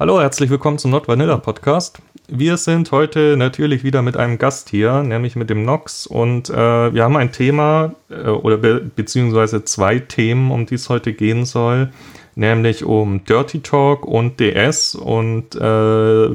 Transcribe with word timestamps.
Hallo, 0.00 0.18
herzlich 0.18 0.48
willkommen 0.48 0.78
zum 0.78 0.92
Not 0.92 1.08
Vanilla 1.08 1.36
Podcast. 1.36 2.00
Wir 2.26 2.56
sind 2.56 2.90
heute 2.90 3.36
natürlich 3.36 3.84
wieder 3.84 4.00
mit 4.00 4.16
einem 4.16 4.38
Gast 4.38 4.70
hier, 4.70 5.02
nämlich 5.02 5.36
mit 5.36 5.50
dem 5.50 5.66
Nox. 5.66 6.06
Und 6.06 6.48
äh, 6.48 6.54
wir 6.94 7.04
haben 7.04 7.18
ein 7.18 7.32
Thema 7.32 7.94
äh, 8.08 8.30
oder 8.30 8.56
be 8.56 8.80
beziehungsweise 8.80 9.62
zwei 9.66 9.98
Themen, 9.98 10.52
um 10.52 10.64
die 10.64 10.76
es 10.76 10.88
heute 10.88 11.12
gehen 11.12 11.44
soll, 11.44 11.90
nämlich 12.34 12.82
um 12.82 13.26
Dirty 13.26 13.60
Talk 13.60 14.06
und 14.06 14.40
DS 14.40 14.94
und 14.94 15.54
äh, 15.54 15.60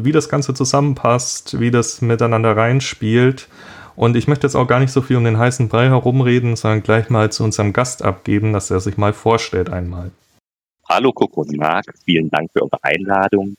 wie 0.06 0.12
das 0.12 0.30
Ganze 0.30 0.54
zusammenpasst, 0.54 1.60
wie 1.60 1.72
das 1.72 2.04
miteinander 2.04 2.56
reinspielt. 2.56 3.48
Und 3.96 4.16
ich 4.16 4.28
möchte 4.28 4.46
jetzt 4.46 4.56
auch 4.56 4.68
gar 4.68 4.80
nicht 4.80 4.92
so 4.92 5.02
viel 5.02 5.18
um 5.18 5.24
den 5.24 5.40
heißen 5.40 5.70
Brei 5.70 5.88
herumreden, 5.88 6.56
sondern 6.56 6.84
gleich 6.84 7.10
mal 7.10 7.32
zu 7.32 7.44
unserem 7.44 7.74
Gast 7.74 8.04
abgeben, 8.04 8.54
dass 8.54 8.70
er 8.70 8.80
sich 8.80 8.98
mal 8.98 9.14
vorstellt 9.14 9.72
einmal. 9.72 10.12
Hallo 10.88 11.12
Coco 11.12 11.42
und 11.42 11.58
Marc, 11.58 11.86
vielen 12.04 12.30
Dank 12.30 12.52
für 12.54 12.62
eure 12.62 12.78
Einladung. 12.84 13.56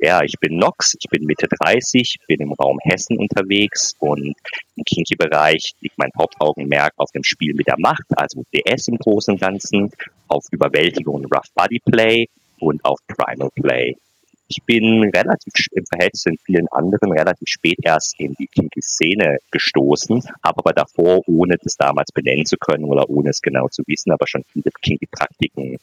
Ja, 0.00 0.22
ich 0.22 0.34
bin 0.38 0.58
Nox, 0.58 0.94
ich 1.00 1.10
bin 1.10 1.24
Mitte 1.24 1.48
30, 1.48 2.18
bin 2.28 2.40
im 2.40 2.52
Raum 2.52 2.78
Hessen 2.84 3.18
unterwegs 3.18 3.94
und 3.98 4.36
im 4.76 4.84
Kinky-Bereich 4.84 5.74
liegt 5.80 5.98
mein 5.98 6.12
Hauptaugenmerk 6.16 6.92
auf 6.98 7.10
dem 7.10 7.24
Spiel 7.24 7.52
mit 7.54 7.66
der 7.66 7.78
Macht, 7.78 8.04
also 8.16 8.44
DS 8.54 8.86
im 8.86 8.96
Großen 8.96 9.34
und 9.34 9.40
Ganzen, 9.40 9.90
auf 10.28 10.44
Überwältigung 10.52 11.16
und 11.16 11.34
Rough 11.34 11.50
Body 11.52 11.80
Play 11.80 12.26
und 12.60 12.84
auf 12.84 13.00
Primal 13.08 13.50
Play. 13.56 13.96
Ich 14.46 14.62
bin 14.64 15.02
relativ 15.02 15.52
im 15.72 15.84
Verhältnis 15.86 16.22
zu 16.22 16.30
vielen 16.44 16.68
anderen 16.68 17.10
relativ 17.10 17.48
spät 17.48 17.78
erst 17.82 18.14
in 18.20 18.34
die 18.34 18.46
Kinky-Szene 18.46 19.38
gestoßen, 19.50 20.22
habe 20.44 20.60
aber 20.60 20.72
davor, 20.74 21.22
ohne 21.26 21.56
das 21.60 21.74
damals 21.74 22.12
benennen 22.12 22.46
zu 22.46 22.56
können 22.56 22.84
oder 22.84 23.10
ohne 23.10 23.30
es 23.30 23.42
genau 23.42 23.66
zu 23.68 23.82
wissen, 23.88 24.12
aber 24.12 24.28
schon 24.28 24.44
viele 24.52 24.70
Kinky-Praktiken 24.80 25.76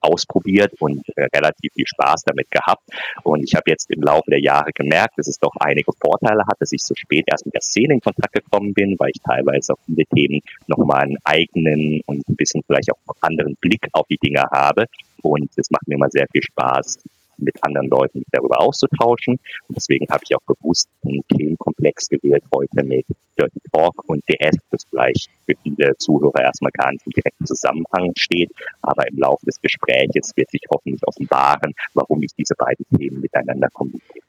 ausprobiert 0.00 0.72
und 0.80 1.02
äh, 1.16 1.26
relativ 1.34 1.72
viel 1.74 1.86
Spaß 1.86 2.24
damit 2.24 2.50
gehabt. 2.50 2.82
Und 3.22 3.42
ich 3.44 3.54
habe 3.54 3.70
jetzt 3.70 3.90
im 3.90 4.02
Laufe 4.02 4.30
der 4.30 4.40
Jahre 4.40 4.72
gemerkt, 4.72 5.18
dass 5.18 5.28
es 5.28 5.38
doch 5.38 5.54
einige 5.60 5.92
Vorteile 6.00 6.42
hat, 6.46 6.56
dass 6.60 6.72
ich 6.72 6.82
so 6.82 6.94
spät 6.94 7.24
erst 7.30 7.44
mit 7.46 7.54
der 7.54 7.62
Szene 7.62 7.94
in 7.94 8.00
Kontakt 8.00 8.32
gekommen 8.32 8.74
bin, 8.74 8.96
weil 8.98 9.10
ich 9.14 9.20
teilweise 9.22 9.72
auf 9.72 9.78
viele 9.86 10.04
Themen 10.06 10.40
nochmal 10.66 11.02
einen 11.02 11.18
eigenen 11.24 12.00
und 12.06 12.28
ein 12.28 12.36
bisschen 12.36 12.62
vielleicht 12.66 12.90
auch 12.92 13.14
anderen 13.20 13.56
Blick 13.60 13.86
auf 13.92 14.06
die 14.08 14.18
Dinge 14.18 14.42
habe. 14.50 14.86
Und 15.22 15.50
es 15.56 15.70
macht 15.70 15.86
mir 15.86 15.96
immer 15.96 16.10
sehr 16.10 16.26
viel 16.32 16.42
Spaß, 16.42 16.98
mit 17.40 17.62
anderen 17.62 17.88
Leuten 17.88 18.24
darüber 18.32 18.60
auszutauschen. 18.60 19.38
Und 19.68 19.76
deswegen 19.76 20.06
habe 20.08 20.22
ich 20.28 20.36
auch 20.36 20.42
bewusst 20.42 20.88
einen 21.04 21.22
Themenkomplex 21.28 22.08
gewählt 22.08 22.44
heute 22.54 22.84
mit 22.84 23.06
Dirty 23.38 23.60
Talk 23.72 23.94
und 24.06 24.22
DS, 24.28 24.56
das 24.70 24.84
vielleicht 24.88 25.30
für 25.46 25.54
viele 25.62 25.96
Zuhörer 25.98 26.42
erstmal 26.42 26.72
gar 26.72 26.90
nicht 26.92 27.06
im 27.06 27.12
direkten 27.12 27.46
Zusammenhang 27.46 28.12
steht. 28.16 28.50
Aber 28.82 29.06
im 29.08 29.18
Laufe 29.18 29.46
des 29.46 29.60
Gesprächs 29.60 30.32
wird 30.36 30.50
sich 30.50 30.62
hoffentlich 30.70 31.06
offenbaren, 31.06 31.74
warum 31.94 32.22
ich 32.22 32.32
diese 32.36 32.54
beiden 32.56 32.84
Themen 32.96 33.20
miteinander 33.20 33.68
kombiniere. 33.72 34.20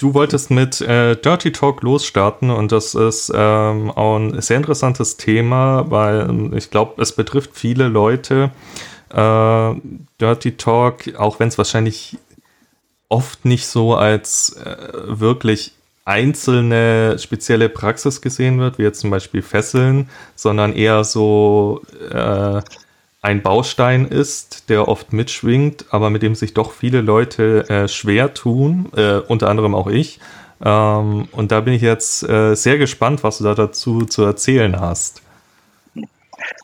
Du 0.00 0.14
wolltest 0.14 0.50
mit 0.50 0.80
äh, 0.80 1.14
Dirty 1.14 1.52
Talk 1.52 1.82
losstarten 1.82 2.48
und 2.48 2.72
das 2.72 2.94
ist 2.94 3.30
ähm, 3.34 3.90
auch 3.90 4.16
ein 4.16 4.40
sehr 4.40 4.56
interessantes 4.56 5.18
Thema, 5.18 5.90
weil 5.90 6.20
ähm, 6.20 6.56
ich 6.56 6.70
glaube, 6.70 7.02
es 7.02 7.14
betrifft 7.14 7.50
viele 7.52 7.86
Leute. 7.86 8.50
Äh, 9.10 9.74
Dirty 10.18 10.56
Talk, 10.56 11.14
auch 11.18 11.38
wenn 11.38 11.48
es 11.48 11.58
wahrscheinlich 11.58 12.16
oft 13.10 13.44
nicht 13.44 13.66
so 13.66 13.94
als 13.94 14.56
äh, 14.56 14.76
wirklich 15.06 15.72
einzelne 16.06 17.18
spezielle 17.18 17.68
Praxis 17.68 18.22
gesehen 18.22 18.58
wird, 18.58 18.78
wie 18.78 18.82
jetzt 18.82 19.00
zum 19.00 19.10
Beispiel 19.10 19.42
Fesseln, 19.42 20.08
sondern 20.34 20.72
eher 20.72 21.04
so 21.04 21.82
äh, 22.10 22.62
ein 23.22 23.42
Baustein 23.42 24.06
ist, 24.06 24.70
der 24.70 24.88
oft 24.88 25.12
mitschwingt, 25.12 25.86
aber 25.90 26.08
mit 26.08 26.22
dem 26.22 26.34
sich 26.34 26.54
doch 26.54 26.72
viele 26.72 27.02
Leute 27.02 27.68
äh, 27.68 27.86
schwer 27.86 28.32
tun, 28.32 28.90
äh, 28.96 29.18
unter 29.18 29.48
anderem 29.48 29.74
auch 29.74 29.88
ich. 29.88 30.20
Ähm, 30.64 31.28
und 31.32 31.52
da 31.52 31.60
bin 31.60 31.74
ich 31.74 31.82
jetzt 31.82 32.26
äh, 32.28 32.54
sehr 32.54 32.78
gespannt, 32.78 33.22
was 33.22 33.38
du 33.38 33.44
da 33.44 33.54
dazu 33.54 34.06
zu 34.06 34.22
erzählen 34.22 34.80
hast. 34.80 35.22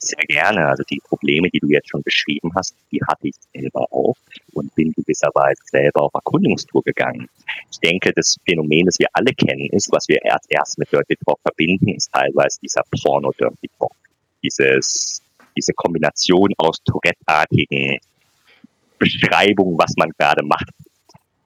Sehr 0.00 0.24
gerne. 0.26 0.66
Also 0.66 0.82
die 0.90 1.00
Probleme, 1.00 1.48
die 1.50 1.60
du 1.60 1.68
jetzt 1.68 1.88
schon 1.88 2.02
beschrieben 2.02 2.50
hast, 2.54 2.74
die 2.90 3.00
hatte 3.06 3.28
ich 3.28 3.34
selber 3.54 3.86
auch 3.92 4.16
und 4.52 4.74
bin 4.74 4.92
gewisserweise 4.92 5.60
selber 5.66 6.02
auf 6.02 6.14
Erkundungstour 6.14 6.82
gegangen. 6.82 7.28
Ich 7.70 7.78
denke, 7.78 8.12
das 8.14 8.36
Phänomen, 8.44 8.86
das 8.86 8.98
wir 8.98 9.08
alle 9.12 9.32
kennen, 9.32 9.68
ist, 9.70 9.90
was 9.92 10.08
wir 10.08 10.22
erst, 10.24 10.46
erst 10.50 10.78
mit 10.78 10.90
Dirty 10.92 11.16
Talk 11.24 11.38
verbinden, 11.42 11.88
ist 11.88 12.10
teilweise 12.12 12.58
dieser 12.60 12.82
Porno-Dirty 13.02 13.68
Talk. 13.78 13.92
Dieses, 14.42 15.22
diese 15.56 15.72
Kombination 15.72 16.52
aus 16.58 16.82
Tourette-artigen 16.84 17.98
Beschreibungen, 18.98 19.78
was 19.78 19.94
man 19.96 20.10
gerade 20.18 20.44
macht, 20.44 20.70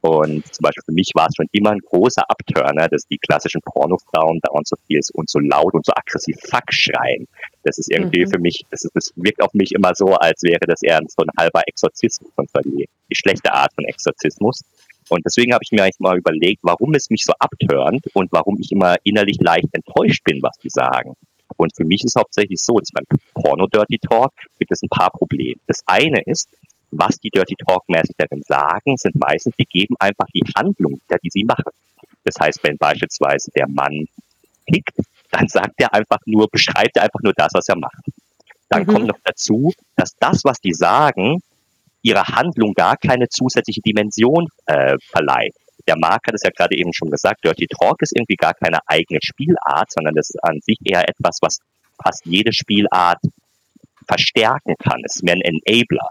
und 0.01 0.47
zum 0.55 0.63
Beispiel 0.63 0.83
für 0.85 0.93
mich 0.93 1.11
war 1.15 1.27
es 1.29 1.37
schon 1.37 1.47
immer 1.53 1.71
ein 1.71 1.81
großer 1.81 2.23
Abturner, 2.29 2.89
dass 2.89 3.07
die 3.07 3.19
klassischen 3.19 3.61
Pornofrauen 3.63 4.41
dauernd 4.43 4.67
so 4.67 4.77
viel 4.87 5.01
und 5.15 5.29
so 5.29 5.39
laut 5.39 5.75
und 5.75 5.85
so 5.85 5.93
aggressiv 5.95 6.37
Fuck 6.49 6.73
schreien. 6.73 7.27
Das 7.65 7.79
ist 7.79 7.91
irgendwie 7.91 8.25
mhm. 8.25 8.31
für 8.31 8.39
mich, 8.39 8.65
das, 8.71 8.85
ist, 8.85 8.95
das 8.95 9.13
wirkt 9.17 9.43
auf 9.43 9.53
mich 9.53 9.73
immer 9.73 9.95
so, 9.95 10.15
als 10.15 10.43
wäre 10.43 10.67
das 10.67 10.83
eher 10.83 11.01
so 11.07 11.23
ein 11.23 11.31
halber 11.39 11.63
Exorzismus, 11.67 12.31
und 12.37 12.51
zwar 12.51 12.63
die, 12.63 12.89
die 13.11 13.15
schlechte 13.15 13.53
Art 13.53 13.73
von 13.75 13.85
Exorzismus. 13.85 14.61
Und 15.11 15.25
deswegen 15.27 15.53
habe 15.53 15.63
ich 15.65 15.73
mir 15.73 15.83
eigentlich 15.83 15.99
mal 15.99 16.17
überlegt, 16.17 16.61
warum 16.63 16.95
es 16.95 17.11
mich 17.11 17.25
so 17.25 17.33
abturnt 17.39 18.07
und 18.15 18.33
warum 18.33 18.59
ich 18.61 18.71
immer 18.71 18.97
innerlich 19.03 19.39
leicht 19.41 19.69
enttäuscht 19.73 20.23
bin, 20.25 20.41
was 20.43 20.57
die 20.63 20.71
sagen. 20.71 21.15
Und 21.57 21.75
für 21.77 21.85
mich 21.85 22.05
ist 22.05 22.17
hauptsächlich 22.17 22.61
so, 22.63 22.79
dass 22.79 22.91
beim 22.93 23.05
Porno-Dirty 23.35 23.99
Talk 23.99 24.33
gibt 24.59 24.71
es 24.71 24.83
ein 24.83 24.89
paar 24.89 25.11
Probleme. 25.11 25.61
Das 25.67 25.83
eine 25.87 26.23
ist, 26.25 26.49
was 26.91 27.17
die 27.19 27.31
Dirty 27.31 27.55
Talk-mäßig 27.57 28.17
darin 28.19 28.43
sagen, 28.47 28.97
sind 28.97 29.17
meistens, 29.17 29.55
die 29.57 29.67
geben 29.67 29.95
einfach 29.99 30.27
die 30.35 30.45
Handlung, 30.57 31.01
die 31.23 31.31
sie 31.31 31.45
machen. 31.45 31.73
Das 32.25 32.35
heißt, 32.39 32.63
wenn 32.63 32.77
beispielsweise 32.77 33.51
der 33.53 33.69
Mann 33.69 34.07
kickt, 34.71 34.95
dann 35.31 35.49
sagt 35.49 35.75
er 35.79 35.95
einfach 35.95 36.19
nur, 36.27 36.49
beschreibt 36.51 36.97
er 36.97 37.05
einfach 37.05 37.21
nur 37.23 37.33
das, 37.35 37.53
was 37.55 37.69
er 37.69 37.77
macht. 37.77 38.05
Dann 38.69 38.83
mhm. 38.83 38.87
kommt 38.87 39.07
noch 39.07 39.19
dazu, 39.25 39.73
dass 39.97 40.15
das, 40.17 40.45
was 40.45 40.61
die 40.61 40.73
sagen, 40.73 41.41
ihrer 42.03 42.27
Handlung 42.27 42.75
gar 42.75 42.97
keine 42.97 43.29
zusätzliche 43.29 43.81
Dimension 43.83 44.49
äh, 44.67 44.97
verleiht. 45.11 45.55
Der 45.87 45.97
Marc 45.97 46.27
hat 46.27 46.35
es 46.35 46.43
ja 46.43 46.51
gerade 46.51 46.77
eben 46.77 46.93
schon 46.93 47.11
gesagt, 47.11 47.45
Dirty 47.45 47.67
Talk 47.67 48.01
ist 48.03 48.15
irgendwie 48.15 48.37
gar 48.37 48.55
keine 48.55 48.79
eigene 48.87 49.21
Spielart, 49.23 49.91
sondern 49.91 50.15
das 50.15 50.31
ist 50.31 50.43
an 50.43 50.61
sich 50.63 50.79
eher 50.85 51.09
etwas, 51.09 51.39
was 51.41 51.59
fast 52.03 52.25
jede 52.25 52.53
Spielart 52.53 53.19
verstärken 54.07 54.75
kann. 54.79 55.03
Es 55.05 55.17
ist 55.17 55.23
mehr 55.23 55.35
ein 55.35 55.43
Enabler. 55.43 56.11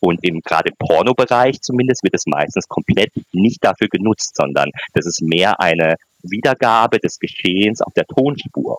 Und 0.00 0.20
im 0.22 0.40
gerade 0.40 0.70
Pornobereich 0.78 1.60
zumindest 1.60 2.02
wird 2.04 2.14
es 2.14 2.26
meistens 2.26 2.68
komplett 2.68 3.12
nicht 3.32 3.64
dafür 3.64 3.88
genutzt, 3.88 4.36
sondern 4.36 4.70
das 4.94 5.06
ist 5.06 5.22
mehr 5.22 5.60
eine 5.60 5.96
Wiedergabe 6.22 6.98
des 6.98 7.18
Geschehens 7.18 7.80
auf 7.80 7.92
der 7.94 8.04
Tonspur. 8.04 8.78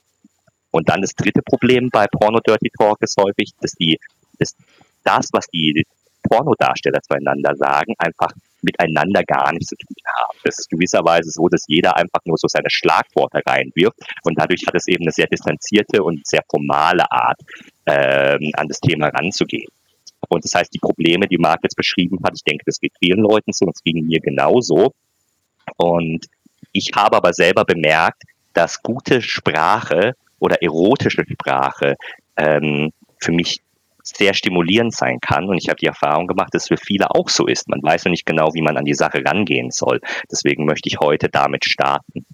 Und 0.72 0.90
dann 0.90 1.02
das 1.02 1.14
dritte 1.14 1.42
Problem 1.42 1.90
bei 1.92 2.06
Porno 2.08 2.40
Dirty 2.40 2.70
Talk 2.78 3.02
ist 3.02 3.18
häufig, 3.20 3.52
dass 3.60 3.72
die, 3.74 3.98
dass 4.38 4.56
das, 5.04 5.30
was 5.32 5.46
die 5.48 5.84
Pornodarsteller 6.24 7.02
zueinander 7.02 7.56
sagen, 7.56 7.94
einfach 7.98 8.32
miteinander 8.62 9.24
gar 9.24 9.52
nichts 9.54 9.70
zu 9.70 9.76
tun 9.76 9.96
haben. 10.06 10.38
Das 10.44 10.60
ist 10.60 10.70
gewisserweise 10.70 11.32
so, 11.32 11.48
dass 11.48 11.64
jeder 11.68 11.96
einfach 11.96 12.20
nur 12.26 12.38
so 12.38 12.48
seine 12.48 12.70
Schlagworte 12.70 13.42
reinwirft 13.46 13.98
und 14.24 14.38
dadurch 14.38 14.66
hat 14.68 14.76
es 14.76 14.88
eben 14.88 15.04
eine 15.04 15.12
sehr 15.12 15.28
distanzierte 15.28 16.04
und 16.04 16.28
sehr 16.28 16.44
formale 16.50 17.10
Art, 17.10 17.40
ähm, 17.86 18.52
an 18.54 18.68
das 18.68 18.80
Thema 18.80 19.08
ranzugehen. 19.08 19.70
Und 20.30 20.46
das 20.46 20.54
heißt, 20.54 20.74
die 20.74 20.80
Probleme, 20.80 21.28
die 21.28 21.38
Marc 21.38 21.60
jetzt 21.64 21.76
beschrieben 21.76 22.18
hat, 22.24 22.34
ich 22.36 22.44
denke, 22.44 22.64
das 22.66 22.80
geht 22.80 22.94
vielen 23.00 23.20
Leuten 23.20 23.52
so 23.52 23.68
es 23.70 23.84
ging 23.84 24.06
mir 24.06 24.20
genauso. 24.20 24.94
Und 25.78 26.26
ich 26.72 26.92
habe 26.96 27.18
aber 27.18 27.34
selber 27.34 27.66
bemerkt, 27.66 28.24
dass 28.54 28.82
gute 28.82 29.22
Sprache 29.22 30.14
oder 30.40 30.62
erotische 30.62 31.24
Sprache 31.26 31.96
ähm, 32.38 32.92
für 33.20 33.32
mich 33.32 33.62
sehr 34.16 34.34
stimulierend 34.34 34.94
sein 34.94 35.20
kann. 35.20 35.48
Und 35.48 35.58
ich 35.58 35.70
habe 35.70 35.78
die 35.78 35.86
Erfahrung 35.86 36.28
gemacht, 36.28 36.54
dass 36.54 36.64
es 36.64 36.68
für 36.68 36.78
viele 36.78 37.12
auch 37.12 37.30
so 37.30 37.48
ist. 37.48 37.68
Man 37.68 37.82
weiß 37.82 38.06
noch 38.06 38.12
nicht 38.12 38.26
genau, 38.26 38.54
wie 38.54 38.62
man 38.62 38.78
an 38.78 38.86
die 38.86 38.94
Sache 38.94 39.24
rangehen 39.26 39.72
soll. 39.72 40.00
Deswegen 40.32 40.66
möchte 40.66 40.90
ich 40.90 41.00
heute 41.00 41.30
damit 41.30 41.66
starten. 41.66 42.26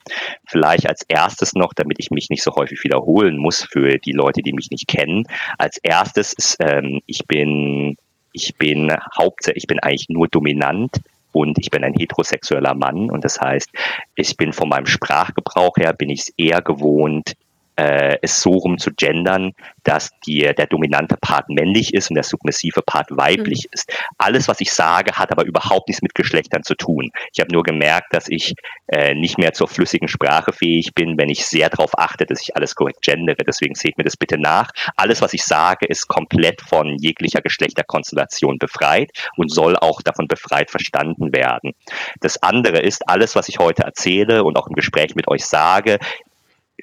Vielleicht 0.47 0.87
als 0.87 1.03
erstes 1.07 1.53
noch, 1.53 1.73
damit 1.73 1.97
ich 1.99 2.11
mich 2.11 2.29
nicht 2.29 2.43
so 2.43 2.55
häufig 2.55 2.83
wiederholen 2.83 3.37
muss 3.37 3.63
für 3.63 3.97
die 3.97 4.11
Leute, 4.11 4.41
die 4.41 4.53
mich 4.53 4.69
nicht 4.71 4.87
kennen. 4.87 5.23
Als 5.57 5.77
erstes 5.77 6.33
ist, 6.33 6.57
ähm, 6.59 7.01
ich 7.05 7.25
bin, 7.25 7.95
ich 8.33 8.55
bin 8.57 8.91
hauptsächlich, 9.17 9.63
ich 9.63 9.67
bin 9.67 9.79
eigentlich 9.79 10.09
nur 10.09 10.27
dominant 10.27 10.91
und 11.31 11.57
ich 11.59 11.69
bin 11.69 11.83
ein 11.83 11.93
heterosexueller 11.93 12.73
Mann 12.73 13.11
und 13.11 13.25
das 13.25 13.41
heißt, 13.41 13.69
ich 14.15 14.37
bin 14.37 14.53
von 14.53 14.69
meinem 14.69 14.85
Sprachgebrauch 14.85 15.75
her 15.77 15.91
bin 15.91 16.09
ich 16.09 16.21
es 16.21 16.33
eher 16.37 16.61
gewohnt, 16.61 17.33
äh, 17.75 18.17
es 18.21 18.41
so 18.41 18.51
rum 18.51 18.77
zu 18.77 18.91
gendern, 18.91 19.51
dass 19.83 20.11
die, 20.25 20.39
der 20.39 20.67
dominante 20.67 21.17
Part 21.17 21.49
männlich 21.49 21.93
ist 21.93 22.09
und 22.09 22.15
der 22.15 22.23
submissive 22.23 22.81
Part 22.81 23.07
weiblich 23.11 23.65
mhm. 23.65 23.73
ist. 23.73 23.93
Alles, 24.17 24.47
was 24.47 24.61
ich 24.61 24.71
sage, 24.71 25.13
hat 25.13 25.31
aber 25.31 25.45
überhaupt 25.45 25.87
nichts 25.87 26.01
mit 26.01 26.15
Geschlechtern 26.15 26.63
zu 26.63 26.75
tun. 26.75 27.09
Ich 27.33 27.39
habe 27.39 27.53
nur 27.53 27.63
gemerkt, 27.63 28.13
dass 28.13 28.27
ich 28.29 28.53
äh, 28.87 29.13
nicht 29.13 29.37
mehr 29.37 29.53
zur 29.53 29.67
flüssigen 29.67 30.07
Sprache 30.07 30.53
fähig 30.53 30.93
bin, 30.93 31.17
wenn 31.17 31.29
ich 31.29 31.45
sehr 31.45 31.69
darauf 31.69 31.97
achte, 31.97 32.25
dass 32.25 32.41
ich 32.41 32.55
alles 32.55 32.75
korrekt 32.75 33.01
gendere. 33.01 33.43
Deswegen 33.45 33.75
seht 33.75 33.97
mir 33.97 34.03
das 34.03 34.17
bitte 34.17 34.37
nach. 34.37 34.71
Alles, 34.95 35.21
was 35.21 35.33
ich 35.33 35.43
sage, 35.43 35.85
ist 35.85 36.07
komplett 36.07 36.61
von 36.61 36.97
jeglicher 36.99 37.41
Geschlechterkonstellation 37.41 38.57
befreit 38.57 39.11
und 39.37 39.51
soll 39.51 39.75
auch 39.75 40.01
davon 40.01 40.27
befreit 40.27 40.71
verstanden 40.71 41.33
werden. 41.33 41.73
Das 42.21 42.41
andere 42.41 42.79
ist, 42.79 43.07
alles, 43.07 43.35
was 43.35 43.49
ich 43.49 43.59
heute 43.59 43.83
erzähle 43.83 44.43
und 44.43 44.57
auch 44.57 44.67
im 44.67 44.75
Gespräch 44.75 45.15
mit 45.15 45.27
euch 45.27 45.45
sage, 45.45 45.99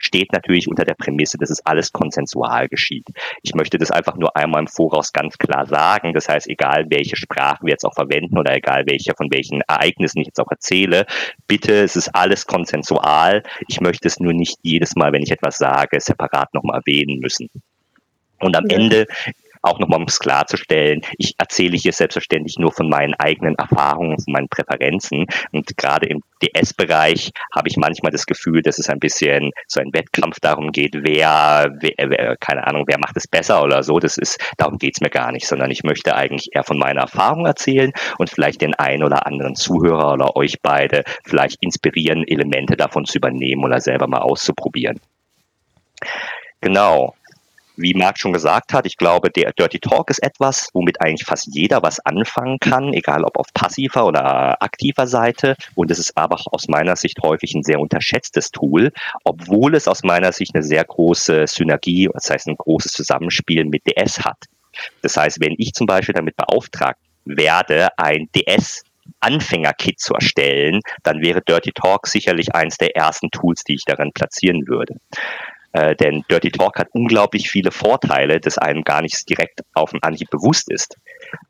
steht 0.03 0.33
natürlich 0.33 0.69
unter 0.69 0.85
der 0.85 0.95
Prämisse, 0.95 1.39
dass 1.39 1.51
es 1.51 1.65
alles 1.65 1.93
konsensual 1.93 2.69
geschieht. 2.69 3.07
Ich 3.43 3.55
möchte 3.55 3.79
das 3.79 3.91
einfach 3.91 4.17
nur 4.17 4.37
einmal 4.37 4.61
im 4.61 4.69
Voraus 4.69 5.13
ganz 5.13 5.39
klar 5.39 5.67
sagen. 5.67 6.13
Das 6.13 6.29
heißt, 6.29 6.49
egal 6.49 6.87
welche 6.91 7.17
Sprache 7.17 7.65
wir 7.65 7.71
jetzt 7.71 7.85
auch 7.85 7.95
verwenden 7.95 8.39
oder 8.39 8.55
egal 8.55 8.85
welche 8.87 9.15
von 9.17 9.29
welchen 9.33 9.63
Ereignissen 9.63 10.21
ich 10.21 10.27
jetzt 10.27 10.41
auch 10.41 10.51
erzähle, 10.51 11.07
bitte, 11.47 11.83
es 11.83 11.97
ist 11.97 12.09
alles 12.15 12.47
konsensual. 12.47 13.43
Ich 13.69 13.81
möchte 13.81 14.09
es 14.09 14.21
nur 14.21 14.33
nicht 14.33 14.59
jedes 14.63 14.95
Mal, 14.97 15.13
wenn 15.13 15.23
ich 15.23 15.31
etwas 15.31 15.57
sage, 15.59 16.01
separat 16.01 16.53
nochmal 16.55 16.81
erwähnen 16.85 17.21
müssen. 17.21 17.49
Und 18.41 18.57
am. 18.57 18.67
Ende 18.67 19.07
auch 19.63 19.79
nochmal 19.79 20.01
um 20.01 20.07
es 20.07 20.19
klarzustellen, 20.19 21.03
ich 21.19 21.35
erzähle 21.39 21.77
hier 21.77 21.93
selbstverständlich 21.93 22.59
nur 22.59 22.73
von 22.73 22.89
meinen 22.89 23.15
eigenen 23.15 23.55
Erfahrungen, 23.55 24.19
von 24.19 24.33
meinen 24.33 24.49
Präferenzen. 24.49 25.27
Und 25.53 25.77
gerade 25.77 26.07
im 26.07 26.21
DS-Bereich 26.43 27.31
habe 27.55 27.69
ich 27.69 27.77
manchmal 27.77 28.11
das 28.11 28.27
Gefühl, 28.27 28.63
dass 28.63 28.79
es 28.79 28.89
ein 28.89 28.99
bisschen 28.99 29.51
so 29.69 29.81
ein 29.81 29.93
Wettkampf 29.93 30.41
darum 30.41 30.73
geht, 30.73 30.95
wer, 30.95 31.71
wer, 31.81 32.11
wer 32.11 32.37
keine 32.39 32.67
Ahnung, 32.67 32.85
wer 32.89 32.99
macht 32.99 33.17
es 33.17 33.29
besser 33.29 33.63
oder 33.63 33.83
so. 33.83 33.99
Das 34.01 34.19
ist, 34.19 34.39
darum 34.59 34.79
geht 34.79 34.97
es 34.97 35.01
mir 35.01 35.11
gar 35.11 35.31
nicht, 35.31 35.47
sondern 35.47 35.71
ich 35.71 35.85
möchte 35.85 36.15
eigentlich 36.15 36.49
eher 36.53 36.65
von 36.65 36.79
meiner 36.79 37.03
Erfahrung 37.03 37.47
erzählen 37.47 37.93
und 38.19 38.31
vielleicht 38.31 38.61
den 38.61 38.75
einen 38.75 39.05
oder 39.05 39.27
anderen 39.27 39.55
Zuhörer 39.55 40.15
oder 40.15 40.37
euch 40.37 40.61
beide 40.61 41.05
vielleicht 41.25 41.63
inspirieren, 41.63 42.27
Elemente 42.27 42.77
davon 42.77 43.05
zu 43.05 43.19
übernehmen 43.19 43.65
oder 43.65 43.81
selber 43.81 44.09
mal 44.09 44.23
auszuprobieren. 44.23 44.99
Genau 46.61 47.15
wie 47.77 47.95
Marc 47.95 48.19
schon 48.19 48.33
gesagt 48.33 48.73
hat, 48.73 48.87
ich 48.87 48.97
glaube, 48.97 49.31
der 49.31 49.53
Dirty 49.53 49.79
Talk 49.79 50.11
ist 50.11 50.23
etwas, 50.23 50.69
womit 50.73 51.01
eigentlich 51.01 51.25
fast 51.25 51.49
jeder 51.53 51.83
was 51.83 52.01
anfangen 52.01 52.59
kann, 52.61 52.93
egal 52.93 53.25
ob 53.25 53.39
auf 53.39 53.47
passiver 53.55 54.07
oder 54.07 54.63
aktiver 54.63 55.07
Seite. 55.07 55.57
Und 55.75 55.91
es 55.91 55.99
ist 55.99 56.17
aber 56.17 56.37
aus 56.53 56.69
meiner 56.69 56.97
Sicht 56.97 57.19
häufig 57.23 57.55
ein 57.55 57.63
sehr 57.63 57.81
unterschätztes 57.81 58.51
Tool, 58.51 58.93
obwohl 59.25 59.75
es 59.75 59.89
aus 59.89 60.03
meiner 60.03 60.33
Sicht 60.33 60.55
eine 60.55 60.63
sehr 60.63 60.85
große 60.85 61.47
Synergie, 61.47 62.09
das 62.13 62.31
heißt 62.31 62.49
ein 62.49 62.57
großes 62.57 62.93
Zusammenspiel 62.93 63.65
mit 63.65 63.83
DS 63.87 64.21
hat. 64.21 64.39
Das 65.03 65.17
heißt, 65.17 65.41
wenn 65.41 65.55
ich 65.59 65.73
zum 65.73 65.87
Beispiel 65.87 66.15
damit 66.15 66.37
beauftragt 66.37 66.99
werde, 67.25 67.89
ein 67.99 68.29
DS 68.35 68.83
Anfängerkit 69.21 70.01
zu 70.01 70.15
erstellen, 70.15 70.81
dann 71.03 71.21
wäre 71.21 71.43
Dirty 71.43 71.73
Talk 71.73 72.07
sicherlich 72.07 72.55
eines 72.55 72.77
der 72.77 72.97
ersten 72.97 73.31
Tools, 73.31 73.63
die 73.65 73.75
ich 73.75 73.85
darin 73.85 74.13
platzieren 74.13 74.67
würde. 74.67 74.97
Äh, 75.73 75.97
denn 75.97 76.23
Dirty 76.31 76.51
Talk 76.51 76.79
hat 76.79 76.89
unglaublich 76.93 77.51
viele 77.51 77.71
Vorteile, 77.71 78.41
das 78.41 78.59
einem 78.59 78.83
gar 78.83 79.01
nicht 79.01 79.29
direkt 79.29 79.61
auf 79.75 79.91
den 79.91 80.03
Anhieb 80.03 80.29
bewusst 80.31 80.71
ist. 80.71 80.97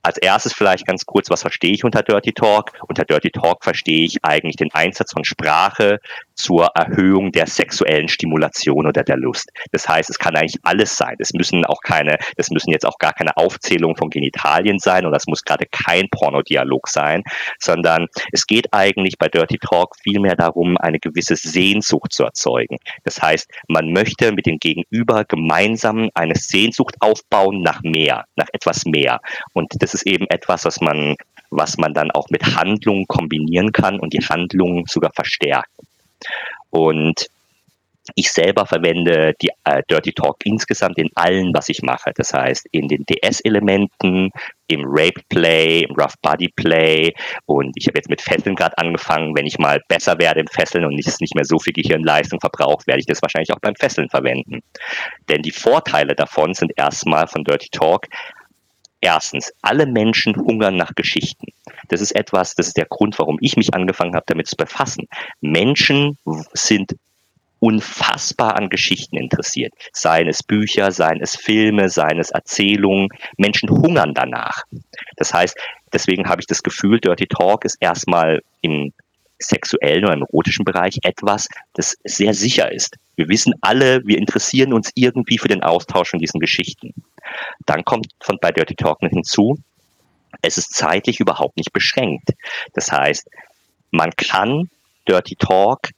Als 0.02 0.18
erstes 0.18 0.52
vielleicht 0.52 0.86
ganz 0.86 1.04
kurz, 1.04 1.28
was 1.28 1.42
verstehe 1.42 1.72
ich 1.72 1.84
unter 1.84 2.02
Dirty 2.02 2.32
Talk? 2.32 2.70
Unter 2.88 3.04
Dirty 3.04 3.30
Talk 3.30 3.64
verstehe 3.64 4.04
ich 4.04 4.18
eigentlich 4.22 4.56
den 4.56 4.72
Einsatz 4.72 5.12
von 5.12 5.24
Sprache 5.24 5.98
zur 6.34 6.66
Erhöhung 6.74 7.32
der 7.32 7.46
sexuellen 7.46 8.08
Stimulation 8.08 8.86
oder 8.86 9.02
der 9.02 9.16
Lust. 9.16 9.50
Das 9.72 9.88
heißt, 9.88 10.08
es 10.10 10.18
kann 10.18 10.36
eigentlich 10.36 10.60
alles 10.62 10.96
sein. 10.96 11.16
Es 11.18 11.32
müssen 11.32 11.64
auch 11.64 11.80
keine, 11.82 12.16
das 12.36 12.50
müssen 12.50 12.70
jetzt 12.70 12.86
auch 12.86 12.98
gar 12.98 13.12
keine 13.12 13.36
Aufzählungen 13.36 13.96
von 13.96 14.10
Genitalien 14.10 14.78
sein 14.78 15.04
oder 15.06 15.16
es 15.16 15.26
muss 15.26 15.42
gerade 15.42 15.66
kein 15.70 16.08
Pornodialog 16.10 16.88
sein, 16.88 17.22
sondern 17.58 18.06
es 18.30 18.46
geht 18.46 18.68
eigentlich 18.72 19.18
bei 19.18 19.28
Dirty 19.28 19.58
Talk 19.58 19.96
vielmehr 20.02 20.36
darum, 20.36 20.76
eine 20.76 20.98
gewisse 20.98 21.36
Sehnsucht 21.36 22.12
zu 22.12 22.24
erzeugen. 22.24 22.78
Das 23.04 23.20
heißt, 23.20 23.50
man 23.68 23.92
möchte 23.92 24.11
mit 24.20 24.46
dem 24.46 24.58
Gegenüber 24.58 25.24
gemeinsam 25.24 26.10
eine 26.14 26.34
Sehnsucht 26.34 26.96
aufbauen 27.00 27.62
nach 27.62 27.82
mehr, 27.82 28.24
nach 28.36 28.48
etwas 28.52 28.84
mehr. 28.84 29.20
Und 29.52 29.72
das 29.78 29.94
ist 29.94 30.06
eben 30.06 30.26
etwas, 30.28 30.64
was 30.64 30.80
man, 30.80 31.16
was 31.50 31.76
man 31.78 31.94
dann 31.94 32.10
auch 32.10 32.28
mit 32.30 32.44
Handlungen 32.44 33.06
kombinieren 33.06 33.72
kann 33.72 33.98
und 33.98 34.12
die 34.12 34.24
Handlungen 34.24 34.84
sogar 34.86 35.12
verstärkt. 35.14 35.70
Und 36.70 37.28
ich 38.14 38.30
selber 38.32 38.66
verwende 38.66 39.34
die 39.40 39.50
äh, 39.64 39.82
Dirty 39.88 40.12
Talk 40.12 40.36
insgesamt 40.44 40.98
in 40.98 41.08
allen, 41.14 41.52
was 41.54 41.68
ich 41.68 41.82
mache. 41.82 42.12
Das 42.16 42.32
heißt, 42.32 42.66
in 42.72 42.88
den 42.88 43.04
DS-Elementen, 43.04 44.30
im 44.68 44.82
Rape 44.86 45.20
Play, 45.28 45.82
im 45.82 45.94
Rough 45.94 46.14
Body 46.22 46.48
Play 46.56 47.12
und 47.46 47.72
ich 47.76 47.86
habe 47.86 47.98
jetzt 47.98 48.08
mit 48.08 48.20
Fesseln 48.20 48.56
gerade 48.56 48.76
angefangen. 48.78 49.36
Wenn 49.36 49.46
ich 49.46 49.58
mal 49.58 49.80
besser 49.88 50.18
werde 50.18 50.40
im 50.40 50.46
Fesseln 50.46 50.84
und 50.84 50.98
es 50.98 51.20
nicht 51.20 51.34
mehr 51.34 51.44
so 51.44 51.58
viel 51.58 51.74
Gehirnleistung 51.74 52.40
verbraucht, 52.40 52.86
werde 52.86 53.00
ich 53.00 53.06
das 53.06 53.22
wahrscheinlich 53.22 53.52
auch 53.52 53.60
beim 53.60 53.74
Fesseln 53.76 54.08
verwenden. 54.08 54.60
Denn 55.28 55.42
die 55.42 55.50
Vorteile 55.50 56.14
davon 56.14 56.54
sind 56.54 56.72
erstmal 56.76 57.26
von 57.26 57.44
Dirty 57.44 57.68
Talk, 57.70 58.06
Erstens, 59.04 59.52
alle 59.62 59.84
Menschen 59.84 60.36
hungern 60.36 60.76
nach 60.76 60.94
Geschichten. 60.94 61.46
Das 61.88 62.00
ist 62.00 62.12
etwas, 62.14 62.54
das 62.54 62.68
ist 62.68 62.76
der 62.76 62.86
Grund, 62.86 63.18
warum 63.18 63.36
ich 63.40 63.56
mich 63.56 63.74
angefangen 63.74 64.14
habe, 64.14 64.24
damit 64.28 64.46
zu 64.46 64.54
befassen. 64.54 65.08
Menschen 65.40 66.16
sind 66.52 66.92
unfassbar 67.62 68.56
an 68.56 68.68
Geschichten 68.70 69.16
interessiert. 69.16 69.72
Seien 69.92 70.26
es 70.26 70.42
Bücher, 70.42 70.90
seien 70.90 71.20
es 71.22 71.36
Filme, 71.36 71.88
seien 71.88 72.18
es 72.18 72.30
Erzählungen. 72.30 73.08
Menschen 73.36 73.70
hungern 73.70 74.14
danach. 74.14 74.64
Das 75.16 75.32
heißt, 75.32 75.56
deswegen 75.92 76.28
habe 76.28 76.40
ich 76.40 76.48
das 76.48 76.64
Gefühl, 76.64 76.98
Dirty 76.98 77.28
Talk 77.28 77.64
ist 77.64 77.76
erstmal 77.78 78.42
im 78.62 78.92
sexuellen 79.38 80.04
oder 80.04 80.14
im 80.14 80.22
erotischen 80.22 80.64
Bereich 80.64 80.98
etwas, 81.04 81.46
das 81.74 81.96
sehr 82.02 82.34
sicher 82.34 82.72
ist. 82.72 82.96
Wir 83.14 83.28
wissen 83.28 83.54
alle, 83.60 84.00
wir 84.04 84.18
interessieren 84.18 84.72
uns 84.72 84.90
irgendwie 84.96 85.38
für 85.38 85.48
den 85.48 85.62
Austausch 85.62 86.10
von 86.10 86.18
diesen 86.18 86.40
Geschichten. 86.40 86.92
Dann 87.64 87.84
kommt 87.84 88.08
von 88.20 88.38
bei 88.40 88.50
Dirty 88.50 88.74
Talk 88.74 88.98
hinzu, 89.00 89.56
es 90.40 90.58
ist 90.58 90.74
zeitlich 90.74 91.20
überhaupt 91.20 91.56
nicht 91.56 91.72
beschränkt. 91.72 92.30
Das 92.74 92.90
heißt, 92.90 93.28
man 93.92 94.10
kann 94.16 94.68
Dirty 95.06 95.36
Talk 95.36 95.90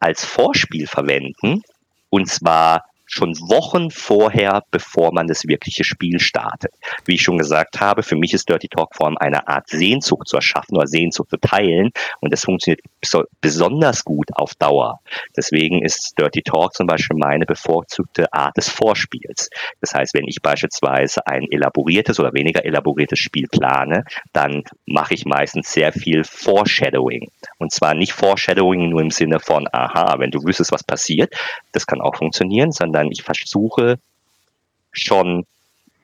als 0.00 0.24
Vorspiel 0.24 0.86
verwenden. 0.86 1.62
Und 2.10 2.28
zwar 2.28 2.84
schon 3.06 3.34
Wochen 3.48 3.90
vorher, 3.90 4.62
bevor 4.70 5.12
man 5.12 5.26
das 5.26 5.46
wirkliche 5.46 5.84
Spiel 5.84 6.20
startet. 6.20 6.72
Wie 7.04 7.14
ich 7.14 7.22
schon 7.22 7.38
gesagt 7.38 7.80
habe, 7.80 8.02
für 8.02 8.16
mich 8.16 8.34
ist 8.34 8.48
Dirty 8.48 8.68
Talk 8.68 8.94
vor 8.94 9.06
allem 9.06 9.16
eine 9.18 9.46
Art 9.48 9.68
Sehnsucht 9.68 10.28
zu 10.28 10.36
erschaffen 10.36 10.76
oder 10.76 10.86
Sehnsucht 10.86 11.30
zu 11.30 11.36
teilen 11.36 11.90
und 12.20 12.32
das 12.32 12.44
funktioniert 12.44 12.80
besonders 13.40 14.04
gut 14.04 14.28
auf 14.34 14.54
Dauer. 14.54 15.00
Deswegen 15.36 15.82
ist 15.82 16.14
Dirty 16.18 16.42
Talk 16.42 16.74
zum 16.74 16.86
Beispiel 16.86 17.16
meine 17.16 17.46
bevorzugte 17.46 18.32
Art 18.32 18.56
des 18.56 18.68
Vorspiels. 18.68 19.48
Das 19.80 19.94
heißt, 19.94 20.14
wenn 20.14 20.26
ich 20.26 20.42
beispielsweise 20.42 21.26
ein 21.26 21.46
elaboriertes 21.50 22.18
oder 22.18 22.32
weniger 22.32 22.64
elaboriertes 22.64 23.18
Spiel 23.18 23.46
plane, 23.48 24.04
dann 24.32 24.64
mache 24.86 25.14
ich 25.14 25.24
meistens 25.24 25.72
sehr 25.72 25.92
viel 25.92 26.24
Foreshadowing. 26.24 27.30
Und 27.58 27.72
zwar 27.72 27.94
nicht 27.94 28.12
Foreshadowing 28.12 28.90
nur 28.90 29.00
im 29.00 29.10
Sinne 29.10 29.38
von, 29.38 29.68
aha, 29.72 30.16
wenn 30.18 30.30
du 30.30 30.42
wüsstest, 30.44 30.72
was 30.72 30.82
passiert, 30.82 31.34
das 31.72 31.86
kann 31.86 32.00
auch 32.00 32.16
funktionieren, 32.16 32.72
sondern 32.72 32.95
sondern 32.96 33.12
ich 33.12 33.22
versuche 33.22 33.98
schon 34.92 35.44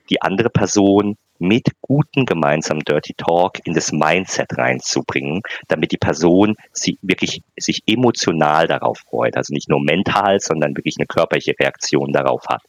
die 0.09 0.21
andere 0.21 0.49
Person 0.49 1.17
mit 1.39 1.69
guten 1.81 2.25
gemeinsamen 2.25 2.81
Dirty 2.81 3.15
Talk 3.15 3.59
in 3.65 3.73
das 3.73 3.91
Mindset 3.91 4.55
reinzubringen, 4.57 5.41
damit 5.67 5.91
die 5.91 5.97
Person 5.97 6.55
sie 6.71 6.99
wirklich 7.01 7.41
sich 7.57 7.81
emotional 7.87 8.67
darauf 8.67 8.99
freut. 8.99 9.35
Also 9.35 9.53
nicht 9.53 9.67
nur 9.67 9.83
mental, 9.83 10.39
sondern 10.39 10.77
wirklich 10.77 10.95
eine 10.97 11.07
körperliche 11.07 11.53
Reaktion 11.59 12.13
darauf 12.13 12.45
hat. 12.47 12.61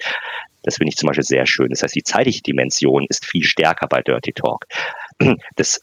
Das 0.62 0.76
finde 0.76 0.88
ich 0.88 0.96
zum 0.96 1.08
Beispiel 1.08 1.24
sehr 1.24 1.46
schön. 1.46 1.68
Das 1.68 1.82
heißt, 1.82 1.94
die 1.94 2.02
zeitliche 2.02 2.42
Dimension 2.42 3.06
ist 3.08 3.26
viel 3.26 3.44
stärker 3.44 3.86
bei 3.86 4.00
Dirty 4.00 4.32
Talk. 4.32 4.64
Das 5.56 5.80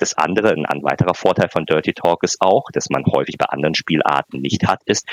das 0.00 0.14
andere, 0.14 0.52
ein 0.52 0.84
weiterer 0.84 1.14
Vorteil 1.14 1.48
von 1.48 1.66
Dirty 1.66 1.92
Talk 1.92 2.22
ist 2.22 2.36
auch, 2.40 2.70
dass 2.72 2.88
man 2.88 3.04
häufig 3.06 3.36
bei 3.36 3.46
anderen 3.46 3.74
Spielarten 3.74 4.40
nicht 4.40 4.64
hat, 4.64 4.80
ist, 4.84 5.04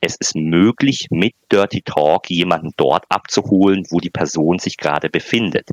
es 0.00 0.16
ist 0.16 0.34
möglich, 0.34 1.08
mit 1.10 1.34
Dirty 1.52 1.82
Talk 1.82 2.30
jemanden 2.30 2.72
dort 2.76 3.04
abzuholen, 3.08 3.84
wo 3.90 4.00
die 4.00 4.10
Person 4.10 4.58
sich 4.58 4.76
gerade 4.76 5.10
befindet. 5.10 5.68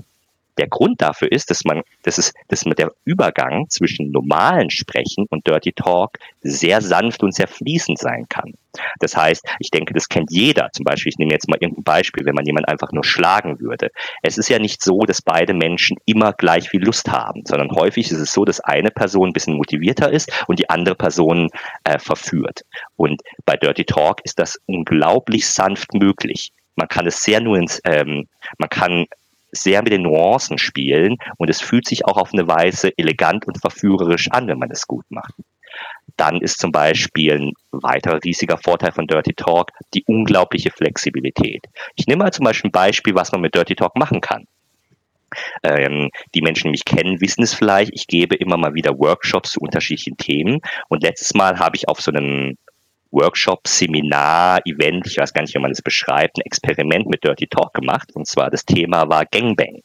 Der 0.57 0.67
Grund 0.67 1.01
dafür 1.01 1.31
ist, 1.31 1.49
dass 1.49 1.63
man, 1.63 1.81
dass 2.03 2.17
es, 2.17 2.33
dass 2.47 2.65
mit 2.65 2.79
der 2.79 2.91
Übergang 3.05 3.69
zwischen 3.69 4.11
normalen 4.11 4.69
Sprechen 4.69 5.25
und 5.29 5.45
Dirty 5.47 5.73
Talk 5.73 6.17
sehr 6.41 6.81
sanft 6.81 7.23
und 7.23 7.33
sehr 7.33 7.47
fließend 7.47 7.99
sein 7.99 8.25
kann. 8.29 8.53
Das 8.99 9.15
heißt, 9.15 9.43
ich 9.59 9.71
denke, 9.71 9.93
das 9.93 10.09
kennt 10.09 10.31
jeder. 10.31 10.69
Zum 10.71 10.83
Beispiel, 10.83 11.11
ich 11.11 11.17
nehme 11.17 11.31
jetzt 11.31 11.49
mal 11.49 11.57
irgendein 11.59 11.83
Beispiel, 11.83 12.25
wenn 12.25 12.35
man 12.35 12.45
jemand 12.45 12.67
einfach 12.67 12.91
nur 12.91 13.03
schlagen 13.03 13.59
würde. 13.59 13.89
Es 14.21 14.37
ist 14.37 14.49
ja 14.49 14.59
nicht 14.59 14.83
so, 14.83 14.99
dass 14.99 15.21
beide 15.21 15.53
Menschen 15.53 15.97
immer 16.05 16.33
gleich 16.33 16.69
viel 16.69 16.83
Lust 16.83 17.09
haben, 17.09 17.43
sondern 17.45 17.71
häufig 17.71 18.11
ist 18.11 18.19
es 18.19 18.31
so, 18.31 18.45
dass 18.45 18.59
eine 18.59 18.91
Person 18.91 19.29
ein 19.29 19.33
bisschen 19.33 19.57
motivierter 19.57 20.11
ist 20.11 20.31
und 20.47 20.59
die 20.59 20.69
andere 20.69 20.95
Person 20.95 21.49
äh, 21.83 21.99
verführt. 21.99 22.61
Und 22.95 23.21
bei 23.45 23.57
Dirty 23.57 23.85
Talk 23.85 24.21
ist 24.23 24.39
das 24.39 24.59
unglaublich 24.65 25.47
sanft 25.47 25.93
möglich. 25.93 26.51
Man 26.75 26.87
kann 26.87 27.07
es 27.07 27.21
sehr 27.21 27.41
nur 27.41 27.57
ins, 27.57 27.81
ähm, 27.85 28.27
man 28.59 28.69
kann 28.69 29.05
sehr 29.51 29.81
mit 29.81 29.93
den 29.93 30.03
Nuancen 30.03 30.57
spielen 30.57 31.17
und 31.37 31.49
es 31.49 31.61
fühlt 31.61 31.87
sich 31.87 32.05
auch 32.05 32.17
auf 32.17 32.33
eine 32.33 32.47
Weise 32.47 32.91
elegant 32.97 33.47
und 33.47 33.59
verführerisch 33.59 34.29
an, 34.31 34.47
wenn 34.47 34.59
man 34.59 34.71
es 34.71 34.87
gut 34.87 35.05
macht 35.09 35.33
dann 36.17 36.41
ist 36.41 36.59
zum 36.59 36.71
Beispiel 36.71 37.33
ein 37.33 37.53
weiterer 37.71 38.19
riesiger 38.23 38.57
Vorteil 38.57 38.91
von 38.91 39.07
Dirty 39.07 39.33
Talk 39.33 39.71
die 39.93 40.03
unglaubliche 40.07 40.71
Flexibilität. 40.71 41.61
Ich 41.95 42.07
nehme 42.07 42.23
mal 42.23 42.33
zum 42.33 42.43
Beispiel 42.43 42.69
ein 42.69 42.71
Beispiel, 42.71 43.15
was 43.15 43.31
man 43.31 43.41
mit 43.41 43.55
Dirty 43.55 43.75
Talk 43.75 43.95
machen 43.95 44.19
kann. 44.19 44.45
Ähm, 45.61 46.09
die 46.33 46.41
Menschen, 46.41 46.65
die 46.65 46.71
mich 46.71 46.85
kennen, 46.85 47.21
wissen 47.21 47.43
es 47.43 47.53
vielleicht. 47.53 47.91
Ich 47.93 48.07
gebe 48.07 48.35
immer 48.35 48.57
mal 48.57 48.73
wieder 48.73 48.97
Workshops 48.97 49.51
zu 49.51 49.59
unterschiedlichen 49.59 50.17
Themen. 50.17 50.61
Und 50.89 51.03
letztes 51.03 51.33
Mal 51.33 51.59
habe 51.59 51.75
ich 51.75 51.87
auf 51.87 52.01
so 52.01 52.11
einem 52.11 52.57
Workshop, 53.11 53.67
Seminar, 53.67 54.59
Event, 54.65 55.07
ich 55.07 55.17
weiß 55.17 55.33
gar 55.33 55.41
nicht, 55.41 55.55
wie 55.55 55.59
man 55.59 55.71
es 55.71 55.81
beschreibt, 55.81 56.37
ein 56.37 56.45
Experiment 56.45 57.07
mit 57.07 57.23
Dirty 57.23 57.47
Talk 57.47 57.73
gemacht. 57.73 58.09
Und 58.13 58.27
zwar 58.27 58.49
das 58.49 58.65
Thema 58.65 59.09
war 59.09 59.25
Gangbang. 59.25 59.81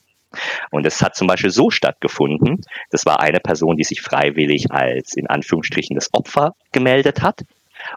Und 0.71 0.87
es 0.87 1.03
hat 1.03 1.15
zum 1.15 1.27
Beispiel 1.27 1.51
so 1.51 1.71
stattgefunden, 1.71 2.61
das 2.91 3.05
war 3.05 3.21
eine 3.21 3.41
Person, 3.41 3.77
die 3.77 3.85
sich 3.85 4.01
freiwillig 4.01 4.71
als 4.71 5.15
in 5.15 5.27
Anführungsstrichen 5.27 5.95
das 5.95 6.13
Opfer 6.13 6.55
gemeldet 6.73 7.23
hat. 7.23 7.43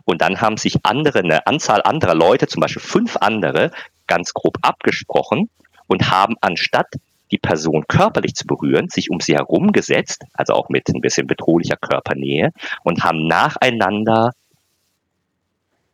Und 0.03 0.21
dann 0.21 0.41
haben 0.41 0.57
sich 0.57 0.77
andere, 0.83 1.19
eine 1.19 1.47
Anzahl 1.47 1.81
anderer 1.83 2.15
Leute, 2.15 2.47
zum 2.47 2.61
Beispiel 2.61 2.81
fünf 2.81 3.17
andere, 3.17 3.71
ganz 4.07 4.33
grob 4.33 4.57
abgesprochen 4.61 5.49
und 5.87 6.11
haben 6.11 6.35
anstatt 6.41 6.87
die 7.31 7.37
Person 7.37 7.85
körperlich 7.87 8.35
zu 8.35 8.45
berühren, 8.45 8.89
sich 8.89 9.09
um 9.09 9.19
sie 9.19 9.35
herum 9.35 9.71
gesetzt, 9.71 10.23
also 10.33 10.53
auch 10.53 10.69
mit 10.69 10.87
ein 10.89 11.01
bisschen 11.01 11.27
bedrohlicher 11.27 11.77
Körpernähe, 11.77 12.51
und 12.83 13.03
haben 13.03 13.27
nacheinander 13.27 14.31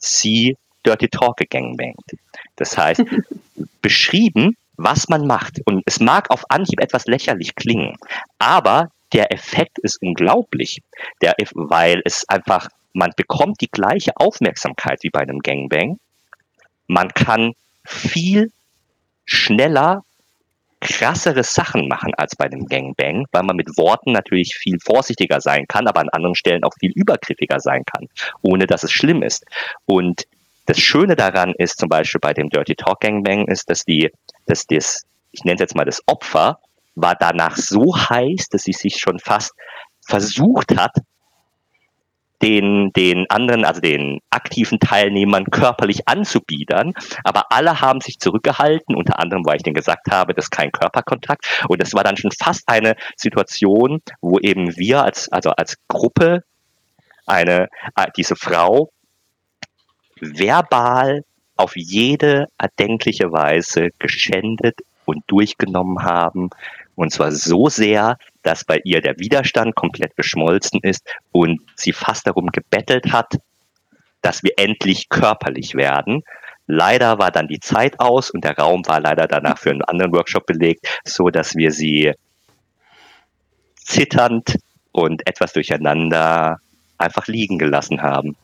sie 0.01 0.58
Dirty 0.86 1.08
Talk 1.08 1.38
gegangbangt. 1.38 2.17
Das 2.55 2.77
heißt, 2.77 3.03
beschrieben, 3.81 4.58
was 4.77 5.08
man 5.10 5.27
macht. 5.27 5.62
Und 5.65 5.84
es 5.86 6.00
mag 6.00 6.29
auf 6.29 6.43
Anhieb 6.50 6.81
etwas 6.81 7.05
lächerlich 7.05 7.55
klingen, 7.55 7.96
aber 8.39 8.91
der 9.13 9.31
Effekt 9.31 9.77
ist 9.79 10.01
unglaublich, 10.01 10.81
der, 11.22 11.36
weil 11.53 12.01
es 12.05 12.27
einfach, 12.29 12.70
man 12.93 13.12
bekommt 13.15 13.60
die 13.62 13.70
gleiche 13.70 14.15
Aufmerksamkeit 14.15 15.00
wie 15.03 15.10
bei 15.10 15.20
einem 15.20 15.39
Gangbang. 15.39 16.00
Man 16.88 17.10
kann 17.10 17.53
viel 17.86 18.51
schneller 19.25 20.03
krassere 20.81 21.43
Sachen 21.43 21.88
machen 21.88 22.13
als 22.17 22.35
bei 22.35 22.45
einem 22.45 22.65
Gangbang, 22.65 23.25
weil 23.31 23.43
man 23.43 23.55
mit 23.55 23.69
Worten 23.77 24.11
natürlich 24.11 24.55
viel 24.55 24.77
vorsichtiger 24.83 25.39
sein 25.39 25.65
kann, 25.67 25.88
aber 25.88 26.01
an 26.01 26.09
anderen 26.09 26.35
Stellen 26.35 26.63
auch 26.63 26.73
viel 26.79 26.91
übergriffiger 26.95 27.59
sein 27.59 27.83
kann, 27.85 28.07
ohne 28.41 28.67
dass 28.67 28.83
es 28.83 28.91
schlimm 28.91 29.23
ist. 29.23 29.45
Und 29.85 30.23
das 30.65 30.79
Schöne 30.79 31.15
daran 31.15 31.53
ist 31.57 31.79
zum 31.79 31.89
Beispiel 31.89 32.19
bei 32.19 32.33
dem 32.33 32.50
Dirty 32.50 32.75
Talk 32.75 33.00
Gangbang 33.00 33.47
ist, 33.47 33.69
dass 33.69 33.83
die 33.85 34.11
dass 34.47 34.65
das, 34.67 35.05
ich 35.31 35.43
nenne 35.43 35.55
es 35.55 35.61
jetzt 35.61 35.75
mal 35.75 35.85
das 35.85 36.01
Opfer, 36.07 36.59
war 36.95 37.15
danach 37.15 37.55
so 37.55 37.95
heiß, 37.95 38.50
dass 38.50 38.63
sie 38.63 38.73
sich 38.73 38.97
schon 38.97 39.19
fast 39.19 39.53
versucht 40.05 40.75
hat, 40.77 40.95
den, 42.41 42.91
den 42.93 43.29
anderen, 43.29 43.65
also 43.65 43.81
den 43.81 44.19
aktiven 44.29 44.79
Teilnehmern 44.79 45.45
körperlich 45.45 46.07
anzubiedern. 46.07 46.93
Aber 47.24 47.51
alle 47.51 47.81
haben 47.81 48.01
sich 48.01 48.19
zurückgehalten, 48.19 48.95
unter 48.95 49.19
anderem, 49.19 49.45
weil 49.45 49.57
ich 49.57 49.63
denen 49.63 49.75
gesagt 49.75 50.12
habe, 50.12 50.33
das 50.33 50.45
ist 50.45 50.51
kein 50.51 50.71
Körperkontakt. 50.71 51.63
Und 51.67 51.81
das 51.81 51.93
war 51.93 52.03
dann 52.03 52.17
schon 52.17 52.31
fast 52.31 52.63
eine 52.67 52.95
Situation, 53.15 54.01
wo 54.21 54.39
eben 54.39 54.75
wir 54.77 55.03
als, 55.03 55.31
also 55.31 55.51
als 55.51 55.77
Gruppe 55.88 56.43
eine, 57.25 57.69
äh, 57.95 58.07
diese 58.17 58.36
Frau 58.36 58.89
verbal 60.19 61.24
auf 61.57 61.74
jede 61.75 62.48
erdenkliche 62.57 63.31
Weise 63.31 63.89
geschändet 64.00 64.79
und 65.05 65.24
durchgenommen 65.27 66.03
haben. 66.03 66.50
Und 66.95 67.12
zwar 67.12 67.31
so 67.31 67.69
sehr, 67.69 68.17
dass 68.43 68.63
bei 68.63 68.81
ihr 68.83 69.01
der 69.01 69.19
Widerstand 69.19 69.75
komplett 69.75 70.15
geschmolzen 70.15 70.79
ist 70.83 71.07
und 71.31 71.62
sie 71.75 71.93
fast 71.93 72.27
darum 72.27 72.48
gebettelt 72.48 73.12
hat, 73.12 73.38
dass 74.21 74.43
wir 74.43 74.51
endlich 74.57 75.10
körperlich 75.10 75.75
werden. 75.75 76.24
Leider 76.67 77.19
war 77.19 77.31
dann 77.31 77.48
die 77.48 77.60
Zeit 77.60 78.00
aus 78.00 78.29
und 78.29 78.43
der 78.43 78.57
Raum 78.57 78.86
war 78.88 79.00
leider 79.00 79.27
danach 79.27 79.57
für 79.57 79.71
einen 79.71 79.81
anderen 79.81 80.13
Workshop 80.13 80.45
belegt, 80.45 80.88
so 81.03 81.29
dass 81.29 81.55
wir 81.55 81.71
sie 81.71 82.13
zitternd 83.75 84.57
und 84.91 85.27
etwas 85.27 85.53
durcheinander 85.53 86.60
einfach 86.98 87.27
liegen 87.27 87.57
gelassen 87.57 88.01
haben. 88.01 88.36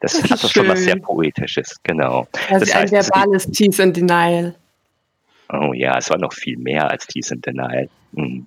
Das, 0.00 0.12
das 0.20 0.30
hat 0.30 0.44
doch 0.44 0.50
schon 0.50 0.68
was 0.68 0.80
sehr 0.80 0.96
Poetisches, 0.96 1.76
genau. 1.82 2.26
Also 2.48 2.64
das 2.64 2.74
heißt, 2.74 2.94
ein 2.94 3.04
verbales 3.04 3.46
Tease 3.50 3.82
and 3.82 3.96
Denial. 3.96 4.54
Oh 5.50 5.72
ja, 5.72 5.96
es 5.96 6.10
war 6.10 6.18
noch 6.18 6.32
viel 6.32 6.58
mehr 6.58 6.90
als 6.90 7.06
Tease 7.06 7.34
and 7.34 7.46
Denial. 7.46 7.88
Mhm. 8.12 8.46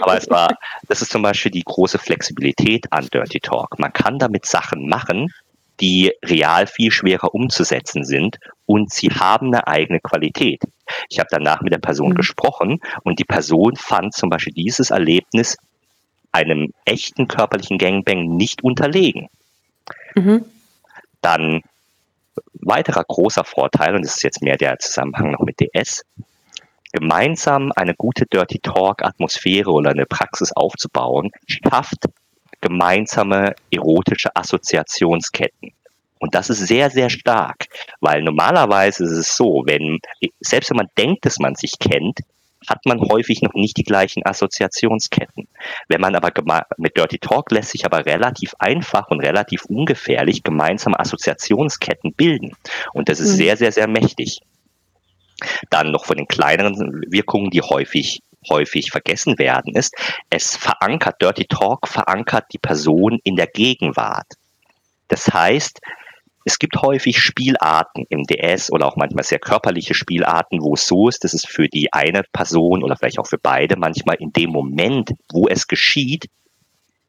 Aber 0.00 0.16
es 0.16 0.28
war, 0.30 0.56
das 0.88 1.02
ist 1.02 1.10
zum 1.10 1.22
Beispiel 1.22 1.50
die 1.50 1.64
große 1.64 1.98
Flexibilität 1.98 2.86
an 2.92 3.06
Dirty 3.12 3.40
Talk. 3.40 3.78
Man 3.78 3.92
kann 3.92 4.18
damit 4.18 4.46
Sachen 4.46 4.88
machen, 4.88 5.32
die 5.80 6.12
real 6.24 6.66
viel 6.66 6.90
schwerer 6.90 7.34
umzusetzen 7.34 8.04
sind 8.04 8.38
und 8.64 8.92
sie 8.92 9.08
haben 9.08 9.48
eine 9.48 9.66
eigene 9.66 10.00
Qualität. 10.00 10.62
Ich 11.10 11.18
habe 11.18 11.28
danach 11.30 11.60
mit 11.62 11.72
der 11.72 11.78
Person 11.78 12.10
mhm. 12.10 12.16
gesprochen 12.16 12.80
und 13.02 13.18
die 13.18 13.24
Person 13.24 13.76
fand 13.76 14.14
zum 14.14 14.30
Beispiel 14.30 14.54
dieses 14.54 14.90
Erlebnis 14.90 15.56
einem 16.32 16.72
echten 16.84 17.28
körperlichen 17.28 17.78
Gangbang 17.78 18.36
nicht 18.36 18.62
unterlegen. 18.62 19.28
Mhm. 20.14 20.44
Dann 21.20 21.62
weiterer 22.54 23.04
großer 23.04 23.44
Vorteil, 23.44 23.94
und 23.94 24.04
das 24.04 24.16
ist 24.16 24.22
jetzt 24.22 24.42
mehr 24.42 24.56
der 24.56 24.78
Zusammenhang 24.78 25.32
noch 25.32 25.40
mit 25.40 25.60
DS, 25.60 26.04
gemeinsam 26.96 27.72
eine 27.76 27.94
gute 27.94 28.24
Dirty 28.26 28.58
Talk 28.58 29.04
Atmosphäre 29.04 29.70
oder 29.70 29.90
eine 29.90 30.06
Praxis 30.06 30.50
aufzubauen, 30.52 31.30
schafft 31.46 32.06
gemeinsame 32.60 33.54
erotische 33.70 34.34
Assoziationsketten. 34.34 35.72
Und 36.18 36.34
das 36.34 36.48
ist 36.48 36.66
sehr, 36.66 36.88
sehr 36.90 37.10
stark, 37.10 37.66
weil 38.00 38.22
normalerweise 38.22 39.04
ist 39.04 39.10
es 39.10 39.36
so, 39.36 39.62
wenn, 39.66 39.98
selbst 40.40 40.70
wenn 40.70 40.78
man 40.78 40.88
denkt, 40.96 41.26
dass 41.26 41.38
man 41.38 41.54
sich 41.54 41.78
kennt, 41.78 42.20
hat 42.66 42.84
man 42.86 43.00
häufig 43.00 43.42
noch 43.42 43.52
nicht 43.52 43.76
die 43.76 43.84
gleichen 43.84 44.24
Assoziationsketten. 44.24 45.46
Wenn 45.88 46.00
man 46.00 46.16
aber 46.16 46.32
mit 46.78 46.96
Dirty 46.96 47.18
Talk 47.18 47.50
lässt 47.50 47.70
sich 47.70 47.84
aber 47.84 48.06
relativ 48.06 48.54
einfach 48.58 49.08
und 49.08 49.20
relativ 49.20 49.66
ungefährlich 49.66 50.42
gemeinsame 50.42 50.98
Assoziationsketten 50.98 52.14
bilden. 52.14 52.56
Und 52.94 53.10
das 53.10 53.20
ist 53.20 53.32
mhm. 53.32 53.36
sehr, 53.36 53.56
sehr, 53.58 53.72
sehr 53.72 53.86
mächtig. 53.86 54.40
Dann 55.70 55.90
noch 55.90 56.06
von 56.06 56.16
den 56.16 56.28
kleineren 56.28 57.02
Wirkungen, 57.08 57.50
die 57.50 57.62
häufig 57.62 58.20
häufig 58.48 58.90
vergessen 58.90 59.38
werden, 59.38 59.74
ist, 59.74 59.94
es 60.30 60.56
verankert, 60.56 61.20
Dirty 61.20 61.46
Talk 61.46 61.88
verankert 61.88 62.44
die 62.52 62.58
Person 62.58 63.18
in 63.24 63.34
der 63.34 63.48
Gegenwart. 63.48 64.34
Das 65.08 65.26
heißt, 65.26 65.80
es 66.44 66.60
gibt 66.60 66.80
häufig 66.80 67.18
Spielarten 67.18 68.06
im 68.08 68.22
DS 68.22 68.70
oder 68.70 68.86
auch 68.86 68.96
manchmal 68.96 69.24
sehr 69.24 69.40
körperliche 69.40 69.94
Spielarten, 69.94 70.60
wo 70.62 70.74
es 70.74 70.86
so 70.86 71.08
ist, 71.08 71.24
dass 71.24 71.34
es 71.34 71.44
für 71.44 71.68
die 71.68 71.92
eine 71.92 72.22
Person 72.32 72.84
oder 72.84 72.96
vielleicht 72.96 73.18
auch 73.18 73.26
für 73.26 73.38
beide 73.38 73.76
manchmal 73.76 74.16
in 74.20 74.32
dem 74.32 74.50
Moment, 74.50 75.10
wo 75.32 75.48
es 75.48 75.66
geschieht, 75.66 76.26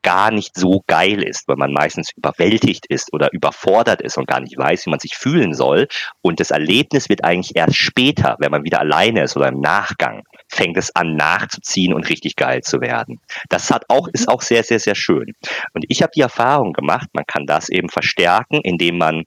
gar 0.08 0.32
nicht 0.32 0.56
so 0.56 0.86
geil 0.88 1.22
ist, 1.22 1.50
weil 1.50 1.58
man 1.58 1.74
meistens 1.74 2.12
überwältigt 2.16 2.86
ist 2.86 3.12
oder 3.12 3.28
überfordert 3.34 4.02
ist 4.02 4.18
und 4.18 4.26
gar 4.26 4.40
nicht 4.40 4.58
weiß, 4.58 4.86
wie 4.86 4.90
man 4.90 5.02
sich 5.02 5.18
fühlen 5.18 5.54
soll. 5.54 5.90
Und 6.22 6.40
das 6.40 6.50
Erlebnis 6.50 7.10
wird 7.10 7.26
eigentlich 7.26 7.58
erst 7.58 7.76
später, 7.76 8.38
wenn 8.40 8.52
man 8.52 8.64
wieder 8.64 8.80
alleine 8.80 9.24
ist 9.24 9.36
oder 9.36 9.50
im 9.50 9.60
Nachgang, 9.60 10.24
fängt 10.48 10.78
es 10.78 10.96
an 10.96 11.18
nachzuziehen 11.18 11.94
und 11.94 12.08
richtig 12.08 12.38
geil 12.38 12.62
zu 12.62 12.80
werden. 12.80 13.20
Das 13.50 13.70
hat 13.70 13.84
auch, 13.90 14.08
ist 14.14 14.30
auch 14.30 14.42
sehr, 14.42 14.64
sehr, 14.64 14.80
sehr 14.80 14.96
schön. 14.96 15.34
Und 15.74 15.84
ich 15.90 16.02
habe 16.02 16.14
die 16.16 16.22
Erfahrung 16.22 16.72
gemacht, 16.72 17.10
man 17.12 17.26
kann 17.26 17.46
das 17.46 17.68
eben 17.68 17.90
verstärken, 17.90 18.62
indem 18.64 19.00
man 19.00 19.26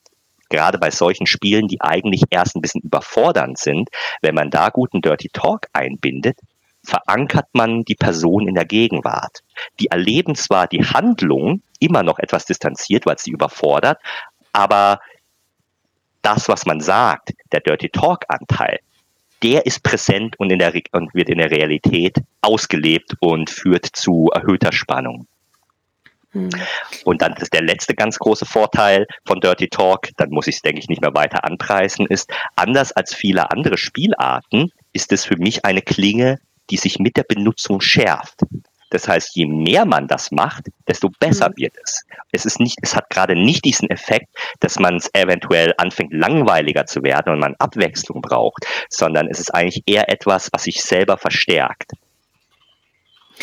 gerade 0.49 0.79
bei 0.79 0.91
solchen 0.91 1.27
Spielen, 1.27 1.69
die 1.69 1.83
eigentlich 1.83 2.23
erst 2.31 2.57
ein 2.57 2.63
bisschen 2.63 2.81
überfordernd 2.81 3.59
sind, 3.59 3.91
wenn 4.23 4.35
man 4.35 4.49
da 4.49 4.71
guten 4.71 5.03
Dirty 5.03 5.29
Talk 5.31 5.67
einbindet, 5.75 6.39
verankert 6.85 7.47
man 7.53 7.85
die 7.85 7.95
Person 7.95 8.49
in 8.49 8.55
der 8.55 8.65
Gegenwart. 8.65 9.41
Die 9.79 9.89
erleben 9.89 10.35
zwar 10.35 10.67
die 10.67 10.85
Handlung 10.85 11.63
immer 11.79 12.03
noch 12.03 12.19
etwas 12.19 12.47
distanziert, 12.47 13.07
weil 13.07 13.19
sie 13.19 13.31
überfordert, 13.31 13.99
aber 14.53 15.01
das, 16.23 16.49
was 16.49 16.67
man 16.67 16.81
sagt, 16.81 17.33
der 17.53 17.61
Dirty 17.61 17.89
Talk-Anteil, 17.89 18.79
der 19.43 19.65
ist 19.65 19.83
präsent 19.83 20.39
und, 20.39 20.51
in 20.51 20.59
der, 20.59 20.73
und 20.93 21.15
wird 21.15 21.31
in 21.31 21.39
der 21.39 21.51
Realität 21.51 22.19
ausgelebt 22.43 23.15
und 23.21 23.49
führt 23.49 23.87
zu 23.87 24.29
erhöhter 24.35 24.73
Spannung. 24.73 25.27
Hm. 26.33 26.51
Und 27.05 27.23
dann 27.23 27.33
ist 27.35 27.53
der 27.53 27.63
letzte 27.63 27.95
ganz 27.95 28.19
große 28.19 28.47
Vorteil 28.47 29.07
von 29.27 29.41
Dirty 29.41 29.69
Talk, 29.69 30.09
dann 30.17 30.31
muss 30.31 30.47
ich 30.47 30.57
es, 30.57 30.63
denke 30.63 30.81
ich, 30.81 30.89
nicht 30.89 31.01
mehr 31.01 31.15
weiter 31.15 31.45
anpreisen, 31.45 32.07
ist, 32.07 32.31
anders 32.55 32.93
als 32.93 33.15
viele 33.15 33.51
andere 33.51 33.79
Spielarten, 33.79 34.71
ist 34.93 35.11
es 35.13 35.25
für 35.25 35.37
mich 35.37 35.65
eine 35.65 35.83
Klinge, 35.83 36.39
die 36.71 36.77
sich 36.77 36.99
mit 36.99 37.17
der 37.17 37.25
Benutzung 37.25 37.81
schärft. 37.81 38.41
Das 38.91 39.07
heißt, 39.07 39.37
je 39.37 39.47
mehr 39.47 39.87
man 39.87 40.09
das 40.09 40.33
macht, 40.33 40.67
desto 40.89 41.11
besser 41.21 41.49
mhm. 41.51 41.55
wird 41.57 41.75
es. 41.83 42.05
Es 42.33 42.45
ist 42.45 42.61
nicht, 42.61 42.79
es 42.83 42.95
hat 42.95 43.09
gerade 43.09 43.37
nicht 43.37 43.65
diesen 43.65 43.89
Effekt, 43.89 44.29
dass 44.59 44.79
man 44.79 44.97
es 44.97 45.09
eventuell 45.15 45.73
anfängt 45.79 46.13
langweiliger 46.13 46.87
zu 46.87 47.03
werden 47.03 47.33
und 47.33 47.39
man 47.39 47.55
Abwechslung 47.59 48.21
braucht, 48.21 48.67
sondern 48.89 49.29
es 49.29 49.39
ist 49.39 49.55
eigentlich 49.55 49.85
eher 49.87 50.11
etwas, 50.11 50.51
was 50.53 50.65
sich 50.65 50.83
selber 50.83 51.17
verstärkt. 51.17 51.93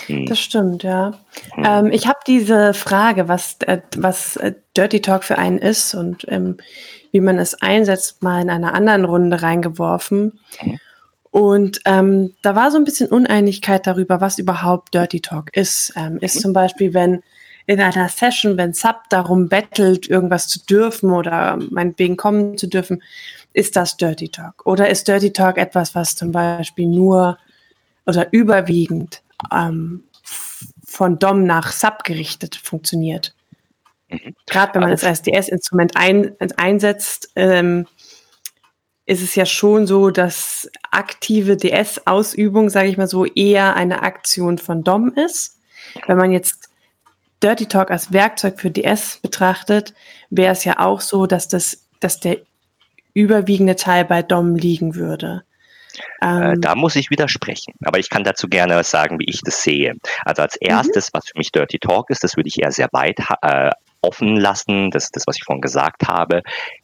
Hm. 0.05 0.25
Das 0.25 0.39
stimmt, 0.39 0.83
ja. 0.83 1.13
Hm. 1.53 1.63
Ähm, 1.65 1.91
ich 1.91 2.07
habe 2.07 2.19
diese 2.27 2.73
Frage, 2.73 3.27
was, 3.27 3.57
äh, 3.61 3.81
was 3.95 4.35
äh, 4.35 4.53
Dirty 4.75 5.01
Talk 5.01 5.23
für 5.23 5.37
einen 5.37 5.57
ist 5.57 5.95
und 5.95 6.25
ähm, 6.27 6.57
wie 7.11 7.21
man 7.21 7.39
es 7.39 7.55
einsetzt, 7.61 8.21
mal 8.21 8.41
in 8.41 8.49
einer 8.49 8.73
anderen 8.73 9.05
Runde 9.05 9.41
reingeworfen. 9.41 10.39
Hm. 10.57 10.79
Und 11.37 11.81
ähm, 11.85 12.33
da 12.41 12.55
war 12.55 12.71
so 12.71 12.77
ein 12.77 12.83
bisschen 12.83 13.09
Uneinigkeit 13.09 13.85
darüber, 13.85 14.21
was 14.21 14.39
überhaupt 14.39 14.95
Dirty 14.95 15.21
Talk 15.21 15.55
ist. 15.55 15.93
Ähm, 15.95 16.17
ist 16.17 16.41
zum 16.41 16.51
Beispiel, 16.51 16.95
wenn 16.95 17.21
in 17.67 17.79
einer 17.79 18.09
Session, 18.09 18.57
wenn 18.57 18.73
Sub 18.73 19.03
darum 19.11 19.47
bettelt, 19.47 20.09
irgendwas 20.09 20.47
zu 20.47 20.65
dürfen 20.65 21.11
oder 21.11 21.59
meinetwegen 21.69 22.17
kommen 22.17 22.57
zu 22.57 22.65
dürfen, 22.65 23.03
ist 23.53 23.75
das 23.75 23.97
Dirty 23.97 24.29
Talk? 24.29 24.65
Oder 24.65 24.89
ist 24.89 25.07
Dirty 25.07 25.31
Talk 25.31 25.59
etwas, 25.59 25.93
was 25.93 26.15
zum 26.15 26.31
Beispiel 26.31 26.87
nur 26.87 27.37
oder 28.07 28.33
überwiegend 28.33 29.21
ähm, 29.53 30.05
von 30.87 31.19
DOM 31.19 31.43
nach 31.43 31.71
Sub 31.71 32.03
gerichtet 32.03 32.55
funktioniert. 32.55 33.35
Mhm. 34.09 34.33
Gerade 34.47 34.73
wenn 34.73 34.81
man 34.81 34.91
es 34.91 35.03
als 35.03 35.21
DS-Instrument 35.21 35.97
ein, 35.97 36.35
einsetzt, 36.57 37.29
ähm, 37.35 37.85
ist 39.07 39.23
es 39.23 39.35
ja 39.35 39.45
schon 39.45 39.87
so, 39.87 40.11
dass 40.11 40.69
aktive 40.91 41.55
DS-Ausübung, 41.55 42.69
sage 42.69 42.89
ich 42.89 42.97
mal 42.97 43.07
so, 43.07 43.25
eher 43.25 43.75
eine 43.75 44.03
Aktion 44.03 44.57
von 44.57 44.83
DOM 44.83 45.13
ist. 45.13 45.57
Wenn 46.05 46.17
man 46.17 46.31
jetzt 46.31 46.69
Dirty 47.41 47.67
Talk 47.67 47.89
als 47.89 48.11
Werkzeug 48.11 48.59
für 48.59 48.69
DS 48.69 49.19
betrachtet, 49.21 49.93
wäre 50.29 50.51
es 50.51 50.65
ja 50.65 50.79
auch 50.79 50.99
so, 50.99 51.25
dass 51.25 51.47
das, 51.47 51.87
dass 52.01 52.19
der 52.19 52.39
überwiegende 53.13 53.77
Teil 53.77 54.03
bei 54.03 54.21
DOM 54.23 54.55
liegen 54.55 54.95
würde. 54.95 55.43
Äh, 56.21 56.51
ähm, 56.51 56.61
da 56.61 56.75
muss 56.75 56.97
ich 56.97 57.09
widersprechen. 57.09 57.73
Aber 57.85 57.99
ich 57.99 58.09
kann 58.09 58.25
dazu 58.25 58.49
gerne 58.49 58.83
sagen, 58.83 59.19
wie 59.19 59.29
ich 59.29 59.41
das 59.41 59.63
sehe. 59.63 59.95
Also 60.25 60.41
als 60.41 60.57
mhm. 60.59 60.67
erstes, 60.67 61.07
mhm. 61.07 61.17
was 61.17 61.27
für 61.27 61.37
mich 61.37 61.53
Dirty 61.53 61.79
Talk 61.79 62.09
ist, 62.09 62.25
das 62.25 62.35
würde 62.35 62.49
ich 62.49 62.61
eher 62.61 62.73
sehr 62.73 62.89
weit 62.91 63.19
äh, 63.41 63.71
offen 64.01 64.35
lassen, 64.37 64.91
das 64.91 65.09
das, 65.11 65.23
was 65.27 65.37
ich 65.37 65.43
vorhin 65.43 65.61
gesagt 65.61 66.07
habe. 66.07 66.41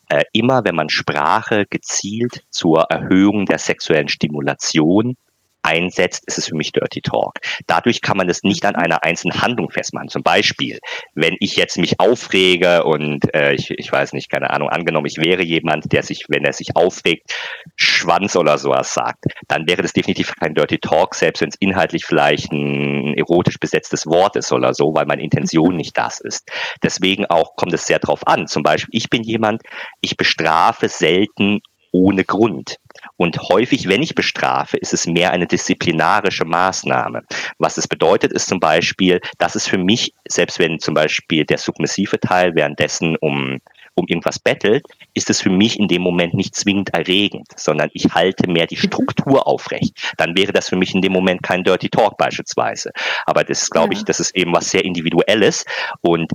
Äh, 0.10 0.24
immer 0.34 0.64
wenn 0.64 0.76
man 0.76 0.90
Sprache 0.90 1.66
gezielt 1.70 2.44
zur 2.50 2.84
Erhöhung 2.90 3.46
der 3.46 3.58
sexuellen 3.58 4.10
Stimulation 4.10 5.16
einsetzt, 5.64 6.24
ist 6.28 6.38
es 6.38 6.48
für 6.48 6.56
mich 6.56 6.72
Dirty 6.72 7.02
Talk. 7.02 7.40
Dadurch 7.68 8.02
kann 8.02 8.18
man 8.18 8.30
es 8.30 8.44
nicht 8.44 8.66
an 8.66 8.76
einer 8.76 9.04
einzelnen 9.04 9.42
Handlung 9.42 9.70
festmachen. 9.70 10.10
Zum 10.10 10.24
Beispiel, 10.24 10.80
wenn 11.16 11.36
ich 11.40 11.56
jetzt 11.56 11.78
mich 11.78 12.00
aufrege 12.00 12.84
und 12.84 13.34
äh, 13.34 13.54
ich, 13.54 13.72
ich 13.72 13.92
weiß 13.92 14.14
nicht, 14.14 14.30
keine 14.30 14.50
Ahnung, 14.50 14.70
angenommen, 14.70 15.08
ich 15.08 15.18
wäre 15.18 15.44
jemand, 15.44 15.92
der 15.92 16.04
sich, 16.04 16.26
wenn 16.28 16.46
er 16.46 16.54
sich 16.54 16.76
aufregt, 16.76 17.34
Schwanz 17.76 18.36
oder 18.36 18.58
sowas 18.58 18.94
sagt, 18.94 19.26
dann 19.48 19.68
wäre 19.68 19.82
das 19.82 19.94
definitiv 19.94 20.34
kein 20.36 20.54
Dirty 20.54 20.80
Talk, 20.80 21.16
selbst 21.16 21.42
wenn 21.42 21.50
es 21.50 21.56
inhaltlich 21.60 22.06
vielleicht 22.06 22.52
ein 22.52 23.16
erotisch 23.16 23.60
besetztes 23.60 24.06
Wort 24.06 24.36
ist 24.36 24.52
oder 24.52 24.74
so, 24.74 24.94
weil 24.94 25.06
meine 25.06 25.24
Intention 25.24 25.76
nicht 25.76 25.98
das 25.98 26.20
ist. 26.20 26.50
Deswegen 26.82 27.26
auch 27.28 27.56
kommt 27.56 27.74
es 27.74 27.86
sehr 27.86 28.00
drauf 28.00 28.28
an. 28.28 28.48
Zum 28.48 28.64
Beispiel, 28.64 28.98
ich 28.98 29.10
bin 29.10 29.24
jemand, 29.24 29.62
ich 30.02 30.18
bestrafe 30.18 30.90
selten 30.90 31.62
ohne 31.92 32.24
Grund. 32.24 32.78
Und 33.18 33.40
häufig, 33.50 33.88
wenn 33.88 34.02
ich 34.02 34.16
bestrafe, 34.16 34.78
ist 34.78 34.94
es 34.94 35.06
mehr 35.06 35.32
eine 35.32 35.48
disziplinarische 35.48 36.46
Maßnahme. 36.46 37.22
Was 37.60 37.78
es 37.78 37.88
bedeutet, 37.88 38.34
ist 38.34 38.48
zum 38.48 38.60
Beispiel, 38.60 39.22
dass 39.38 39.56
es 39.56 39.68
für 39.68 39.78
mich, 39.78 40.14
selbst 40.28 40.60
wenn 40.60 40.80
zum 40.80 40.94
Beispiel 40.94 41.46
der 41.46 41.58
submissive 41.58 42.20
Teil 42.20 42.56
währenddessen 42.56 43.16
um 43.18 43.60
um 43.96 44.08
irgendwas 44.08 44.40
bettelt, 44.40 44.84
ist 45.14 45.30
es 45.30 45.42
für 45.42 45.50
mich 45.50 45.80
in 45.80 45.88
dem 45.88 46.02
Moment 46.02 46.34
nicht 46.34 46.56
zwingend 46.56 46.94
erregend, 46.94 47.48
sondern 47.56 47.90
ich 47.94 48.14
halte 48.14 48.50
mehr 48.50 48.66
die 48.66 48.76
mhm. 48.76 48.88
Struktur 48.88 49.48
aufrecht. 49.48 50.14
Dann 50.18 50.36
wäre 50.36 50.52
das 50.52 50.70
für 50.70 50.76
mich 50.76 50.94
in 50.94 51.02
dem 51.02 51.14
Moment 51.14 51.44
kein 51.44 51.64
Dirty 51.64 51.90
Talk 51.90 52.18
beispielsweise. 52.18 52.92
Aber 53.26 53.44
das 53.44 53.70
glaube 53.70 53.94
ja. 53.94 54.00
ich, 54.00 54.06
das 54.06 54.20
ist 54.20 54.36
eben 54.36 54.54
was 54.54 54.70
sehr 54.70 54.84
Individuelles 54.84 55.66
und 56.02 56.32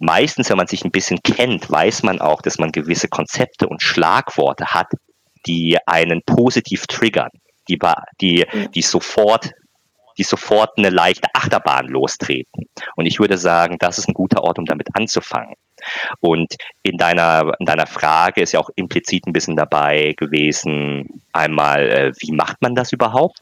meistens, 0.00 0.48
wenn 0.50 0.56
man 0.56 0.66
sich 0.66 0.84
ein 0.84 0.90
bisschen 0.90 1.20
kennt, 1.22 1.70
weiß 1.70 2.02
man 2.02 2.20
auch, 2.20 2.42
dass 2.42 2.58
man 2.58 2.72
gewisse 2.72 3.08
Konzepte 3.08 3.68
und 3.68 3.82
Schlagworte 3.82 4.66
hat, 4.66 4.88
die 5.48 5.78
einen 5.86 6.22
positiv 6.24 6.86
triggern, 6.86 7.30
die, 7.68 7.78
die, 8.20 8.46
die 8.74 8.82
sofort 8.82 9.50
die 10.18 10.24
sofort 10.24 10.76
eine 10.76 10.90
leichte 10.90 11.28
Achterbahn 11.32 11.86
lostreten. 11.86 12.64
Und 12.96 13.06
ich 13.06 13.20
würde 13.20 13.38
sagen, 13.38 13.76
das 13.78 13.98
ist 13.98 14.08
ein 14.08 14.14
guter 14.14 14.42
Ort, 14.42 14.58
um 14.58 14.64
damit 14.64 14.88
anzufangen. 14.94 15.54
Und 16.20 16.56
in 16.82 16.96
deiner, 16.96 17.52
in 17.60 17.66
deiner 17.66 17.86
Frage 17.86 18.42
ist 18.42 18.52
ja 18.52 18.58
auch 18.58 18.70
implizit 18.74 19.26
ein 19.26 19.32
bisschen 19.32 19.54
dabei 19.54 20.14
gewesen, 20.16 21.22
einmal, 21.32 21.88
äh, 21.88 22.12
wie 22.18 22.32
macht 22.32 22.60
man 22.60 22.74
das 22.74 22.92
überhaupt? 22.92 23.38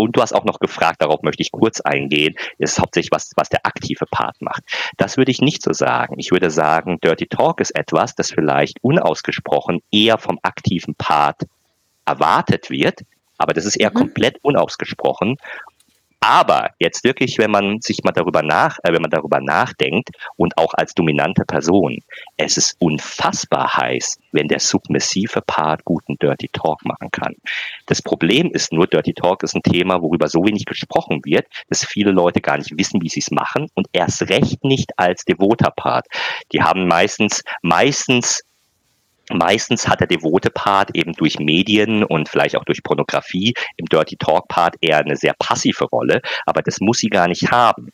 Und 0.00 0.16
du 0.16 0.22
hast 0.22 0.32
auch 0.32 0.44
noch 0.44 0.60
gefragt, 0.60 1.02
darauf 1.02 1.22
möchte 1.22 1.42
ich 1.42 1.52
kurz 1.52 1.82
eingehen, 1.82 2.34
ist 2.56 2.78
hauptsächlich 2.78 3.12
was, 3.12 3.32
was 3.36 3.50
der 3.50 3.66
aktive 3.66 4.06
Part 4.10 4.40
macht. 4.40 4.62
Das 4.96 5.18
würde 5.18 5.30
ich 5.30 5.42
nicht 5.42 5.62
so 5.62 5.74
sagen. 5.74 6.14
Ich 6.18 6.30
würde 6.30 6.50
sagen, 6.50 6.98
Dirty 7.00 7.26
Talk 7.26 7.60
ist 7.60 7.72
etwas, 7.72 8.14
das 8.14 8.30
vielleicht 8.30 8.78
unausgesprochen 8.82 9.80
eher 9.90 10.16
vom 10.16 10.38
aktiven 10.42 10.94
Part 10.94 11.42
erwartet 12.06 12.70
wird, 12.70 13.00
aber 13.36 13.52
das 13.52 13.66
ist 13.66 13.76
eher 13.76 13.90
mhm. 13.90 13.94
komplett 13.94 14.38
unausgesprochen 14.42 15.36
aber 16.20 16.70
jetzt 16.78 17.02
wirklich, 17.02 17.38
wenn 17.38 17.50
man 17.50 17.80
sich 17.80 18.04
mal 18.04 18.12
darüber 18.12 18.42
nach, 18.42 18.78
äh, 18.82 18.92
wenn 18.92 19.02
man 19.02 19.10
darüber 19.10 19.40
nachdenkt 19.40 20.10
und 20.36 20.56
auch 20.58 20.74
als 20.74 20.92
dominante 20.94 21.44
Person, 21.44 21.98
es 22.36 22.56
ist 22.56 22.76
unfassbar 22.78 23.74
heiß, 23.74 24.18
wenn 24.32 24.46
der 24.46 24.60
submissive 24.60 25.40
Part 25.46 25.84
guten 25.84 26.16
Dirty 26.16 26.48
Talk 26.52 26.84
machen 26.84 27.10
kann. 27.10 27.34
Das 27.86 28.02
Problem 28.02 28.50
ist 28.52 28.72
nur, 28.72 28.86
Dirty 28.86 29.14
Talk 29.14 29.42
ist 29.42 29.54
ein 29.54 29.62
Thema, 29.62 30.02
worüber 30.02 30.28
so 30.28 30.44
wenig 30.44 30.66
gesprochen 30.66 31.20
wird, 31.24 31.46
dass 31.68 31.84
viele 31.84 32.10
Leute 32.10 32.40
gar 32.40 32.58
nicht 32.58 32.76
wissen, 32.76 33.00
wie 33.02 33.08
sie 33.08 33.20
es 33.20 33.30
machen 33.30 33.68
und 33.74 33.88
erst 33.92 34.28
recht 34.28 34.62
nicht 34.62 34.98
als 34.98 35.24
devoter 35.24 35.70
Part. 35.70 36.06
Die 36.52 36.62
haben 36.62 36.86
meistens, 36.86 37.42
meistens 37.62 38.42
Meistens 39.32 39.88
hat 39.88 40.00
der 40.00 40.06
devote 40.06 40.50
Part 40.50 40.90
eben 40.94 41.12
durch 41.12 41.38
Medien 41.38 42.04
und 42.04 42.28
vielleicht 42.28 42.56
auch 42.56 42.64
durch 42.64 42.82
Pornografie 42.82 43.54
im 43.76 43.86
Dirty 43.86 44.16
Talk 44.16 44.48
Part 44.48 44.76
eher 44.80 44.98
eine 44.98 45.16
sehr 45.16 45.34
passive 45.38 45.84
Rolle, 45.84 46.20
aber 46.46 46.62
das 46.62 46.80
muss 46.80 46.98
sie 46.98 47.08
gar 47.08 47.28
nicht 47.28 47.50
haben. 47.50 47.90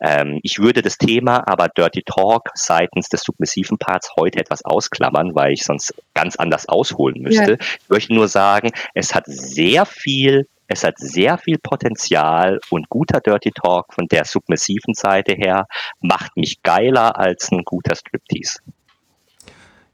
Ähm, 0.00 0.40
ich 0.42 0.58
würde 0.58 0.82
das 0.82 0.98
Thema 0.98 1.46
aber 1.46 1.68
Dirty 1.68 2.02
Talk 2.04 2.48
seitens 2.54 3.08
des 3.08 3.22
submissiven 3.22 3.78
Parts 3.78 4.10
heute 4.18 4.40
etwas 4.40 4.64
ausklammern, 4.64 5.34
weil 5.34 5.52
ich 5.52 5.62
sonst 5.62 5.94
ganz 6.14 6.36
anders 6.36 6.68
ausholen 6.68 7.22
müsste. 7.22 7.52
Ja. 7.52 7.58
Ich 7.60 7.88
möchte 7.88 8.14
nur 8.14 8.28
sagen, 8.28 8.70
es 8.94 9.14
hat 9.14 9.24
sehr 9.26 9.86
viel 9.86 10.46
es 10.68 10.84
hat 10.84 10.94
sehr 10.98 11.36
viel 11.36 11.58
Potenzial 11.58 12.58
und 12.70 12.88
guter 12.88 13.20
Dirty 13.20 13.50
Talk 13.50 13.92
von 13.92 14.06
der 14.06 14.24
submissiven 14.24 14.94
Seite 14.94 15.34
her 15.34 15.66
macht 16.00 16.34
mich 16.36 16.62
geiler 16.62 17.18
als 17.18 17.52
ein 17.52 17.62
guter 17.64 17.94
Striptease. 17.94 18.60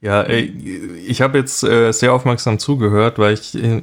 Ja, 0.01 0.29
ich 0.29 1.21
habe 1.23 1.39
jetzt 1.39 1.65
äh, 1.65 1.91
sehr 1.91 2.13
aufmerksam 2.13 2.61
zugehört, 2.61 3.19
weil 3.19 3.35
ich, 3.35 3.57
äh, 3.57 3.81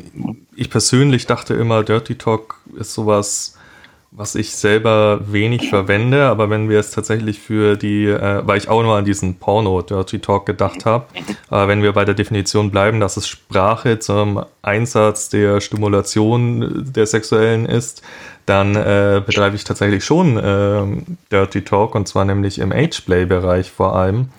ich 0.56 0.70
persönlich 0.70 1.26
dachte 1.28 1.56
immer, 1.56 1.84
Dirty 1.84 2.16
Talk 2.16 2.56
ist 2.78 2.94
sowas, 2.94 3.58
was 4.12 4.36
ich 4.36 4.56
selber 4.56 5.20
wenig 5.30 5.70
verwende, 5.70 6.28
aber 6.28 6.50
wenn 6.50 6.70
wir 6.70 6.80
es 6.80 6.92
tatsächlich 6.92 7.40
für 7.40 7.76
die, 7.76 8.06
äh, 8.06 8.48
weil 8.48 8.58
ich 8.58 8.70
auch 8.70 8.82
nur 8.82 8.96
an 8.96 9.04
diesen 9.04 9.36
Porno 9.40 9.82
Dirty 9.82 10.20
Talk 10.20 10.46
gedacht 10.46 10.86
habe, 10.86 11.06
wenn 11.50 11.84
wir 11.84 11.92
bei 11.92 12.06
der 12.06 12.16
Definition 12.16 12.72
bleiben, 12.72 13.02
dass 13.02 13.18
es 13.18 13.28
Sprache 13.28 14.00
zum 14.00 14.46
Einsatz 14.62 15.28
der 15.28 15.60
Stimulation 15.60 16.86
der 16.94 17.08
sexuellen 17.08 17.66
ist, 17.66 18.04
dann 18.46 18.76
äh, 18.76 19.22
betreibe 19.26 19.58
ich 19.58 19.66
tatsächlich 19.66 20.06
schon 20.06 20.38
äh, 20.38 20.84
Dirty 21.30 21.64
Talk 21.64 21.94
und 21.94 22.08
zwar 22.08 22.24
nämlich 22.24 22.60
im 22.60 22.72
Ageplay-Bereich 22.72 23.70
vor 23.70 23.96
allem 23.96 24.30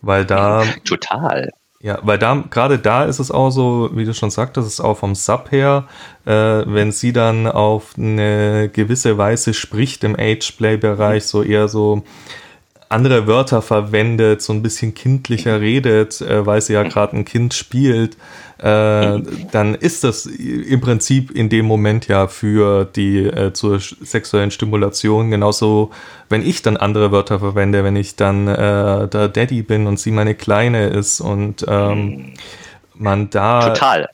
weil 0.00 0.24
da. 0.24 0.64
Total. 0.84 1.50
Ja, 1.82 1.98
weil 2.02 2.18
da, 2.18 2.44
gerade 2.50 2.78
da 2.78 3.04
ist 3.04 3.20
es 3.20 3.30
auch 3.30 3.50
so, 3.50 3.88
wie 3.94 4.04
du 4.04 4.12
schon 4.12 4.30
sagtest, 4.30 4.68
ist 4.68 4.80
auch 4.80 4.98
vom 4.98 5.14
Sub 5.14 5.50
her, 5.50 5.86
äh, 6.26 6.32
wenn 6.32 6.92
sie 6.92 7.14
dann 7.14 7.46
auf 7.46 7.94
eine 7.96 8.68
gewisse 8.68 9.16
Weise 9.16 9.54
spricht 9.54 10.04
im 10.04 10.14
Ageplay-Bereich, 10.14 11.24
so 11.24 11.42
eher 11.42 11.68
so 11.68 12.02
andere 12.90 13.28
Wörter 13.28 13.62
verwendet, 13.62 14.42
so 14.42 14.52
ein 14.52 14.62
bisschen 14.62 14.94
kindlicher 14.94 15.60
redet, 15.60 16.20
äh, 16.20 16.44
weil 16.44 16.60
sie 16.60 16.74
ja 16.74 16.82
gerade 16.82 17.16
ein 17.16 17.24
Kind 17.24 17.54
spielt, 17.54 18.16
äh, 18.58 19.20
dann 19.52 19.74
ist 19.76 20.04
das 20.04 20.26
im 20.26 20.80
Prinzip 20.80 21.30
in 21.30 21.48
dem 21.48 21.64
Moment 21.66 22.08
ja 22.08 22.26
für 22.26 22.84
die 22.84 23.24
äh, 23.24 23.52
zur 23.52 23.80
sexuellen 23.80 24.50
Stimulation 24.50 25.30
genauso, 25.30 25.92
wenn 26.28 26.46
ich 26.46 26.62
dann 26.62 26.76
andere 26.76 27.12
Wörter 27.12 27.38
verwende, 27.38 27.84
wenn 27.84 27.96
ich 27.96 28.16
dann 28.16 28.48
äh, 28.48 29.08
der 29.08 29.28
Daddy 29.28 29.62
bin 29.62 29.86
und 29.86 29.98
sie 29.98 30.10
meine 30.10 30.34
Kleine 30.34 30.88
ist 30.88 31.20
und 31.20 31.64
ähm, 31.68 32.34
man 32.94 33.30
da 33.30 33.68
total 33.68 34.08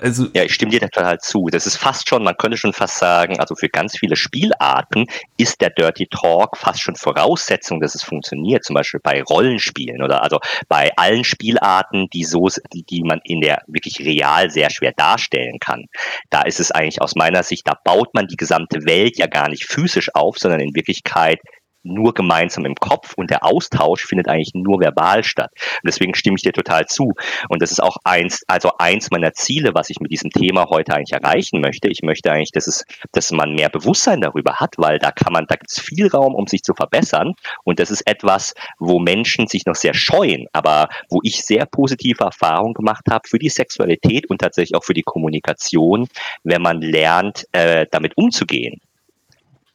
also, 0.00 0.26
ja, 0.34 0.44
ich 0.44 0.54
stimme 0.54 0.70
dir 0.70 0.80
total 0.80 1.18
zu. 1.18 1.48
Das 1.50 1.66
ist 1.66 1.76
fast 1.76 2.08
schon, 2.08 2.24
man 2.24 2.36
könnte 2.36 2.56
schon 2.56 2.72
fast 2.72 2.98
sagen, 2.98 3.38
also 3.38 3.54
für 3.54 3.68
ganz 3.68 3.98
viele 3.98 4.16
Spielarten 4.16 5.06
ist 5.36 5.60
der 5.60 5.70
Dirty 5.70 6.06
Talk 6.08 6.56
fast 6.56 6.80
schon 6.80 6.96
Voraussetzung, 6.96 7.80
dass 7.80 7.94
es 7.94 8.02
funktioniert. 8.02 8.64
Zum 8.64 8.74
Beispiel 8.74 9.00
bei 9.02 9.22
Rollenspielen 9.22 10.02
oder 10.02 10.22
also 10.22 10.38
bei 10.68 10.90
allen 10.96 11.24
Spielarten, 11.24 12.08
die 12.12 12.24
so, 12.24 12.48
die, 12.72 12.82
die 12.84 13.02
man 13.02 13.20
in 13.24 13.40
der 13.40 13.62
wirklich 13.66 14.00
real 14.00 14.50
sehr 14.50 14.70
schwer 14.70 14.92
darstellen 14.96 15.58
kann. 15.60 15.86
Da 16.30 16.42
ist 16.42 16.60
es 16.60 16.70
eigentlich 16.70 17.00
aus 17.00 17.14
meiner 17.14 17.42
Sicht, 17.42 17.66
da 17.66 17.74
baut 17.84 18.14
man 18.14 18.26
die 18.26 18.36
gesamte 18.36 18.84
Welt 18.86 19.18
ja 19.18 19.26
gar 19.26 19.48
nicht 19.48 19.64
physisch 19.64 20.10
auf, 20.14 20.38
sondern 20.38 20.60
in 20.60 20.74
Wirklichkeit 20.74 21.40
nur 21.82 22.14
gemeinsam 22.14 22.64
im 22.64 22.74
Kopf 22.74 23.14
und 23.16 23.30
der 23.30 23.44
Austausch 23.44 24.04
findet 24.04 24.28
eigentlich 24.28 24.52
nur 24.54 24.80
verbal 24.80 25.24
statt. 25.24 25.50
Und 25.54 25.88
deswegen 25.88 26.14
stimme 26.14 26.36
ich 26.36 26.42
dir 26.42 26.52
total 26.52 26.86
zu. 26.86 27.12
Und 27.48 27.62
das 27.62 27.70
ist 27.70 27.82
auch 27.82 27.96
eins, 28.04 28.42
also 28.46 28.72
eins 28.78 29.10
meiner 29.10 29.32
Ziele, 29.32 29.70
was 29.74 29.90
ich 29.90 30.00
mit 30.00 30.10
diesem 30.10 30.30
Thema 30.30 30.66
heute 30.68 30.94
eigentlich 30.94 31.12
erreichen 31.12 31.60
möchte. 31.60 31.88
Ich 31.88 32.02
möchte 32.02 32.30
eigentlich, 32.30 32.52
dass 32.52 32.66
es, 32.66 32.84
dass 33.12 33.30
man 33.30 33.54
mehr 33.54 33.68
Bewusstsein 33.68 34.20
darüber 34.20 34.56
hat, 34.56 34.74
weil 34.76 34.98
da 34.98 35.10
kann 35.10 35.32
man, 35.32 35.46
da 35.48 35.56
gibt 35.56 35.70
es 35.70 35.80
viel 35.80 36.08
Raum, 36.08 36.34
um 36.34 36.46
sich 36.46 36.62
zu 36.62 36.74
verbessern. 36.74 37.34
Und 37.64 37.80
das 37.80 37.90
ist 37.90 38.06
etwas, 38.06 38.54
wo 38.78 38.98
Menschen 38.98 39.46
sich 39.46 39.64
noch 39.66 39.74
sehr 39.74 39.94
scheuen, 39.94 40.46
aber 40.52 40.88
wo 41.08 41.20
ich 41.22 41.42
sehr 41.42 41.66
positive 41.66 42.24
Erfahrungen 42.24 42.74
gemacht 42.74 43.04
habe 43.10 43.28
für 43.28 43.38
die 43.38 43.48
Sexualität 43.48 44.28
und 44.28 44.40
tatsächlich 44.40 44.76
auch 44.76 44.84
für 44.84 44.94
die 44.94 45.02
Kommunikation, 45.02 46.08
wenn 46.44 46.62
man 46.62 46.80
lernt, 46.80 47.46
äh, 47.52 47.86
damit 47.90 48.16
umzugehen. 48.16 48.80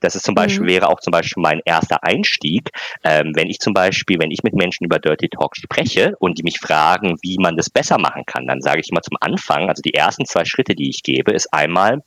Das 0.06 0.16
ist 0.16 0.24
zum 0.24 0.36
Beispiel, 0.36 0.64
mhm. 0.64 0.70
wäre 0.70 0.90
auch 0.90 1.00
zum 1.00 1.12
Beispiel 1.12 1.42
mein 1.42 1.62
erster 1.66 2.04
Einstieg, 2.04 2.70
ähm, 3.04 3.32
wenn 3.36 3.50
ich 3.50 3.60
zum 3.60 3.74
Beispiel, 3.74 4.20
wenn 4.20 4.32
ich 4.32 4.44
mit 4.44 4.54
Menschen 4.54 4.86
über 4.86 5.00
Dirty 5.00 5.30
Talk 5.30 5.58
spreche 5.58 6.14
und 6.20 6.38
die 6.38 6.44
mich 6.44 6.60
fragen, 6.60 7.18
wie 7.22 7.38
man 7.40 7.58
das 7.58 7.70
besser 7.70 7.98
machen 7.98 8.24
kann, 8.26 8.48
dann 8.48 8.62
sage 8.62 8.82
ich 8.82 8.90
immer 8.90 9.02
zum 9.02 9.18
Anfang, 9.20 9.70
also 9.70 9.82
die 9.82 9.94
ersten 9.94 10.26
zwei 10.26 10.46
Schritte, 10.46 10.76
die 10.76 10.90
ich 10.90 11.04
gebe, 11.04 11.32
ist 11.32 11.52
einmal, 11.54 12.04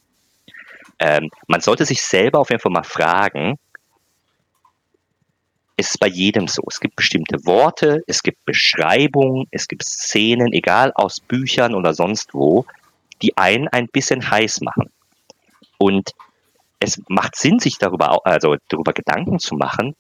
ähm, 1.01 1.31
man 1.47 1.61
sollte 1.61 1.85
sich 1.85 2.03
selber 2.03 2.39
auf 2.39 2.51
jeden 2.51 2.61
Fall 2.61 2.73
mal 2.73 2.85
fragen, 2.85 3.59
ist 5.77 5.91
es 5.91 5.99
bei 5.99 6.09
jedem 6.09 6.49
so. 6.49 6.63
Es 6.69 6.81
gibt 6.81 6.97
bestimmte 6.97 7.39
Worte, 7.45 8.03
es 8.07 8.23
gibt 8.23 8.45
Beschreibungen, 8.45 9.47
es 9.53 9.69
gibt 9.69 9.85
Szenen, 9.85 10.53
egal 10.53 10.93
aus 10.95 11.21
Büchern 11.21 11.75
oder 11.75 11.95
sonst 11.95 12.35
wo, 12.35 12.67
die 13.23 13.37
einen 13.37 13.69
ein 13.69 13.87
bisschen 13.87 14.29
heiß 14.29 14.61
machen. 14.61 14.91
Und 15.79 16.11
es 16.81 17.01
macht 17.09 17.37
Sinn, 17.37 17.59
sich 17.59 17.79
darüber, 17.79 18.25
also 18.25 18.57
darüber 18.69 18.93
Gedanken 18.93 19.39
zu 19.39 19.57
machen, 19.57 19.95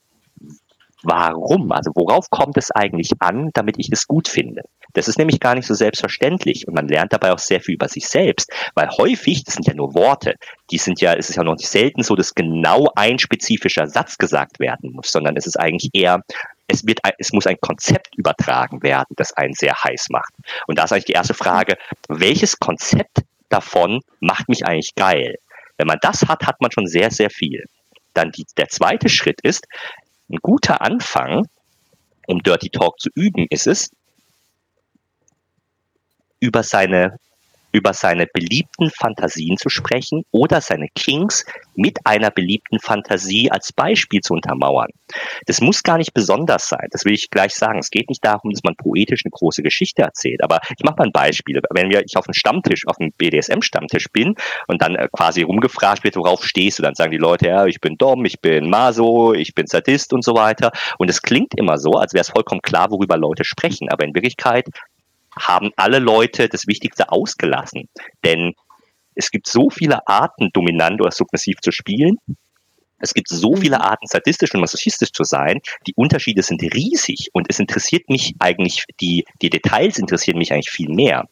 warum, 1.02 1.70
also 1.72 1.90
worauf 1.94 2.28
kommt 2.30 2.56
es 2.56 2.70
eigentlich 2.70 3.12
an, 3.20 3.50
damit 3.54 3.76
ich 3.78 3.88
es 3.92 4.06
gut 4.06 4.28
finde. 4.28 4.62
Das 4.94 5.06
ist 5.06 5.18
nämlich 5.18 5.38
gar 5.38 5.54
nicht 5.54 5.66
so 5.66 5.74
selbstverständlich 5.74 6.66
und 6.66 6.74
man 6.74 6.88
lernt 6.88 7.12
dabei 7.12 7.32
auch 7.32 7.38
sehr 7.38 7.60
viel 7.60 7.74
über 7.74 7.88
sich 7.88 8.08
selbst, 8.08 8.50
weil 8.74 8.88
häufig, 8.96 9.44
das 9.44 9.54
sind 9.54 9.66
ja 9.66 9.74
nur 9.74 9.94
Worte, 9.94 10.34
die 10.70 10.78
sind 10.78 11.00
ja, 11.00 11.14
es 11.14 11.30
ist 11.30 11.36
ja 11.36 11.44
noch 11.44 11.56
nicht 11.56 11.68
selten 11.68 12.02
so, 12.02 12.16
dass 12.16 12.34
genau 12.34 12.88
ein 12.96 13.18
spezifischer 13.18 13.86
Satz 13.86 14.18
gesagt 14.18 14.58
werden 14.60 14.92
muss, 14.92 15.12
sondern 15.12 15.36
es 15.36 15.46
ist 15.46 15.58
eigentlich 15.58 15.90
eher, 15.92 16.22
es 16.66 16.86
wird, 16.86 17.00
es 17.18 17.32
muss 17.32 17.46
ein 17.46 17.60
Konzept 17.60 18.16
übertragen 18.16 18.82
werden, 18.82 19.14
das 19.16 19.32
einen 19.32 19.54
sehr 19.54 19.74
heiß 19.74 20.08
macht. 20.10 20.32
Und 20.66 20.78
da 20.78 20.84
ist 20.84 20.92
eigentlich 20.92 21.04
die 21.04 21.12
erste 21.12 21.34
Frage, 21.34 21.76
welches 22.08 22.58
Konzept 22.58 23.18
davon 23.50 24.00
macht 24.20 24.48
mich 24.48 24.66
eigentlich 24.66 24.94
geil? 24.94 25.36
Wenn 25.78 25.86
man 25.86 25.98
das 26.02 26.22
hat, 26.22 26.46
hat 26.46 26.60
man 26.60 26.70
schon 26.70 26.86
sehr, 26.86 27.10
sehr 27.10 27.30
viel. 27.30 27.64
Dann 28.12 28.30
die, 28.32 28.44
der 28.56 28.68
zweite 28.68 29.08
Schritt 29.08 29.40
ist, 29.42 29.66
ein 30.28 30.38
guter 30.42 30.82
Anfang, 30.82 31.46
um 32.26 32.42
Dirty 32.42 32.68
Talk 32.68 32.98
zu 33.00 33.08
üben, 33.14 33.46
ist 33.48 33.66
es, 33.66 33.88
über 36.40 36.62
seine 36.62 37.16
über 37.72 37.92
seine 37.92 38.26
beliebten 38.26 38.90
Fantasien 38.90 39.56
zu 39.56 39.68
sprechen 39.68 40.22
oder 40.30 40.60
seine 40.60 40.88
Kings 40.94 41.44
mit 41.74 41.98
einer 42.04 42.30
beliebten 42.30 42.80
Fantasie 42.80 43.50
als 43.50 43.72
Beispiel 43.72 44.20
zu 44.20 44.34
untermauern. 44.34 44.88
Das 45.46 45.60
muss 45.60 45.82
gar 45.82 45.98
nicht 45.98 46.14
besonders 46.14 46.68
sein, 46.68 46.88
das 46.90 47.04
will 47.04 47.14
ich 47.14 47.30
gleich 47.30 47.54
sagen. 47.54 47.78
Es 47.78 47.90
geht 47.90 48.08
nicht 48.08 48.24
darum, 48.24 48.50
dass 48.52 48.62
man 48.62 48.74
poetisch 48.76 49.22
eine 49.24 49.30
große 49.30 49.62
Geschichte 49.62 50.02
erzählt, 50.02 50.42
aber 50.42 50.60
ich 50.76 50.84
mache 50.84 50.96
mal 50.98 51.06
ein 51.06 51.12
Beispiel. 51.12 51.60
Wenn 51.70 51.90
ich 51.90 52.16
auf 52.16 52.26
einem 52.26 52.34
Stammtisch, 52.34 52.86
auf 52.86 52.98
einem 52.98 53.12
BDSM-Stammtisch 53.16 54.06
bin 54.12 54.34
und 54.66 54.82
dann 54.82 54.96
äh, 54.96 55.08
quasi 55.12 55.42
rumgefragt 55.42 56.04
wird, 56.04 56.16
worauf 56.16 56.44
stehst 56.44 56.78
du, 56.78 56.82
dann 56.82 56.94
sagen 56.94 57.10
die 57.10 57.18
Leute, 57.18 57.46
ja, 57.46 57.66
ich 57.66 57.80
bin 57.80 57.96
Dom, 57.96 58.24
ich 58.24 58.40
bin 58.40 58.68
Maso, 58.68 59.34
ich 59.34 59.54
bin 59.54 59.66
Sadist 59.66 60.12
und 60.12 60.24
so 60.24 60.34
weiter. 60.34 60.72
Und 60.98 61.08
es 61.10 61.22
klingt 61.22 61.54
immer 61.56 61.78
so, 61.78 61.92
als 61.92 62.12
wäre 62.12 62.22
es 62.22 62.30
vollkommen 62.30 62.62
klar, 62.62 62.90
worüber 62.90 63.16
Leute 63.16 63.44
sprechen, 63.44 63.88
aber 63.90 64.04
in 64.04 64.14
Wirklichkeit 64.14 64.66
haben 65.38 65.70
alle 65.76 65.98
Leute 65.98 66.48
das 66.48 66.66
Wichtigste 66.66 67.10
ausgelassen. 67.10 67.88
Denn 68.24 68.52
es 69.14 69.30
gibt 69.30 69.48
so 69.48 69.70
viele 69.70 70.06
Arten, 70.06 70.50
dominant 70.52 71.00
oder 71.00 71.10
submissiv 71.10 71.56
zu 71.60 71.72
spielen. 71.72 72.16
Es 73.00 73.14
gibt 73.14 73.28
so 73.28 73.56
viele 73.56 73.76
mhm. 73.76 73.82
Arten, 73.82 74.06
sadistisch 74.06 74.54
und 74.54 74.60
masochistisch 74.60 75.12
zu 75.12 75.24
sein. 75.24 75.60
Die 75.86 75.94
Unterschiede 75.94 76.42
sind 76.42 76.62
riesig 76.62 77.28
und 77.32 77.46
es 77.48 77.58
interessiert 77.58 78.08
mich 78.08 78.34
eigentlich, 78.38 78.84
die, 79.00 79.24
die 79.40 79.50
Details 79.50 79.98
interessieren 79.98 80.38
mich 80.38 80.52
eigentlich 80.52 80.70
viel 80.70 80.88
mehr. 80.88 81.24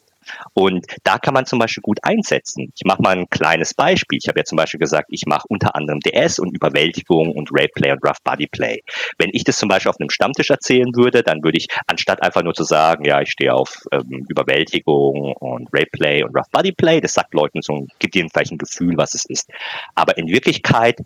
Und 0.54 0.86
da 1.04 1.18
kann 1.18 1.34
man 1.34 1.46
zum 1.46 1.58
Beispiel 1.58 1.82
gut 1.82 1.98
einsetzen. 2.02 2.72
Ich 2.74 2.84
mache 2.84 3.02
mal 3.02 3.16
ein 3.16 3.28
kleines 3.30 3.74
Beispiel. 3.74 4.18
Ich 4.20 4.28
habe 4.28 4.40
ja 4.40 4.44
zum 4.44 4.56
Beispiel 4.56 4.80
gesagt, 4.80 5.08
ich 5.10 5.26
mache 5.26 5.46
unter 5.48 5.74
anderem 5.76 6.00
DS 6.00 6.38
und 6.38 6.54
Überwältigung 6.54 7.32
und 7.32 7.50
Rapeplay 7.52 7.92
und 7.92 8.04
Rough 8.04 8.22
Body 8.24 8.46
Play. 8.46 8.82
Wenn 9.18 9.30
ich 9.32 9.44
das 9.44 9.58
zum 9.58 9.68
Beispiel 9.68 9.90
auf 9.90 10.00
einem 10.00 10.10
Stammtisch 10.10 10.50
erzählen 10.50 10.94
würde, 10.94 11.22
dann 11.22 11.42
würde 11.42 11.58
ich, 11.58 11.68
anstatt 11.86 12.22
einfach 12.22 12.42
nur 12.42 12.54
zu 12.54 12.64
sagen, 12.64 13.04
ja, 13.04 13.20
ich 13.20 13.30
stehe 13.30 13.54
auf 13.54 13.82
ähm, 13.92 14.26
Überwältigung 14.28 15.34
und 15.34 15.68
Rapeplay 15.72 16.22
und 16.22 16.36
Rough 16.36 16.50
Body 16.50 16.72
Play, 16.72 17.00
das 17.00 17.14
sagt 17.14 17.34
Leuten 17.34 17.62
so, 17.62 17.86
gibt 17.98 18.16
ihnen 18.16 18.30
vielleicht 18.30 18.52
ein 18.52 18.58
Gefühl, 18.58 18.96
was 18.96 19.14
es 19.14 19.24
ist. 19.26 19.50
Aber 19.94 20.16
in 20.16 20.28
Wirklichkeit 20.28 21.00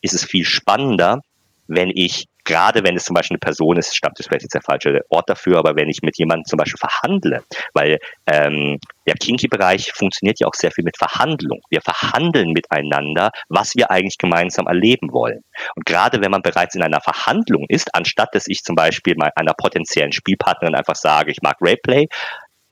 ist 0.00 0.14
es 0.14 0.24
viel 0.24 0.44
spannender, 0.44 1.20
wenn 1.66 1.90
ich, 1.94 2.26
gerade 2.44 2.84
wenn 2.84 2.96
es 2.96 3.04
zum 3.04 3.14
Beispiel 3.14 3.34
eine 3.34 3.40
Person 3.40 3.76
ist, 3.76 3.96
stammt 3.96 4.18
ist 4.20 4.28
vielleicht 4.28 4.42
jetzt 4.42 4.54
der 4.54 4.62
falsche 4.62 5.00
Ort 5.08 5.28
dafür, 5.28 5.58
aber 5.58 5.76
wenn 5.76 5.88
ich 5.88 6.02
mit 6.02 6.18
jemandem 6.18 6.44
zum 6.44 6.56
Beispiel 6.58 6.78
verhandle, 6.78 7.42
weil 7.72 7.98
ähm, 8.26 8.78
der 9.06 9.14
Kinky-Bereich 9.14 9.92
funktioniert 9.92 10.40
ja 10.40 10.46
auch 10.46 10.54
sehr 10.54 10.70
viel 10.70 10.84
mit 10.84 10.96
Verhandlung. 10.96 11.60
Wir 11.70 11.80
verhandeln 11.80 12.52
miteinander, 12.52 13.30
was 13.48 13.74
wir 13.74 13.90
eigentlich 13.90 14.18
gemeinsam 14.18 14.66
erleben 14.66 15.12
wollen. 15.12 15.42
Und 15.76 15.86
gerade 15.86 16.20
wenn 16.20 16.30
man 16.30 16.42
bereits 16.42 16.74
in 16.74 16.82
einer 16.82 17.00
Verhandlung 17.00 17.64
ist, 17.68 17.94
anstatt 17.94 18.34
dass 18.34 18.46
ich 18.46 18.62
zum 18.62 18.76
Beispiel 18.76 19.16
einer 19.36 19.54
potenziellen 19.54 20.12
Spielpartnerin 20.12 20.74
einfach 20.74 20.96
sage, 20.96 21.30
ich 21.30 21.42
mag 21.42 21.56
Rayplay, 21.60 22.06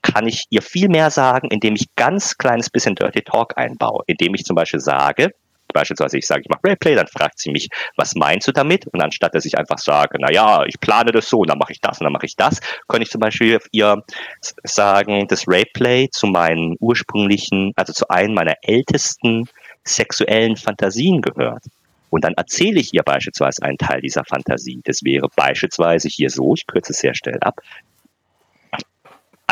kann 0.03 0.27
ich 0.27 0.45
ihr 0.49 0.61
viel 0.61 0.89
mehr 0.89 1.09
sagen, 1.09 1.47
indem 1.49 1.75
ich 1.75 1.87
ganz 1.95 2.37
kleines 2.37 2.69
bisschen 2.69 2.93
Dirty 2.93 3.21
Talk 3.21 3.57
einbaue, 3.57 4.03
indem 4.05 4.35
ich 4.35 4.43
zum 4.43 4.55
Beispiel 4.55 4.81
sage, 4.81 5.31
beispielsweise 5.73 6.17
ich 6.17 6.27
sage, 6.27 6.41
ich 6.41 6.49
mache 6.49 6.61
Rayplay, 6.63 6.95
dann 6.95 7.07
fragt 7.07 7.39
sie 7.39 7.51
mich, 7.51 7.69
was 7.97 8.15
meinst 8.15 8.47
du 8.47 8.51
damit? 8.51 8.87
Und 8.87 9.01
anstatt 9.01 9.35
dass 9.35 9.45
ich 9.45 9.57
einfach 9.57 9.79
sage, 9.79 10.17
na 10.19 10.31
ja, 10.31 10.63
ich 10.65 10.79
plane 10.79 11.11
das 11.11 11.27
so 11.27 11.39
und 11.39 11.49
dann 11.49 11.57
mache 11.57 11.73
ich 11.73 11.81
das 11.81 11.99
und 11.99 12.05
dann 12.05 12.13
mache 12.13 12.25
ich 12.25 12.35
das, 12.35 12.59
kann 12.87 13.01
ich 13.01 13.09
zum 13.09 13.19
Beispiel 13.19 13.59
ihr 13.71 14.03
sagen, 14.63 15.27
das 15.27 15.47
Rayplay 15.47 16.09
zu 16.11 16.27
meinen 16.27 16.75
ursprünglichen, 16.79 17.73
also 17.75 17.93
zu 17.93 18.07
einem 18.09 18.33
meiner 18.35 18.55
ältesten 18.61 19.47
sexuellen 19.83 20.55
Fantasien 20.55 21.21
gehört. 21.21 21.63
Und 22.09 22.23
dann 22.23 22.33
erzähle 22.35 22.79
ich 22.79 22.93
ihr 22.93 23.01
beispielsweise 23.01 23.63
einen 23.63 23.79
Teil 23.79 23.99
dieser 24.01 24.23
Fantasie. 24.23 24.81
Das 24.83 25.03
wäre 25.03 25.27
beispielsweise 25.35 26.07
hier 26.09 26.29
so, 26.29 26.53
ich 26.53 26.67
kürze 26.67 26.91
es 26.91 26.99
sehr 26.99 27.15
schnell 27.15 27.39
ab. 27.41 27.59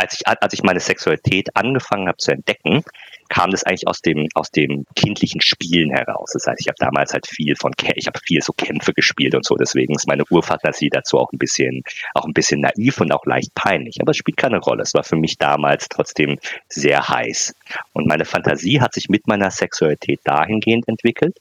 Als 0.02 0.16
ich, 0.16 0.28
als 0.28 0.54
ich 0.54 0.64
meine 0.64 0.80
Sexualität 0.80 1.56
angefangen 1.56 2.08
habe 2.08 2.18
zu 2.18 2.32
entdecken, 2.32 2.84
kam 3.30 3.52
das 3.52 3.64
eigentlich 3.64 3.88
aus 3.88 4.02
dem, 4.02 4.28
aus 4.34 4.50
dem 4.50 4.86
kindlichen 4.96 5.42
Spielen 5.42 5.92
heraus. 5.92 6.32
Das 6.34 6.48
heißt, 6.48 6.60
ich 6.60 6.68
habe 6.68 6.76
damals 6.80 7.14
halt 7.14 7.28
viel 7.28 7.56
von, 7.56 7.72
ich 7.96 8.08
habe 8.08 8.20
viel 8.26 8.42
so 8.42 8.52
Kämpfe 8.52 8.94
gespielt 8.94 9.36
und 9.36 9.46
so, 9.46 9.56
deswegen 9.56 9.94
ist 9.94 10.08
meine 10.08 10.24
Urfantasie 10.30 10.90
dazu 10.90 11.20
auch 11.20 11.32
ein 11.32 11.38
bisschen, 11.38 11.84
auch 12.16 12.26
ein 12.26 12.34
bisschen 12.34 12.62
naiv 12.62 13.00
und 13.00 13.12
auch 13.12 13.26
leicht 13.26 13.54
peinlich. 13.54 14.02
Aber 14.02 14.10
es 14.10 14.18
spielt 14.18 14.38
keine 14.38 14.58
Rolle. 14.58 14.82
Es 14.82 14.96
war 14.96 15.04
für 15.04 15.18
mich 15.18 15.38
damals 15.38 15.88
trotzdem 15.88 16.40
sehr 16.68 17.08
heiß. 17.08 17.54
Und 17.94 18.08
meine 18.08 18.26
Fantasie 18.26 18.82
hat 18.82 18.96
sich 18.96 19.08
mit 19.08 19.28
meiner 19.28 19.52
Sexualität 19.52 20.20
dahingehend 20.24 20.88
entwickelt, 20.88 21.38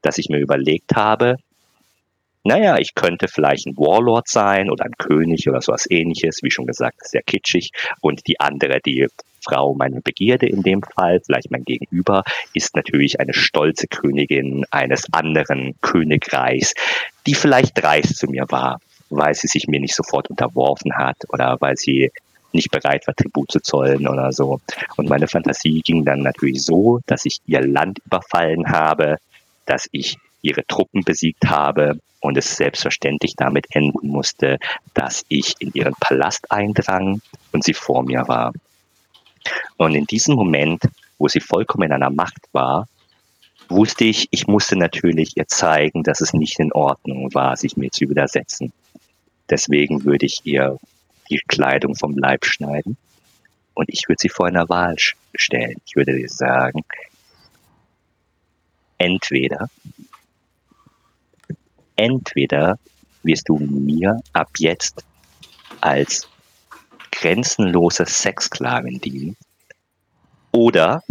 dass 0.00 0.16
ich 0.16 0.30
mir 0.30 0.38
überlegt 0.38 0.96
habe, 0.96 1.36
naja, 2.44 2.78
ich 2.78 2.94
könnte 2.94 3.28
vielleicht 3.28 3.66
ein 3.66 3.76
Warlord 3.76 4.28
sein 4.28 4.70
oder 4.70 4.84
ein 4.84 4.96
König 4.96 5.48
oder 5.48 5.60
sowas 5.60 5.86
ähnliches, 5.90 6.38
wie 6.42 6.50
schon 6.50 6.66
gesagt, 6.66 7.06
sehr 7.06 7.22
kitschig. 7.22 7.70
Und 8.00 8.26
die 8.26 8.40
andere, 8.40 8.80
die 8.80 9.08
Frau 9.42 9.74
meine 9.74 10.00
Begierde 10.00 10.46
in 10.46 10.62
dem 10.62 10.82
Fall, 10.82 11.20
vielleicht 11.24 11.50
mein 11.50 11.64
Gegenüber, 11.64 12.22
ist 12.54 12.74
natürlich 12.74 13.20
eine 13.20 13.34
stolze 13.34 13.86
Königin 13.88 14.64
eines 14.70 15.04
anderen 15.12 15.74
Königreichs, 15.82 16.74
die 17.26 17.34
vielleicht 17.34 17.82
dreist 17.82 18.16
zu 18.16 18.26
mir 18.26 18.46
war, 18.48 18.80
weil 19.10 19.34
sie 19.34 19.48
sich 19.48 19.66
mir 19.66 19.80
nicht 19.80 19.94
sofort 19.94 20.30
unterworfen 20.30 20.96
hat 20.96 21.16
oder 21.28 21.56
weil 21.60 21.76
sie 21.76 22.10
nicht 22.52 22.70
bereit 22.70 23.06
war, 23.06 23.14
Tribut 23.14 23.52
zu 23.52 23.60
zollen 23.60 24.08
oder 24.08 24.32
so. 24.32 24.60
Und 24.96 25.08
meine 25.08 25.28
Fantasie 25.28 25.82
ging 25.82 26.04
dann 26.04 26.22
natürlich 26.22 26.64
so, 26.64 27.00
dass 27.06 27.24
ich 27.24 27.38
ihr 27.46 27.60
Land 27.60 27.98
überfallen 28.06 28.68
habe, 28.68 29.18
dass 29.66 29.88
ich 29.92 30.16
ihre 30.42 30.66
Truppen 30.66 31.02
besiegt 31.04 31.46
habe 31.46 31.98
und 32.20 32.36
es 32.36 32.56
selbstverständlich 32.56 33.34
damit 33.36 33.66
enden 33.74 34.08
musste, 34.08 34.58
dass 34.94 35.24
ich 35.28 35.54
in 35.58 35.72
ihren 35.72 35.94
Palast 36.00 36.50
eindrang 36.50 37.20
und 37.52 37.64
sie 37.64 37.74
vor 37.74 38.02
mir 38.02 38.26
war. 38.28 38.52
Und 39.76 39.94
in 39.94 40.06
diesem 40.06 40.34
Moment, 40.34 40.82
wo 41.18 41.28
sie 41.28 41.40
vollkommen 41.40 41.84
in 41.84 41.92
einer 41.92 42.10
Macht 42.10 42.42
war, 42.52 42.86
wusste 43.68 44.04
ich, 44.04 44.28
ich 44.30 44.46
musste 44.46 44.76
natürlich 44.76 45.36
ihr 45.36 45.46
zeigen, 45.46 46.02
dass 46.02 46.20
es 46.20 46.32
nicht 46.32 46.58
in 46.58 46.72
Ordnung 46.72 47.32
war, 47.34 47.56
sich 47.56 47.76
mir 47.76 47.90
zu 47.90 48.08
widersetzen. 48.08 48.72
Deswegen 49.48 50.04
würde 50.04 50.26
ich 50.26 50.40
ihr 50.44 50.78
die 51.30 51.40
Kleidung 51.48 51.94
vom 51.94 52.16
Leib 52.16 52.44
schneiden 52.44 52.96
und 53.74 53.88
ich 53.88 54.08
würde 54.08 54.20
sie 54.20 54.28
vor 54.28 54.46
einer 54.46 54.68
Wahl 54.68 54.96
stellen. 55.34 55.76
Ich 55.86 55.96
würde 55.96 56.18
ihr 56.18 56.28
sagen, 56.28 56.84
entweder, 58.98 59.68
entweder 62.00 62.78
wirst 63.22 63.48
du 63.50 63.58
mir 63.58 64.20
ab 64.32 64.48
jetzt 64.56 65.04
als 65.82 66.26
grenzenlose 67.12 68.06
Sexsklavin 68.06 69.00
dienen 69.00 69.36
oder 70.52 71.02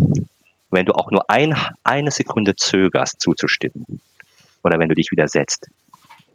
wenn 0.71 0.85
du 0.85 0.93
auch 0.93 1.11
nur 1.11 1.29
ein, 1.29 1.55
eine 1.83 2.09
Sekunde 2.11 2.55
zögerst 2.55 3.21
zuzustimmen 3.21 4.01
oder 4.63 4.79
wenn 4.79 4.89
du 4.89 4.95
dich 4.95 5.11
widersetzt, 5.11 5.67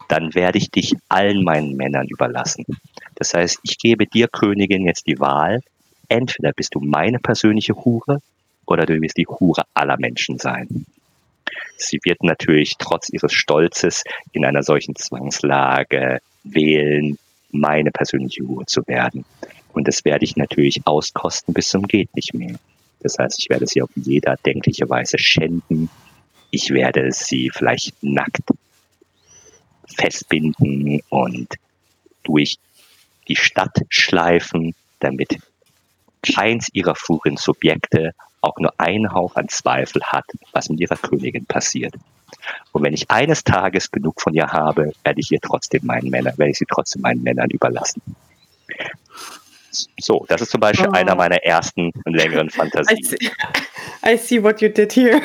dann 0.09 0.35
werde 0.35 0.59
ich 0.59 0.71
dich 0.71 0.95
allen 1.09 1.43
meinen 1.43 1.77
Männern 1.77 2.07
überlassen. 2.09 2.65
Das 3.17 3.35
heißt, 3.35 3.59
ich 3.63 3.79
gebe 3.79 4.07
dir, 4.07 4.29
Königin, 4.29 4.87
jetzt 4.87 5.07
die 5.07 5.19
Wahl. 5.19 5.61
Entweder 6.09 6.53
bist 6.53 6.75
du 6.75 6.81
meine 6.81 7.19
persönliche 7.19 7.75
Hure 7.75 8.21
oder 8.67 8.87
du 8.87 9.01
wirst 9.01 9.17
die 9.17 9.27
Hure 9.27 9.63
aller 9.75 9.97
Menschen 9.99 10.39
sein. 10.39 10.87
Sie 11.77 11.99
wird 12.05 12.23
natürlich 12.23 12.77
trotz 12.79 13.09
ihres 13.11 13.33
Stolzes 13.33 14.05
in 14.33 14.45
einer 14.45 14.63
solchen 14.63 14.95
Zwangslage 14.95 16.21
wählen, 16.45 17.19
meine 17.51 17.91
persönliche 17.91 18.43
Hure 18.47 18.67
zu 18.67 18.87
werden. 18.87 19.25
Und 19.73 19.89
das 19.89 20.05
werde 20.05 20.25
ich 20.25 20.37
natürlich 20.37 20.87
auskosten 20.87 21.53
bis 21.53 21.69
zum 21.69 21.83
geht 21.87 22.15
nicht 22.15 22.35
mehr. 22.35 22.55
Das 23.01 23.19
heißt, 23.19 23.39
ich 23.39 23.51
werde 23.51 23.67
sie 23.67 23.83
auf 23.83 23.91
jeder 23.97 24.37
denkliche 24.47 24.89
Weise 24.89 25.19
schänden. 25.19 25.91
Ich 26.51 26.71
werde 26.71 27.11
sie 27.13 27.51
vielleicht 27.53 28.03
nackt 28.03 28.43
festbinden 29.97 31.01
und 31.09 31.55
durch 32.23 32.57
die 33.29 33.37
Stadt 33.37 33.77
schleifen, 33.89 34.75
damit 35.01 35.39
keins 36.23 36.69
ihrer 36.73 36.95
fuhren 36.95 37.37
Subjekte 37.37 38.13
auch 38.45 38.59
nur 38.59 38.73
einen 38.79 39.13
Hauch 39.13 39.37
an 39.37 39.49
Zweifel 39.49 40.03
hat, 40.03 40.25
was 40.53 40.69
mit 40.69 40.81
ihrer 40.81 40.97
Königin 40.97 41.47
passiert. 41.47 41.95
Und 42.73 42.83
wenn 42.83 42.93
ich 42.93 43.11
eines 43.11 43.45
Tages 43.45 43.91
genug 43.91 44.21
von 44.21 44.35
ihr 44.35 44.49
habe, 44.49 44.93
werde 45.03 45.21
ich 45.21 45.31
ihr 45.31 45.41
trotzdem 45.41 45.87
meinen 45.87 46.11
Männern, 46.11 46.37
werde 46.37 46.51
ich 46.51 46.59
sie 46.59 46.67
trotzdem 46.69 47.03
meinen 47.03 47.23
Männern 47.23 47.51
überlassen. 47.51 48.03
So, 49.99 50.25
das 50.29 50.41
ist 50.41 50.51
zum 50.51 50.61
Beispiel 50.61 50.89
oh. 50.89 50.93
einer 50.93 51.15
meiner 51.15 51.43
ersten 51.43 51.91
längeren 52.05 52.51
Fantasien. 52.51 52.99
I 52.99 53.05
see, 53.05 53.31
I 54.07 54.17
see 54.17 54.43
what 54.43 54.61
you 54.61 54.69
did 54.69 54.93
here. 54.93 55.21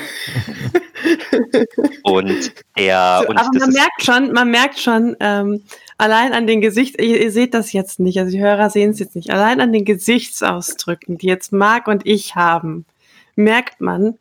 und 2.03 2.51
er. 2.75 3.23
So, 3.27 3.34
aber 3.34 3.60
man 3.60 3.71
merkt 3.71 4.03
schon, 4.03 4.32
man 4.32 4.49
merkt 4.49 4.79
schon, 4.79 5.15
ähm, 5.19 5.63
allein 5.97 6.34
an 6.34 6.47
den 6.47 6.62
Gesichts, 6.62 6.97
ihr, 6.99 7.21
ihr, 7.21 7.32
seht 7.32 7.53
das 7.53 7.73
jetzt 7.73 7.99
nicht, 7.99 8.19
also 8.19 8.32
die 8.32 8.41
Hörer 8.41 8.69
sehen 8.69 8.91
es 8.91 8.99
jetzt 8.99 9.15
nicht, 9.15 9.29
allein 9.29 9.62
an 9.62 9.71
den 9.71 9.86
Gesichtsausdrücken, 9.86 11.17
die 11.17 11.27
jetzt 11.27 11.51
Marc 11.51 11.88
und 11.88 12.05
ich 12.05 12.36
haben, 12.36 12.86
merkt 13.39 13.82
man, 13.82 14.19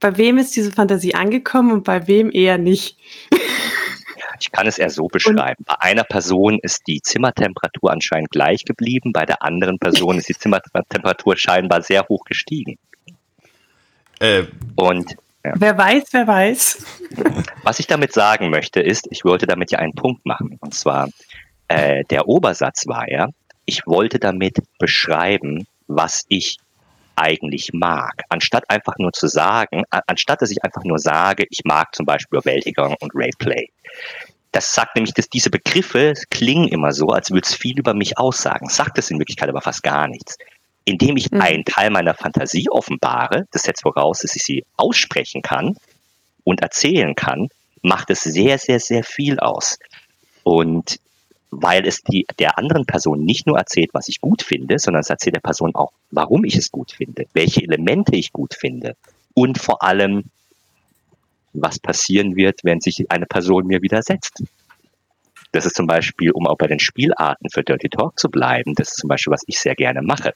bei 0.00 0.16
wem 0.16 0.38
ist 0.38 0.56
diese 0.56 0.72
Fantasie 0.72 1.14
angekommen 1.14 1.70
und 1.70 1.84
bei 1.84 2.06
wem 2.08 2.30
eher 2.32 2.58
nicht. 2.58 2.98
Ich 4.38 4.52
kann 4.52 4.66
es 4.66 4.78
eher 4.78 4.90
so 4.90 5.06
beschreiben. 5.06 5.64
bei 5.66 5.80
einer 5.80 6.04
Person 6.04 6.58
ist 6.62 6.82
die 6.86 7.00
Zimmertemperatur 7.00 7.90
anscheinend 7.90 8.30
gleich 8.30 8.64
geblieben, 8.64 9.12
bei 9.12 9.24
der 9.24 9.42
anderen 9.42 9.78
Person 9.78 10.18
ist 10.18 10.28
die 10.28 10.36
Zimmertemperatur 10.36 11.38
scheinbar 11.38 11.80
sehr 11.80 12.06
hoch 12.08 12.24
gestiegen. 12.24 12.76
Äh, 14.18 14.44
und 14.74 15.16
ja. 15.42 15.52
Wer 15.56 15.78
weiß, 15.78 16.08
wer 16.10 16.26
weiß. 16.26 16.84
Was 17.62 17.78
ich 17.78 17.86
damit 17.86 18.12
sagen 18.12 18.50
möchte, 18.50 18.80
ist, 18.80 19.06
ich 19.10 19.24
wollte 19.24 19.46
damit 19.46 19.70
ja 19.70 19.78
einen 19.78 19.94
Punkt 19.94 20.26
machen. 20.26 20.58
Und 20.60 20.74
zwar, 20.74 21.08
äh, 21.68 22.02
der 22.10 22.26
Obersatz 22.26 22.86
war 22.86 23.08
ja, 23.08 23.28
ich 23.64 23.86
wollte 23.86 24.18
damit 24.18 24.58
beschreiben, 24.78 25.66
was 25.86 26.24
ich 26.28 26.58
eigentlich 27.16 27.72
mag. 27.72 28.22
Anstatt 28.28 28.68
einfach 28.70 28.94
nur 28.98 29.12
zu 29.12 29.26
sagen, 29.26 29.84
anstatt 29.90 30.42
dass 30.42 30.50
ich 30.50 30.62
einfach 30.62 30.84
nur 30.84 30.98
sage, 30.98 31.44
ich 31.50 31.60
mag 31.64 31.94
zum 31.94 32.06
Beispiel 32.06 32.38
Überwältigung 32.38 32.94
und 33.00 33.12
Rayplay. 33.14 33.68
Das 34.52 34.72
sagt 34.72 34.96
nämlich, 34.96 35.12
dass 35.14 35.28
diese 35.28 35.50
Begriffe 35.50 36.14
klingen 36.30 36.68
immer 36.68 36.92
so, 36.92 37.08
als 37.08 37.30
würde 37.30 37.46
es 37.46 37.54
viel 37.54 37.78
über 37.78 37.94
mich 37.94 38.16
aussagen. 38.16 38.68
Sagt 38.68 38.98
es 38.98 39.10
in 39.10 39.18
Wirklichkeit 39.18 39.48
aber 39.48 39.60
fast 39.60 39.82
gar 39.82 40.08
nichts. 40.08 40.36
Indem 40.84 41.16
ich 41.16 41.30
mhm. 41.30 41.40
einen 41.40 41.64
Teil 41.64 41.90
meiner 41.90 42.14
Fantasie 42.14 42.68
offenbare, 42.70 43.44
das 43.50 43.62
setzt 43.62 43.82
voraus, 43.82 44.20
dass 44.20 44.36
ich 44.36 44.42
sie 44.42 44.64
aussprechen 44.76 45.42
kann 45.42 45.76
und 46.44 46.62
erzählen 46.62 47.14
kann, 47.14 47.48
macht 47.82 48.10
es 48.10 48.22
sehr, 48.22 48.58
sehr, 48.58 48.80
sehr 48.80 49.04
viel 49.04 49.38
aus. 49.40 49.78
Und 50.42 51.00
weil 51.50 51.86
es 51.86 52.02
die, 52.02 52.26
der 52.38 52.58
anderen 52.58 52.86
Person 52.86 53.24
nicht 53.24 53.46
nur 53.46 53.58
erzählt, 53.58 53.90
was 53.92 54.08
ich 54.08 54.20
gut 54.20 54.42
finde, 54.42 54.78
sondern 54.78 55.00
es 55.00 55.10
erzählt 55.10 55.36
der 55.36 55.40
Person 55.40 55.74
auch, 55.74 55.92
warum 56.10 56.44
ich 56.44 56.56
es 56.56 56.70
gut 56.70 56.92
finde, 56.92 57.26
welche 57.32 57.62
Elemente 57.62 58.16
ich 58.16 58.32
gut 58.32 58.54
finde 58.54 58.96
und 59.34 59.58
vor 59.58 59.82
allem, 59.82 60.24
was 61.52 61.78
passieren 61.78 62.36
wird, 62.36 62.60
wenn 62.64 62.80
sich 62.80 63.10
eine 63.10 63.26
Person 63.26 63.66
mir 63.66 63.82
widersetzt. 63.82 64.42
Das 65.52 65.64
ist 65.64 65.76
zum 65.76 65.86
Beispiel, 65.86 66.32
um 66.32 66.46
auch 66.46 66.58
bei 66.58 66.66
den 66.66 66.80
Spielarten 66.80 67.48
für 67.48 67.62
Dirty 67.62 67.88
Talk 67.88 68.18
zu 68.18 68.28
bleiben, 68.28 68.74
das 68.74 68.88
ist 68.88 68.98
zum 68.98 69.08
Beispiel, 69.08 69.32
was 69.32 69.42
ich 69.46 69.58
sehr 69.58 69.74
gerne 69.74 70.02
mache. 70.02 70.34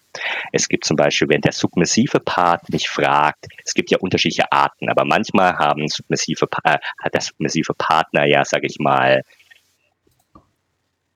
Es 0.52 0.68
gibt 0.68 0.84
zum 0.84 0.96
Beispiel, 0.96 1.28
wenn 1.28 1.42
der 1.42 1.52
submissive 1.52 2.20
Part 2.20 2.70
mich 2.70 2.88
fragt, 2.88 3.46
es 3.64 3.74
gibt 3.74 3.90
ja 3.90 3.98
unterschiedliche 3.98 4.50
Arten, 4.50 4.88
aber 4.88 5.04
manchmal 5.04 5.58
haben 5.58 5.88
submissive, 5.88 6.46
äh, 6.64 6.78
hat 7.02 7.12
der 7.12 7.20
submissive 7.20 7.74
Partner 7.74 8.24
ja, 8.26 8.44
sage 8.44 8.66
ich 8.66 8.78
mal, 8.78 9.22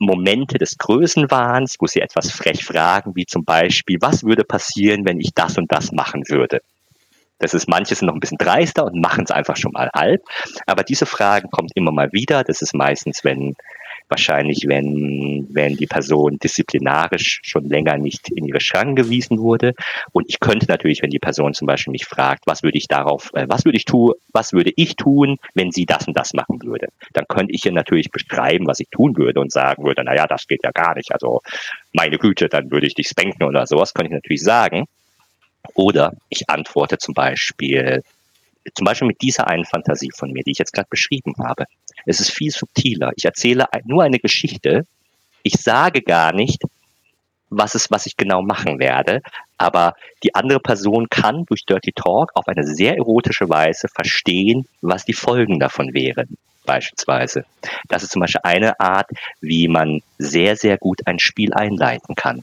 Momente 0.04 0.58
des 0.58 0.76
Größenwahns, 0.78 1.76
wo 1.80 1.86
sie 1.86 2.00
etwas 2.00 2.30
frech 2.30 2.64
fragen, 2.64 3.14
wie 3.14 3.26
zum 3.26 3.44
Beispiel, 3.44 3.98
was 4.00 4.24
würde 4.24 4.44
passieren, 4.44 5.04
wenn 5.04 5.20
ich 5.20 5.32
das 5.34 5.58
und 5.58 5.70
das 5.72 5.92
machen 5.92 6.22
würde? 6.28 6.60
Das 7.38 7.52
ist, 7.52 7.68
manche 7.68 7.94
sind 7.94 8.06
noch 8.06 8.14
ein 8.14 8.20
bisschen 8.20 8.38
dreister 8.38 8.84
und 8.84 9.00
machen 9.00 9.24
es 9.24 9.30
einfach 9.30 9.56
schon 9.56 9.72
mal 9.72 9.90
halb. 9.94 10.22
Aber 10.66 10.82
diese 10.82 11.04
Fragen 11.04 11.50
kommt 11.50 11.72
immer 11.74 11.92
mal 11.92 12.12
wieder. 12.12 12.44
Das 12.44 12.62
ist 12.62 12.74
meistens, 12.74 13.24
wenn 13.24 13.54
wahrscheinlich, 14.08 14.64
wenn, 14.66 15.46
wenn 15.50 15.76
die 15.76 15.86
Person 15.86 16.38
disziplinarisch 16.38 17.40
schon 17.42 17.68
länger 17.68 17.96
nicht 17.96 18.28
in 18.30 18.44
ihre 18.46 18.60
Schranken 18.60 18.96
gewiesen 18.96 19.38
wurde. 19.38 19.74
Und 20.12 20.28
ich 20.28 20.40
könnte 20.40 20.66
natürlich, 20.66 21.02
wenn 21.02 21.10
die 21.10 21.18
Person 21.18 21.54
zum 21.54 21.66
Beispiel 21.66 21.92
mich 21.92 22.04
fragt, 22.04 22.46
was 22.46 22.62
würde 22.62 22.78
ich 22.78 22.86
darauf, 22.86 23.32
äh, 23.34 23.46
was 23.48 23.64
würde 23.64 23.76
ich 23.76 23.84
tun, 23.84 24.12
was 24.32 24.52
würde 24.52 24.72
ich 24.76 24.96
tun, 24.96 25.38
wenn 25.54 25.72
sie 25.72 25.86
das 25.86 26.06
und 26.06 26.16
das 26.16 26.34
machen 26.34 26.62
würde, 26.62 26.88
dann 27.12 27.26
könnte 27.28 27.52
ich 27.52 27.64
ihr 27.64 27.72
natürlich 27.72 28.10
beschreiben, 28.10 28.66
was 28.66 28.80
ich 28.80 28.88
tun 28.90 29.16
würde 29.16 29.40
und 29.40 29.52
sagen 29.52 29.84
würde, 29.84 30.04
naja, 30.04 30.26
das 30.26 30.46
geht 30.46 30.62
ja 30.62 30.70
gar 30.70 30.94
nicht. 30.94 31.12
Also 31.12 31.40
meine 31.92 32.18
Güte, 32.18 32.48
dann 32.48 32.70
würde 32.70 32.86
ich 32.86 32.94
dich 32.94 33.08
spanken 33.08 33.44
oder 33.44 33.66
sowas, 33.66 33.94
könnte 33.94 34.08
ich 34.08 34.14
natürlich 34.14 34.42
sagen. 34.42 34.86
Oder 35.74 36.12
ich 36.28 36.48
antworte 36.50 36.98
zum 36.98 37.14
Beispiel, 37.14 38.02
zum 38.74 38.84
Beispiel 38.84 39.08
mit 39.08 39.20
dieser 39.22 39.46
einen 39.48 39.64
Fantasie 39.64 40.10
von 40.14 40.30
mir, 40.32 40.42
die 40.42 40.52
ich 40.52 40.58
jetzt 40.58 40.72
gerade 40.72 40.88
beschrieben 40.88 41.34
habe. 41.38 41.64
Es 42.06 42.20
ist 42.20 42.30
viel 42.30 42.50
subtiler. 42.50 43.12
Ich 43.16 43.24
erzähle 43.24 43.66
nur 43.84 44.02
eine 44.02 44.18
Geschichte. 44.18 44.86
Ich 45.42 45.54
sage 45.54 46.02
gar 46.02 46.32
nicht, 46.32 46.62
was 47.50 47.74
es, 47.74 47.90
was 47.90 48.06
ich 48.06 48.16
genau 48.16 48.42
machen 48.42 48.78
werde. 48.78 49.20
Aber 49.58 49.94
die 50.22 50.34
andere 50.34 50.60
Person 50.60 51.08
kann 51.08 51.44
durch 51.46 51.64
Dirty 51.64 51.92
Talk 51.92 52.30
auf 52.34 52.48
eine 52.48 52.64
sehr 52.64 52.96
erotische 52.96 53.48
Weise 53.48 53.88
verstehen, 53.88 54.66
was 54.80 55.04
die 55.04 55.12
Folgen 55.12 55.60
davon 55.60 55.94
wären. 55.94 56.36
Beispielsweise. 56.64 57.44
Das 57.88 58.02
ist 58.02 58.12
zum 58.12 58.20
Beispiel 58.20 58.40
eine 58.42 58.80
Art, 58.80 59.10
wie 59.40 59.68
man 59.68 60.00
sehr, 60.18 60.56
sehr 60.56 60.78
gut 60.78 61.06
ein 61.06 61.18
Spiel 61.18 61.52
einleiten 61.52 62.14
kann. 62.14 62.42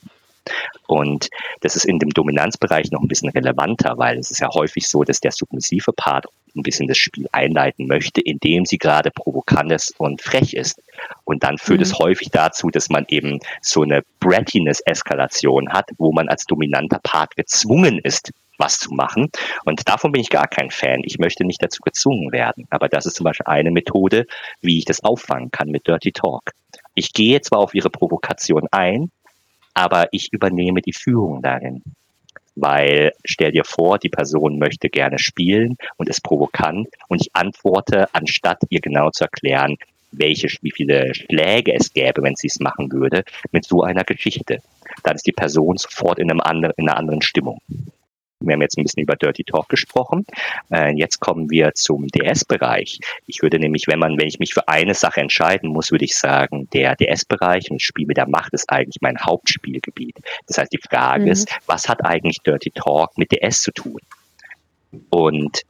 Und 0.87 1.29
das 1.61 1.75
ist 1.75 1.85
in 1.85 1.99
dem 1.99 2.09
Dominanzbereich 2.09 2.91
noch 2.91 3.01
ein 3.01 3.07
bisschen 3.07 3.29
relevanter, 3.29 3.97
weil 3.97 4.17
es 4.17 4.31
ist 4.31 4.39
ja 4.39 4.49
häufig 4.53 4.87
so, 4.87 5.03
dass 5.03 5.19
der 5.19 5.31
submissive 5.31 5.93
Part 5.93 6.25
ein 6.55 6.63
bisschen 6.63 6.87
das 6.87 6.97
Spiel 6.97 7.27
einleiten 7.31 7.87
möchte, 7.87 8.21
indem 8.21 8.65
sie 8.65 8.77
gerade 8.77 9.11
provokant 9.11 9.71
ist 9.71 9.97
und 9.99 10.21
frech 10.21 10.53
ist. 10.53 10.81
Und 11.23 11.43
dann 11.43 11.57
führt 11.57 11.79
mhm. 11.79 11.83
es 11.83 11.97
häufig 11.97 12.29
dazu, 12.29 12.69
dass 12.69 12.89
man 12.89 13.05
eben 13.07 13.39
so 13.61 13.83
eine 13.83 14.03
Brattiness-Eskalation 14.19 15.71
hat, 15.71 15.89
wo 15.97 16.11
man 16.11 16.27
als 16.27 16.45
dominanter 16.45 16.99
Part 17.01 17.35
gezwungen 17.35 17.99
ist, 17.99 18.31
was 18.57 18.77
zu 18.77 18.93
machen. 18.93 19.29
Und 19.65 19.87
davon 19.87 20.11
bin 20.11 20.21
ich 20.21 20.29
gar 20.29 20.47
kein 20.47 20.71
Fan. 20.71 21.01
Ich 21.03 21.19
möchte 21.19 21.45
nicht 21.45 21.63
dazu 21.63 21.81
gezwungen 21.81 22.31
werden. 22.31 22.67
Aber 22.69 22.89
das 22.89 23.05
ist 23.05 23.15
zum 23.15 23.23
Beispiel 23.23 23.47
eine 23.47 23.71
Methode, 23.71 24.25
wie 24.61 24.77
ich 24.77 24.85
das 24.85 25.03
auffangen 25.03 25.51
kann 25.51 25.69
mit 25.69 25.87
Dirty 25.87 26.11
Talk. 26.11 26.51
Ich 26.93 27.13
gehe 27.13 27.41
zwar 27.41 27.59
auf 27.59 27.73
ihre 27.73 27.89
Provokation 27.89 28.67
ein, 28.71 29.09
aber 29.73 30.07
ich 30.11 30.31
übernehme 30.31 30.81
die 30.81 30.93
Führung 30.93 31.41
darin. 31.41 31.81
Weil 32.55 33.13
stell 33.23 33.51
dir 33.51 33.63
vor, 33.63 33.97
die 33.97 34.09
Person 34.09 34.59
möchte 34.59 34.89
gerne 34.89 35.19
spielen 35.19 35.77
und 35.97 36.09
ist 36.09 36.21
provokant 36.21 36.89
und 37.07 37.21
ich 37.21 37.33
antworte, 37.33 38.13
anstatt 38.13 38.59
ihr 38.69 38.81
genau 38.81 39.09
zu 39.09 39.23
erklären, 39.23 39.77
welche, 40.11 40.47
wie 40.61 40.71
viele 40.71 41.15
Schläge 41.15 41.73
es 41.73 41.93
gäbe, 41.93 42.21
wenn 42.21 42.35
sie 42.35 42.47
es 42.47 42.59
machen 42.59 42.91
würde, 42.91 43.23
mit 43.51 43.65
so 43.65 43.83
einer 43.83 44.03
Geschichte. 44.03 44.61
Dann 45.03 45.15
ist 45.15 45.25
die 45.25 45.31
Person 45.31 45.77
sofort 45.77 46.19
in, 46.19 46.29
einem 46.29 46.41
anderen, 46.41 46.73
in 46.77 46.89
einer 46.89 46.97
anderen 46.97 47.21
Stimmung. 47.21 47.61
Wir 48.47 48.53
haben 48.53 48.61
jetzt 48.61 48.77
ein 48.77 48.83
bisschen 48.83 49.03
über 49.03 49.15
Dirty 49.15 49.43
Talk 49.43 49.69
gesprochen. 49.69 50.25
Äh, 50.71 50.93
jetzt 50.95 51.19
kommen 51.19 51.49
wir 51.49 51.73
zum 51.75 52.07
DS-Bereich. 52.07 52.99
Ich 53.27 53.41
würde 53.41 53.59
nämlich, 53.59 53.87
wenn 53.87 53.99
man, 53.99 54.17
wenn 54.17 54.27
ich 54.27 54.39
mich 54.39 54.53
für 54.53 54.67
eine 54.67 54.93
Sache 54.93 55.21
entscheiden 55.21 55.69
muss, 55.69 55.91
würde 55.91 56.05
ich 56.05 56.17
sagen, 56.17 56.67
der 56.73 56.95
DS-Bereich 56.95 57.69
und 57.69 57.81
das 57.81 57.83
Spiel 57.83 58.07
mit 58.07 58.17
der 58.17 58.27
Macht 58.27 58.53
ist 58.53 58.69
eigentlich 58.69 59.01
mein 59.01 59.17
Hauptspielgebiet. 59.19 60.17
Das 60.47 60.57
heißt, 60.57 60.73
die 60.73 60.79
Frage 60.79 61.25
mhm. 61.25 61.31
ist, 61.31 61.49
was 61.67 61.87
hat 61.87 62.03
eigentlich 62.03 62.37
Dirty 62.39 62.71
Talk 62.71 63.17
mit 63.17 63.31
DS 63.31 63.61
zu 63.61 63.71
tun? 63.71 63.99
Und 65.09 65.61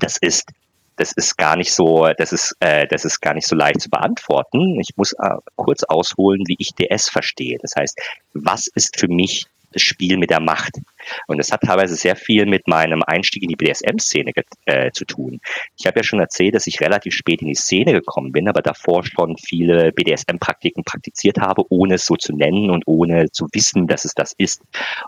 das 0.00 0.16
ist 0.18 0.50
das 0.96 1.10
ist 1.12 1.36
gar 1.36 1.56
nicht 1.56 1.72
so, 1.72 2.08
das 2.18 2.32
ist, 2.32 2.54
äh, 2.60 2.86
das 2.86 3.04
ist 3.04 3.20
gar 3.20 3.34
nicht 3.34 3.48
so 3.48 3.56
leicht 3.56 3.80
zu 3.80 3.90
beantworten. 3.90 4.78
Ich 4.80 4.96
muss 4.96 5.12
äh, 5.14 5.30
kurz 5.56 5.82
ausholen, 5.82 6.42
wie 6.46 6.54
ich 6.60 6.72
DS 6.74 7.08
verstehe. 7.08 7.58
Das 7.60 7.74
heißt, 7.76 7.98
was 8.34 8.68
ist 8.68 8.98
für 8.98 9.08
mich 9.08 9.46
das 9.72 9.82
Spiel 9.82 10.16
mit 10.16 10.30
der 10.30 10.40
Macht. 10.40 10.78
Und 11.26 11.38
das 11.38 11.52
hat 11.52 11.62
teilweise 11.62 11.94
sehr 11.96 12.16
viel 12.16 12.46
mit 12.46 12.68
meinem 12.68 13.02
Einstieg 13.02 13.42
in 13.42 13.48
die 13.48 13.56
BDSM-Szene 13.56 14.32
äh, 14.66 14.90
zu 14.92 15.04
tun. 15.04 15.40
Ich 15.78 15.86
habe 15.86 16.00
ja 16.00 16.04
schon 16.04 16.20
erzählt, 16.20 16.54
dass 16.54 16.66
ich 16.66 16.80
relativ 16.80 17.14
spät 17.14 17.42
in 17.42 17.48
die 17.48 17.54
Szene 17.54 17.92
gekommen 17.92 18.32
bin, 18.32 18.48
aber 18.48 18.62
davor 18.62 19.04
schon 19.04 19.36
viele 19.36 19.92
BDSM-Praktiken 19.92 20.84
praktiziert 20.84 21.38
habe, 21.38 21.62
ohne 21.68 21.94
es 21.94 22.06
so 22.06 22.16
zu 22.16 22.34
nennen 22.34 22.70
und 22.70 22.84
ohne 22.86 23.30
zu 23.30 23.46
wissen, 23.52 23.86
dass 23.86 24.04
es 24.04 24.14
das 24.14 24.34
ist. 24.38 24.62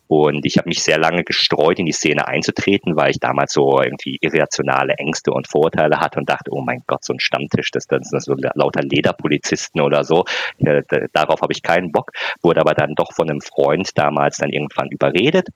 Und 0.06 0.44
ich 0.46 0.59
habe 0.59 0.68
mich 0.68 0.82
sehr 0.82 0.98
lange 0.98 1.24
gestreut, 1.24 1.78
in 1.78 1.87
die 1.87 1.92
Szene 1.92 2.26
einzutreten, 2.26 2.96
weil 2.96 3.11
ich 3.11 3.20
damals 3.20 3.52
so 3.52 3.80
irgendwie 3.80 4.18
irrationale 4.20 4.94
Ängste 4.94 5.32
und 5.32 5.48
Vorurteile 5.48 6.00
hatte 6.00 6.18
und 6.18 6.28
dachte, 6.28 6.50
oh 6.52 6.62
mein 6.62 6.82
Gott, 6.87 7.04
so 7.04 7.12
ein 7.12 7.20
Stammtisch, 7.20 7.70
das, 7.70 7.87
das 7.87 8.09
sind 8.09 8.22
so 8.22 8.35
lauter 8.54 8.82
Lederpolizisten 8.82 9.80
oder 9.80 10.04
so. 10.04 10.24
Ja, 10.59 10.80
darauf 11.12 11.40
habe 11.40 11.52
ich 11.52 11.62
keinen 11.62 11.92
Bock. 11.92 12.11
Wurde 12.42 12.61
aber 12.61 12.74
dann 12.74 12.94
doch 12.94 13.12
von 13.12 13.30
einem 13.30 13.40
Freund 13.40 13.90
damals 13.94 14.37
dann 14.37 14.50
irgendwann 14.50 14.88
überredet 14.90 15.48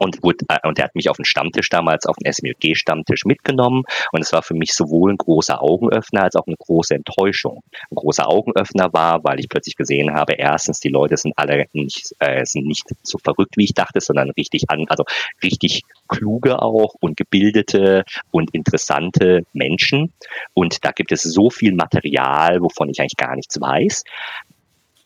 und, 0.00 0.22
wurde, 0.22 0.44
äh, 0.48 0.66
und 0.66 0.78
er 0.78 0.86
hat 0.86 0.94
mich 0.94 1.08
auf 1.08 1.16
den 1.16 1.24
Stammtisch 1.24 1.68
damals, 1.68 2.06
auf 2.06 2.16
den 2.16 2.32
SMLG-Stammtisch 2.32 3.24
mitgenommen 3.26 3.84
und 4.12 4.22
es 4.22 4.32
war 4.32 4.42
für 4.42 4.54
mich 4.54 4.72
sowohl 4.72 5.12
ein 5.12 5.18
großer 5.18 5.62
Augenöffner 5.62 6.22
als 6.24 6.36
auch 6.36 6.46
eine 6.46 6.56
große 6.56 6.94
Enttäuschung. 6.94 7.62
Ein 7.90 7.96
großer 7.96 8.26
Augenöffner 8.28 8.92
war, 8.92 9.22
weil 9.24 9.38
ich 9.38 9.48
plötzlich 9.48 9.76
gesehen 9.76 10.14
habe, 10.14 10.34
erstens, 10.34 10.80
die 10.80 10.88
Leute 10.88 11.16
sind 11.16 11.34
alle 11.36 11.66
nicht, 11.72 12.14
äh, 12.18 12.44
sind 12.44 12.66
nicht 12.66 12.84
so 13.02 13.18
verrückt, 13.18 13.56
wie 13.56 13.64
ich 13.64 13.74
dachte, 13.74 14.00
sondern 14.00 14.30
richtig 14.30 14.70
an, 14.70 14.86
also 14.88 15.04
richtig 15.42 15.82
kluge 16.08 16.60
auch 16.62 16.94
und 17.00 17.16
gebildete 17.16 18.04
und 18.30 18.54
interessante 18.54 19.44
Menschen. 19.52 20.12
Und 20.54 20.84
da 20.84 20.92
gibt 20.92 21.12
es 21.12 21.22
so 21.22 21.50
viel 21.50 21.74
Material, 21.74 22.62
wovon 22.62 22.88
ich 22.88 23.00
eigentlich 23.00 23.16
gar 23.16 23.36
nichts 23.36 23.60
weiß 23.60 24.04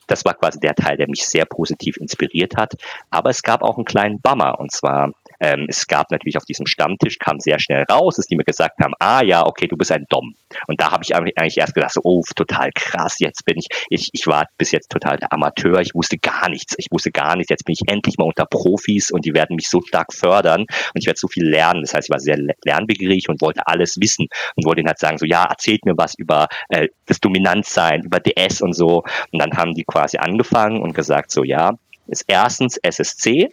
das 0.07 0.25
war 0.25 0.35
quasi 0.35 0.59
der 0.61 0.75
Teil, 0.75 0.97
der 0.97 1.09
mich 1.09 1.27
sehr 1.27 1.45
positiv 1.45 1.97
inspiriert 1.97 2.57
hat. 2.57 2.75
Aber 3.11 3.31
es 3.31 3.43
gab 3.43 3.63
auch 3.63 3.77
einen 3.77 3.85
kleinen 3.85 4.21
Bummer. 4.21 4.59
Und 4.59 4.73
zwar 4.73 5.13
ähm, 5.41 5.67
es 5.69 5.87
gab 5.87 6.11
natürlich 6.11 6.37
auf 6.37 6.45
diesem 6.45 6.67
Stammtisch, 6.67 7.19
kam 7.19 7.41
sehr 7.41 7.59
schnell 7.59 7.85
raus, 7.91 8.17
dass 8.17 8.27
die 8.27 8.37
mir 8.37 8.45
gesagt 8.45 8.81
haben, 8.81 8.95
ah 8.99 9.23
ja, 9.23 9.47
okay, 9.47 9.67
du 9.67 9.77
bist 9.77 9.93
ein 9.93 10.07
Dom. 10.09 10.35
Und 10.67 10.81
da 10.81 10.91
habe 10.91 11.03
ich 11.05 11.15
eigentlich 11.15 11.59
erst 11.59 11.75
gedacht, 11.75 11.93
so, 11.93 12.01
oh, 12.05 12.23
total 12.37 12.71
krass, 12.75 13.17
jetzt 13.19 13.45
bin 13.45 13.59
ich, 13.59 13.67
ich, 13.91 14.11
ich 14.13 14.27
war 14.27 14.47
bis 14.57 14.71
jetzt 14.71 14.91
total 14.91 15.19
der 15.19 15.33
Amateur, 15.33 15.81
ich 15.81 15.95
wusste 15.95 16.19
gar 16.19 16.49
nichts, 16.49 16.75
ich 16.79 16.87
wusste 16.91 17.11
gar 17.11 17.37
nichts, 17.37 17.51
jetzt 17.51 17.65
bin 17.65 17.75
ich 17.79 17.93
endlich 17.93 18.17
mal 18.19 18.25
unter 18.25 18.47
Profis 18.47 19.11
und 19.11 19.25
die 19.25 19.35
werden 19.35 19.57
mich 19.57 19.69
so 19.69 19.81
stark 19.83 20.13
fördern 20.13 20.63
und 20.63 20.69
ich 20.95 21.07
werde 21.07 21.19
so 21.19 21.29
viel 21.29 21.47
lernen. 21.47 21.83
Das 21.83 21.95
heißt, 21.95 22.09
ich 22.09 22.13
war 22.13 22.21
sehr 22.21 22.39
lernbegierig 22.65 23.29
und 23.29 23.41
wollte 23.41 23.67
alles 23.67 23.97
wissen 24.01 24.29
und 24.55 24.65
wollte 24.65 24.81
ihnen 24.81 24.89
halt 24.89 24.99
sagen, 24.99 25.19
so, 25.19 25.27
ja, 25.27 25.45
erzählt 25.45 25.85
mir 25.85 25.95
was 25.97 26.15
über 26.15 26.47
äh, 26.69 26.89
das 27.07 27.21
Dominanzsein, 27.21 28.03
über 28.05 28.21
DS 28.21 28.63
und 28.63 28.75
so. 28.75 29.03
Und 29.33 29.43
dann 29.43 29.53
haben 29.57 29.75
die 29.75 29.85
quasi 29.95 30.19
angefangen 30.19 30.83
und 30.83 30.93
gesagt, 30.93 31.31
so, 31.31 31.45
ja, 31.45 31.73
ist 32.09 32.25
erstens 32.27 32.77
SSC, 32.79 33.49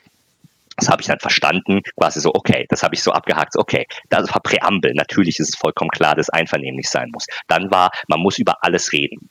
das 0.78 0.90
habe 0.90 1.02
ich 1.02 1.08
dann 1.08 1.20
verstanden, 1.20 1.82
quasi 2.00 2.20
so, 2.20 2.32
okay, 2.34 2.66
das 2.70 2.82
habe 2.82 2.96
ich 2.96 3.04
so 3.04 3.12
abgehakt, 3.12 3.56
okay, 3.58 3.86
das 4.10 4.28
war 4.34 4.42
Präambel, 4.42 4.94
natürlich 4.96 5.38
ist 5.40 5.50
es 5.50 5.56
vollkommen 5.56 5.92
klar, 5.92 6.16
dass 6.16 6.30
einvernehmlich 6.30 6.90
sein 6.90 7.10
muss. 7.14 7.28
Dann 7.48 7.70
war, 7.70 7.92
man 8.08 8.20
muss 8.22 8.40
über 8.40 8.56
alles 8.64 8.92
reden. 8.92 9.30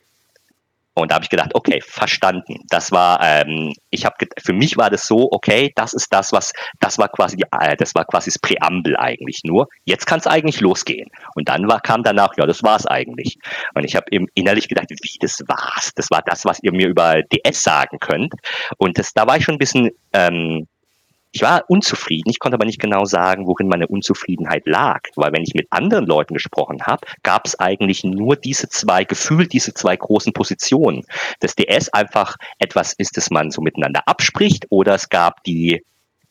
Und 0.94 1.10
da 1.10 1.16
habe 1.16 1.24
ich 1.24 1.30
gedacht, 1.30 1.54
okay, 1.54 1.80
verstanden. 1.80 2.56
Das 2.68 2.90
war, 2.90 3.20
ähm, 3.22 3.72
ich 3.90 4.04
habe, 4.04 4.16
für 4.42 4.52
mich 4.52 4.76
war 4.76 4.90
das 4.90 5.06
so, 5.06 5.28
okay, 5.30 5.72
das 5.76 5.92
ist 5.92 6.12
das, 6.12 6.32
was, 6.32 6.52
das 6.80 6.98
war 6.98 7.08
quasi, 7.08 7.36
die, 7.36 7.44
äh, 7.60 7.76
das 7.76 7.94
war 7.94 8.04
quasi 8.04 8.30
das 8.30 8.38
Präambel 8.38 8.96
eigentlich 8.96 9.40
nur. 9.44 9.68
Jetzt 9.84 10.06
kann 10.06 10.18
es 10.18 10.26
eigentlich 10.26 10.60
losgehen. 10.60 11.08
Und 11.34 11.48
dann 11.48 11.68
war, 11.68 11.80
kam 11.80 12.02
danach, 12.02 12.36
ja, 12.36 12.46
das 12.46 12.62
war 12.62 12.76
es 12.76 12.86
eigentlich. 12.86 13.38
Und 13.74 13.84
ich 13.84 13.94
habe 13.94 14.06
innerlich 14.34 14.68
gedacht, 14.68 14.90
wie 14.90 15.18
das 15.20 15.40
war's? 15.46 15.92
Das 15.94 16.10
war 16.10 16.22
das, 16.22 16.44
was 16.44 16.60
ihr 16.62 16.72
mir 16.72 16.88
über 16.88 17.22
DS 17.22 17.62
sagen 17.62 17.98
könnt. 18.00 18.34
Und 18.78 18.98
das, 18.98 19.12
da 19.12 19.26
war 19.26 19.36
ich 19.36 19.44
schon 19.44 19.54
ein 19.54 19.58
bisschen 19.58 19.90
ähm, 20.12 20.66
ich 21.32 21.42
war 21.42 21.64
unzufrieden, 21.68 22.30
ich 22.30 22.38
konnte 22.38 22.56
aber 22.56 22.64
nicht 22.64 22.80
genau 22.80 23.04
sagen, 23.04 23.46
worin 23.46 23.68
meine 23.68 23.86
Unzufriedenheit 23.86 24.66
lag, 24.66 25.02
weil 25.14 25.32
wenn 25.32 25.42
ich 25.42 25.54
mit 25.54 25.68
anderen 25.70 26.06
Leuten 26.06 26.34
gesprochen 26.34 26.82
habe, 26.82 27.06
gab 27.22 27.46
es 27.46 27.58
eigentlich 27.58 28.02
nur 28.02 28.36
diese 28.36 28.68
zwei, 28.68 29.04
gefühlt 29.04 29.52
diese 29.52 29.72
zwei 29.72 29.96
großen 29.96 30.32
Positionen. 30.32 31.04
Dass 31.38 31.54
DS 31.54 31.88
einfach 31.90 32.36
etwas 32.58 32.92
ist, 32.94 33.16
das 33.16 33.30
man 33.30 33.50
so 33.50 33.60
miteinander 33.60 34.02
abspricht, 34.06 34.66
oder 34.70 34.94
es 34.94 35.08
gab 35.08 35.44
die 35.44 35.84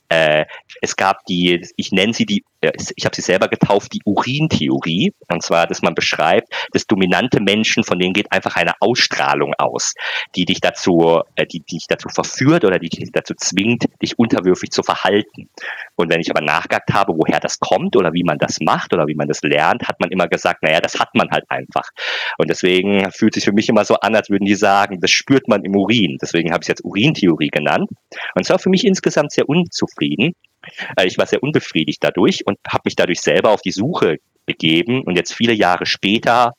äh, 0.09 0.45
es 0.81 0.95
gab 0.95 1.23
die, 1.27 1.67
ich 1.75 1.91
nenne 1.91 2.13
sie 2.13 2.25
die, 2.25 2.43
ich 2.61 3.05
habe 3.05 3.15
sie 3.15 3.21
selber 3.21 3.47
getauft, 3.47 3.93
die 3.93 4.01
Urintheorie. 4.05 5.13
Und 5.29 5.43
zwar, 5.43 5.67
dass 5.67 5.81
man 5.81 5.95
beschreibt, 5.95 6.53
dass 6.71 6.85
dominante 6.85 7.41
Menschen, 7.41 7.83
von 7.83 7.99
denen 7.99 8.13
geht 8.13 8.31
einfach 8.31 8.55
eine 8.55 8.73
Ausstrahlung 8.79 9.53
aus, 9.57 9.93
die 10.35 10.45
dich 10.45 10.59
dazu, 10.59 11.21
äh, 11.35 11.45
die, 11.45 11.59
die 11.61 11.77
dich 11.77 11.87
dazu 11.87 12.09
verführt 12.09 12.65
oder 12.65 12.79
die 12.79 12.89
dich 12.89 13.11
dazu 13.11 13.33
zwingt, 13.35 13.85
dich 14.01 14.17
unterwürfig 14.19 14.71
zu 14.71 14.83
verhalten. 14.83 15.49
Und 15.95 16.09
wenn 16.09 16.19
ich 16.19 16.29
aber 16.29 16.41
nachgehakt 16.41 16.93
habe, 16.93 17.13
woher 17.13 17.39
das 17.39 17.59
kommt 17.59 17.95
oder 17.95 18.13
wie 18.13 18.23
man 18.23 18.37
das 18.37 18.57
macht 18.61 18.93
oder 18.93 19.07
wie 19.07 19.15
man 19.15 19.27
das 19.27 19.41
lernt, 19.41 19.87
hat 19.87 19.99
man 19.99 20.11
immer 20.11 20.27
gesagt, 20.27 20.63
naja, 20.63 20.81
das 20.81 20.99
hat 20.99 21.09
man 21.15 21.29
halt 21.31 21.45
einfach. 21.49 21.89
Und 22.37 22.49
deswegen 22.49 23.11
fühlt 23.11 23.33
sich 23.33 23.45
für 23.45 23.53
mich 23.53 23.69
immer 23.69 23.85
so 23.85 23.95
an, 23.95 24.15
als 24.15 24.29
würden 24.29 24.45
die 24.45 24.55
sagen, 24.55 24.99
das 24.99 25.11
spürt 25.11 25.47
man 25.47 25.63
im 25.63 25.75
Urin. 25.75 26.17
Deswegen 26.21 26.51
habe 26.51 26.61
ich 26.61 26.65
es 26.65 26.69
jetzt 26.69 26.85
Urintheorie 26.85 27.49
genannt. 27.49 27.89
Und 27.89 28.41
es 28.41 28.49
war 28.49 28.59
für 28.59 28.69
mich 28.69 28.85
insgesamt 28.85 29.31
sehr 29.31 29.47
unzufrieden. 29.47 30.33
Äh, 30.58 30.58
ich 31.03 31.17
war 31.17 31.25
sehr 31.25 31.43
unbefriedigt 31.43 32.03
dadurch 32.03 32.45
und 32.45 32.57
habe 32.67 32.83
mich 32.85 32.95
dadurch 32.95 33.21
selber 33.21 33.51
auf 33.51 33.61
die 33.61 33.71
Suche 33.71 34.17
begeben. 34.45 35.03
Und 35.03 35.15
jetzt 35.15 35.33
viele 35.33 35.53
Jahre 35.53 35.85
später 35.85 36.53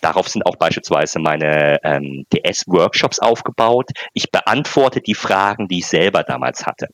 Darauf 0.00 0.28
sind 0.28 0.46
auch 0.46 0.56
beispielsweise 0.56 1.18
meine 1.18 1.78
ähm, 1.84 2.24
DS-Workshops 2.32 3.18
aufgebaut. 3.18 3.90
Ich 4.14 4.30
beantworte 4.30 5.00
die 5.00 5.14
Fragen, 5.14 5.68
die 5.68 5.78
ich 5.78 5.86
selber 5.86 6.22
damals 6.22 6.66
hatte. 6.66 6.88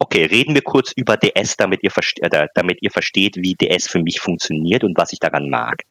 Okay, 0.00 0.24
reden 0.24 0.54
wir 0.54 0.62
kurz 0.62 0.92
über 0.92 1.16
DS, 1.16 1.56
damit 1.56 1.82
ihr, 1.84 1.92
äh, 2.20 2.48
damit 2.54 2.78
ihr 2.82 2.90
versteht, 2.90 3.36
wie 3.36 3.54
DS 3.54 3.88
für 3.88 4.02
mich 4.02 4.20
funktioniert 4.20 4.82
und 4.82 4.98
was 4.98 5.12
ich 5.12 5.20
daran 5.20 5.48
mag. 5.48 5.82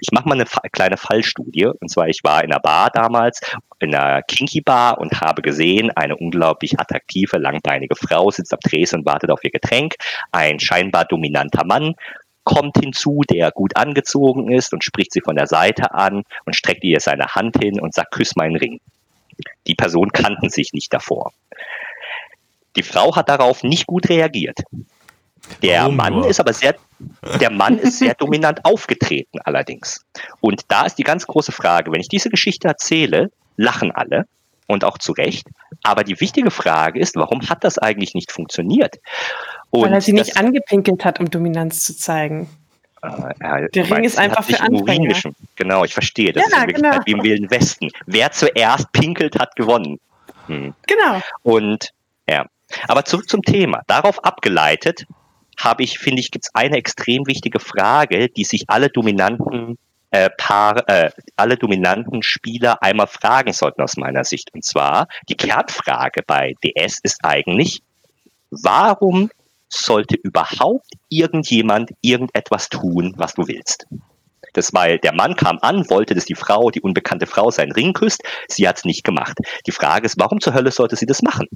Ich 0.00 0.10
mache 0.12 0.28
mal 0.28 0.34
eine 0.34 0.46
kleine 0.72 0.96
Fallstudie. 0.96 1.66
Und 1.66 1.88
zwar, 1.88 2.08
ich 2.08 2.18
war 2.24 2.42
in 2.42 2.52
einer 2.52 2.60
Bar 2.60 2.90
damals, 2.90 3.40
in 3.78 3.94
einer 3.94 4.22
Kinky 4.22 4.60
Bar 4.60 4.98
und 4.98 5.20
habe 5.20 5.40
gesehen, 5.40 5.90
eine 5.92 6.16
unglaublich 6.16 6.78
attraktive, 6.80 7.38
langbeinige 7.38 7.94
Frau 7.94 8.30
sitzt 8.30 8.52
am 8.52 8.60
Tresen 8.60 9.00
und 9.00 9.06
wartet 9.06 9.30
auf 9.30 9.44
ihr 9.44 9.50
Getränk. 9.50 9.94
Ein 10.32 10.58
scheinbar 10.58 11.04
dominanter 11.04 11.64
Mann 11.64 11.94
kommt 12.42 12.76
hinzu, 12.78 13.22
der 13.30 13.52
gut 13.52 13.76
angezogen 13.76 14.50
ist 14.50 14.72
und 14.72 14.84
spricht 14.84 15.12
sie 15.12 15.20
von 15.20 15.36
der 15.36 15.46
Seite 15.46 15.94
an 15.94 16.24
und 16.44 16.56
streckt 16.56 16.84
ihr 16.84 17.00
seine 17.00 17.26
Hand 17.34 17.56
hin 17.62 17.80
und 17.80 17.94
sagt, 17.94 18.12
küss 18.12 18.36
meinen 18.36 18.56
Ring. 18.56 18.80
Die 19.66 19.74
Person 19.74 20.10
kannten 20.12 20.50
sich 20.50 20.72
nicht 20.72 20.92
davor. 20.92 21.32
Die 22.76 22.82
Frau 22.82 23.14
hat 23.16 23.28
darauf 23.28 23.62
nicht 23.62 23.86
gut 23.86 24.08
reagiert. 24.08 24.60
Der 25.62 25.82
Warum 25.82 25.96
Mann 25.96 26.12
nur? 26.14 26.28
ist 26.28 26.40
aber 26.40 26.52
sehr, 26.52 26.74
der 27.40 27.50
Mann 27.50 27.78
ist 27.78 27.98
sehr 27.98 28.14
dominant 28.14 28.64
aufgetreten 28.64 29.38
allerdings. 29.44 30.04
Und 30.40 30.62
da 30.68 30.86
ist 30.86 30.96
die 30.96 31.02
ganz 31.04 31.26
große 31.26 31.52
Frage, 31.52 31.92
wenn 31.92 32.00
ich 32.00 32.08
diese 32.08 32.30
Geschichte 32.30 32.68
erzähle, 32.68 33.30
lachen 33.56 33.92
alle. 33.92 34.26
und 34.66 34.84
auch 34.84 34.98
zu 34.98 35.12
Recht. 35.12 35.46
Aber 35.82 36.04
die 36.04 36.20
wichtige 36.20 36.50
Frage 36.50 36.98
ist, 36.98 37.16
warum 37.16 37.48
hat 37.48 37.64
das 37.64 37.78
eigentlich 37.78 38.14
nicht 38.14 38.32
funktioniert? 38.32 38.96
Und 39.70 39.82
Weil 39.84 39.92
er 39.92 40.00
sie 40.00 40.12
nicht 40.12 40.36
angepinkelt 40.38 41.04
hat, 41.04 41.20
um 41.20 41.30
Dominanz 41.30 41.84
zu 41.84 41.96
zeigen. 41.96 42.48
Äh, 43.02 43.68
Der 43.74 43.90
Ring 43.90 44.04
ist 44.04 44.18
einfach 44.18 44.44
für 44.44 44.58
Anfänger. 44.60 45.14
Genau, 45.56 45.84
ich 45.84 45.92
verstehe. 45.92 46.32
Das 46.32 46.44
ja, 46.50 46.62
ist 46.62 46.68
in 46.68 46.74
genau. 46.82 46.98
wie 47.04 47.12
im 47.12 47.22
Wilden 47.22 47.50
Westen. 47.50 47.90
Wer 48.06 48.32
zuerst 48.32 48.90
pinkelt, 48.92 49.38
hat 49.38 49.54
gewonnen. 49.56 50.00
Hm. 50.46 50.72
Genau. 50.86 51.20
Und 51.42 51.90
ja, 52.28 52.46
aber 52.88 53.04
zurück 53.04 53.28
zum 53.28 53.42
Thema. 53.42 53.82
Darauf 53.86 54.24
abgeleitet 54.24 55.06
habe 55.58 55.82
ich, 55.82 55.98
finde 55.98 56.20
ich, 56.20 56.30
gibt 56.30 56.46
es 56.46 56.54
eine 56.54 56.76
extrem 56.76 57.26
wichtige 57.26 57.60
Frage, 57.60 58.28
die 58.28 58.44
sich 58.44 58.64
alle 58.68 58.88
dominanten 58.88 59.78
äh, 60.10 60.30
Paar, 60.36 60.88
äh, 60.88 61.10
alle 61.36 61.56
dominanten 61.56 62.22
Spieler 62.22 62.82
einmal 62.82 63.08
fragen 63.08 63.52
sollten 63.52 63.82
aus 63.82 63.96
meiner 63.96 64.24
Sicht. 64.24 64.54
Und 64.54 64.64
zwar 64.64 65.08
die 65.28 65.36
Kernfrage 65.36 66.22
bei 66.24 66.54
DS 66.62 66.98
ist 67.02 67.18
eigentlich, 67.24 67.82
warum 68.50 69.30
sollte 69.68 70.16
überhaupt 70.16 70.86
irgendjemand 71.08 71.90
irgendetwas 72.00 72.68
tun, 72.68 73.14
was 73.16 73.34
du 73.34 73.48
willst? 73.48 73.86
Das, 74.54 74.72
weil 74.72 74.98
der 74.98 75.14
Mann 75.14 75.36
kam 75.36 75.58
an, 75.60 75.88
wollte, 75.90 76.14
dass 76.14 76.24
die 76.24 76.34
Frau, 76.34 76.70
die 76.70 76.80
unbekannte 76.80 77.26
Frau, 77.26 77.50
seinen 77.50 77.72
Ring 77.72 77.92
küsst. 77.92 78.22
Sie 78.48 78.66
hat 78.66 78.78
es 78.78 78.84
nicht 78.84 79.04
gemacht. 79.04 79.38
Die 79.66 79.72
Frage 79.72 80.06
ist, 80.06 80.18
warum 80.18 80.40
zur 80.40 80.54
Hölle 80.54 80.70
sollte 80.70 80.96
sie 80.96 81.06
das 81.06 81.22
machen? 81.22 81.46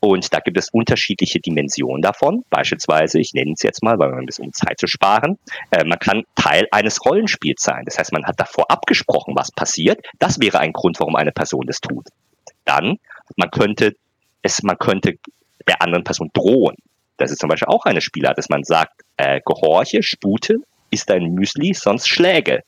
Und 0.00 0.32
da 0.32 0.38
gibt 0.40 0.56
es 0.56 0.68
unterschiedliche 0.70 1.40
Dimensionen 1.40 2.02
davon. 2.02 2.44
Beispielsweise, 2.50 3.18
ich 3.18 3.32
nenne 3.34 3.52
es 3.52 3.62
jetzt 3.62 3.82
mal, 3.82 3.98
weil 3.98 4.10
man 4.10 4.20
ein 4.20 4.26
bisschen 4.26 4.46
um 4.46 4.52
Zeit 4.52 4.78
zu 4.78 4.86
sparen, 4.86 5.38
äh, 5.70 5.84
man 5.84 5.98
kann 5.98 6.22
Teil 6.36 6.68
eines 6.70 7.04
Rollenspiels 7.04 7.62
sein. 7.62 7.84
Das 7.84 7.98
heißt, 7.98 8.12
man 8.12 8.24
hat 8.24 8.38
davor 8.38 8.70
abgesprochen, 8.70 9.34
was 9.36 9.50
passiert. 9.50 10.00
Das 10.18 10.40
wäre 10.40 10.60
ein 10.60 10.72
Grund, 10.72 11.00
warum 11.00 11.16
eine 11.16 11.32
Person 11.32 11.66
das 11.66 11.80
tut. 11.80 12.06
Dann, 12.64 12.98
man 13.36 13.50
könnte 13.50 13.94
es, 14.42 14.62
man 14.62 14.78
könnte 14.78 15.14
der 15.66 15.82
anderen 15.82 16.04
Person 16.04 16.30
drohen. 16.32 16.76
Das 17.16 17.30
ist 17.32 17.40
zum 17.40 17.48
Beispiel 17.48 17.68
auch 17.68 17.84
eine 17.84 18.00
Spielart, 18.00 18.38
dass 18.38 18.48
man 18.48 18.62
sagt, 18.62 19.02
äh, 19.16 19.40
gehorche, 19.44 20.02
spute, 20.02 20.58
ist 20.90 21.08
dein 21.10 21.34
Müsli, 21.34 21.74
sonst 21.74 22.08
Schläge. 22.08 22.62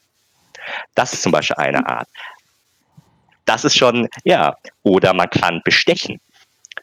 Das 0.94 1.12
ist 1.12 1.22
zum 1.22 1.32
Beispiel 1.32 1.56
eine 1.56 1.86
Art. 1.86 2.08
Das 3.44 3.64
ist 3.64 3.76
schon, 3.76 4.08
ja, 4.24 4.54
oder 4.82 5.12
man 5.14 5.28
kann 5.30 5.60
bestechen. 5.64 6.20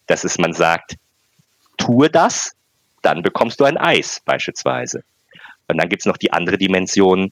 Das 0.08 0.24
ist, 0.24 0.40
man 0.40 0.54
sagt, 0.54 0.96
tue 1.78 2.10
das, 2.10 2.52
dann 3.02 3.22
bekommst 3.22 3.60
du 3.60 3.66
ein 3.66 3.78
Eis 3.78 4.22
beispielsweise. 4.26 5.04
Und 5.68 5.78
dann 5.78 5.90
gibt 5.90 6.02
es 6.02 6.06
noch 6.06 6.18
die 6.18 6.34
andere 6.34 6.58
Dimension 6.58 7.32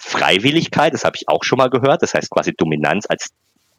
Freiwilligkeit, 0.00 0.94
das 0.94 1.04
habe 1.04 1.16
ich 1.16 1.28
auch 1.28 1.42
schon 1.42 1.58
mal 1.58 1.70
gehört, 1.70 2.02
das 2.02 2.14
heißt 2.14 2.30
quasi 2.30 2.52
Dominanz 2.52 3.06
als 3.08 3.30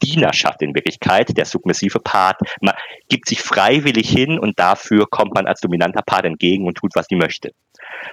Dienerschaft 0.02 0.62
in 0.62 0.76
Wirklichkeit, 0.76 1.36
der 1.38 1.46
submissive 1.46 2.00
Part. 2.00 2.42
Man 2.62 2.76
gibt 3.10 3.28
sich 3.28 3.42
freiwillig 3.42 4.10
hin 4.10 4.40
und 4.40 4.60
dafür 4.60 5.08
kommt 5.10 5.34
man 5.34 5.48
als 5.48 5.62
dominanter 5.62 6.02
Part 6.02 6.26
entgegen 6.26 6.66
und 6.66 6.76
tut, 6.76 6.92
was 6.96 7.08
die 7.08 7.16
möchte. 7.16 7.52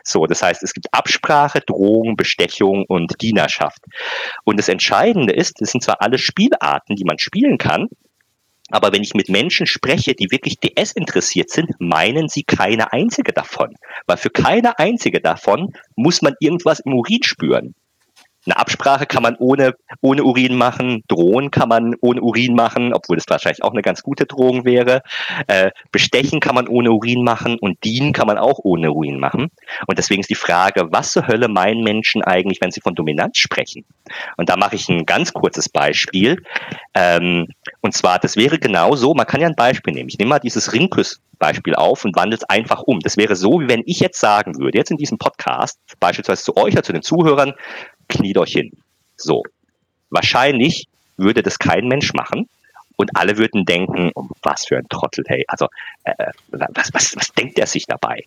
So, 0.02 0.26
das 0.26 0.42
heißt, 0.42 0.62
es 0.62 0.72
gibt 0.72 0.92
Absprache, 0.92 1.60
Drohung, 1.60 2.16
Bestechung 2.16 2.84
und 2.88 3.20
Dienerschaft. 3.20 3.78
Und 4.44 4.58
das 4.58 4.68
Entscheidende 4.68 5.32
ist, 5.32 5.62
es 5.62 5.70
sind 5.70 5.82
zwar 5.82 6.00
alle 6.00 6.18
Spielarten, 6.18 6.96
die 6.96 7.04
man 7.04 7.18
spielen 7.18 7.58
kann, 7.58 7.88
aber 8.70 8.92
wenn 8.92 9.02
ich 9.02 9.14
mit 9.14 9.28
Menschen 9.28 9.66
spreche, 9.66 10.14
die 10.14 10.30
wirklich 10.30 10.58
DS 10.58 10.92
interessiert 10.92 11.50
sind, 11.50 11.70
meinen 11.78 12.28
sie 12.28 12.42
keine 12.42 12.92
einzige 12.92 13.32
davon. 13.32 13.74
Weil 14.06 14.16
für 14.16 14.30
keine 14.30 14.78
einzige 14.78 15.20
davon 15.20 15.72
muss 15.94 16.20
man 16.20 16.34
irgendwas 16.40 16.80
im 16.80 16.94
Urin 16.94 17.22
spüren. 17.22 17.74
Eine 18.46 18.58
Absprache 18.58 19.06
kann 19.06 19.22
man 19.22 19.36
ohne, 19.36 19.74
ohne 20.00 20.22
Urin 20.22 20.56
machen, 20.56 21.02
Drohen 21.08 21.50
kann 21.50 21.68
man 21.68 21.94
ohne 22.00 22.22
Urin 22.22 22.54
machen, 22.54 22.94
obwohl 22.94 23.16
das 23.16 23.26
wahrscheinlich 23.28 23.64
auch 23.64 23.72
eine 23.72 23.82
ganz 23.82 24.02
gute 24.02 24.24
Drohung 24.24 24.64
wäre. 24.64 25.02
Äh, 25.48 25.70
bestechen 25.90 26.40
kann 26.40 26.54
man 26.54 26.68
ohne 26.68 26.92
Urin 26.92 27.24
machen 27.24 27.58
und 27.58 27.82
dienen 27.84 28.12
kann 28.12 28.26
man 28.26 28.38
auch 28.38 28.60
ohne 28.62 28.92
Urin 28.92 29.18
machen. 29.18 29.50
Und 29.86 29.98
deswegen 29.98 30.20
ist 30.20 30.30
die 30.30 30.36
Frage, 30.36 30.92
was 30.92 31.12
zur 31.12 31.26
Hölle 31.26 31.48
meinen 31.48 31.82
Menschen 31.82 32.22
eigentlich, 32.22 32.60
wenn 32.60 32.70
sie 32.70 32.80
von 32.80 32.94
Dominanz 32.94 33.38
sprechen? 33.38 33.84
Und 34.36 34.48
da 34.48 34.56
mache 34.56 34.76
ich 34.76 34.88
ein 34.88 35.06
ganz 35.06 35.32
kurzes 35.32 35.68
Beispiel. 35.68 36.42
Ähm, 36.94 37.48
und 37.80 37.94
zwar, 37.94 38.18
das 38.18 38.36
wäre 38.36 38.58
genau 38.58 38.94
so, 38.94 39.14
man 39.14 39.26
kann 39.26 39.40
ja 39.40 39.48
ein 39.48 39.56
Beispiel 39.56 39.92
nehmen. 39.92 40.08
Ich 40.08 40.18
nehme 40.18 40.30
mal 40.30 40.38
dieses 40.38 40.72
Ringküss 40.72 41.20
Beispiel 41.38 41.74
auf 41.74 42.04
und 42.04 42.16
wandelt 42.16 42.42
es 42.42 42.48
einfach 42.48 42.82
um. 42.82 43.00
Das 43.00 43.16
wäre 43.16 43.36
so, 43.36 43.60
wie 43.60 43.68
wenn 43.68 43.82
ich 43.86 44.00
jetzt 44.00 44.20
sagen 44.20 44.58
würde, 44.58 44.78
jetzt 44.78 44.90
in 44.90 44.96
diesem 44.96 45.18
Podcast, 45.18 45.78
beispielsweise 46.00 46.42
zu 46.42 46.56
euch 46.56 46.72
oder 46.72 46.82
zu 46.82 46.92
den 46.92 47.02
Zuhörern, 47.02 47.54
kniet 48.08 48.38
euch 48.38 48.52
hin. 48.52 48.72
So. 49.16 49.42
Wahrscheinlich 50.10 50.86
würde 51.16 51.42
das 51.42 51.58
kein 51.58 51.88
Mensch 51.88 52.12
machen. 52.12 52.48
Und 52.96 53.10
alle 53.14 53.36
würden 53.36 53.66
denken, 53.66 54.10
oh, 54.14 54.26
was 54.42 54.66
für 54.66 54.78
ein 54.78 54.88
Trottel, 54.88 55.22
hey, 55.28 55.44
also 55.48 55.68
äh, 56.04 56.30
was, 56.48 56.92
was, 56.94 57.14
was 57.16 57.28
denkt 57.32 57.58
er 57.58 57.66
sich 57.66 57.86
dabei? 57.86 58.24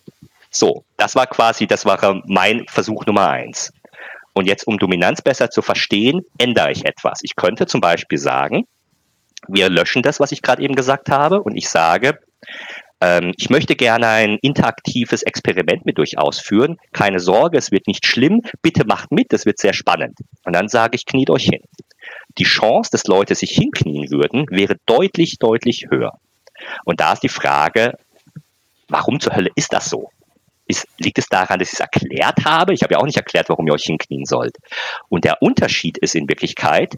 So, 0.50 0.84
das 0.96 1.16
war 1.16 1.26
quasi, 1.26 1.66
das 1.66 1.84
war 1.84 2.22
mein 2.26 2.66
Versuch 2.68 3.04
Nummer 3.06 3.28
eins. 3.30 3.72
Und 4.32 4.46
jetzt, 4.46 4.66
um 4.66 4.78
Dominanz 4.78 5.22
besser 5.22 5.50
zu 5.50 5.60
verstehen, 5.60 6.22
ändere 6.38 6.70
ich 6.70 6.84
etwas. 6.84 7.20
Ich 7.22 7.34
könnte 7.34 7.66
zum 7.66 7.80
Beispiel 7.80 8.18
sagen, 8.18 8.66
wir 9.48 9.68
löschen 9.68 10.02
das, 10.02 10.20
was 10.20 10.32
ich 10.32 10.42
gerade 10.42 10.62
eben 10.62 10.76
gesagt 10.76 11.10
habe, 11.10 11.42
und 11.42 11.56
ich 11.56 11.68
sage, 11.68 12.20
ähm, 13.00 13.32
ich 13.36 13.50
möchte 13.50 13.76
gerne 13.76 14.08
ein 14.08 14.38
interaktives 14.42 15.22
Experiment 15.22 15.86
mit 15.86 15.98
euch 15.98 16.18
ausführen. 16.18 16.78
Keine 16.92 17.18
Sorge, 17.18 17.56
es 17.56 17.70
wird 17.70 17.86
nicht 17.86 18.06
schlimm. 18.06 18.42
Bitte 18.62 18.84
macht 18.84 19.10
mit, 19.10 19.32
es 19.32 19.46
wird 19.46 19.58
sehr 19.58 19.72
spannend. 19.72 20.18
Und 20.44 20.54
dann 20.54 20.68
sage 20.68 20.96
ich, 20.96 21.06
kniet 21.06 21.30
euch 21.30 21.44
hin. 21.44 21.62
Die 22.38 22.44
Chance, 22.44 22.90
dass 22.92 23.04
Leute 23.04 23.34
sich 23.34 23.50
hinknien 23.50 24.10
würden, 24.10 24.46
wäre 24.50 24.76
deutlich, 24.86 25.38
deutlich 25.38 25.86
höher. 25.90 26.18
Und 26.84 27.00
da 27.00 27.12
ist 27.14 27.22
die 27.22 27.28
Frage, 27.28 27.94
warum 28.88 29.18
zur 29.18 29.34
Hölle 29.34 29.50
ist 29.54 29.72
das 29.72 29.88
so? 29.88 30.10
Ist, 30.66 30.86
liegt 30.98 31.18
es 31.18 31.26
daran, 31.26 31.58
dass 31.58 31.68
ich 31.68 31.74
es 31.74 31.80
erklärt 31.80 32.44
habe? 32.44 32.74
Ich 32.74 32.82
habe 32.82 32.94
ja 32.94 33.00
auch 33.00 33.06
nicht 33.06 33.16
erklärt, 33.16 33.48
warum 33.48 33.66
ihr 33.66 33.72
euch 33.72 33.84
hinknien 33.84 34.24
sollt. 34.24 34.56
Und 35.08 35.24
der 35.24 35.42
Unterschied 35.42 35.98
ist 35.98 36.14
in 36.14 36.28
Wirklichkeit, 36.28 36.96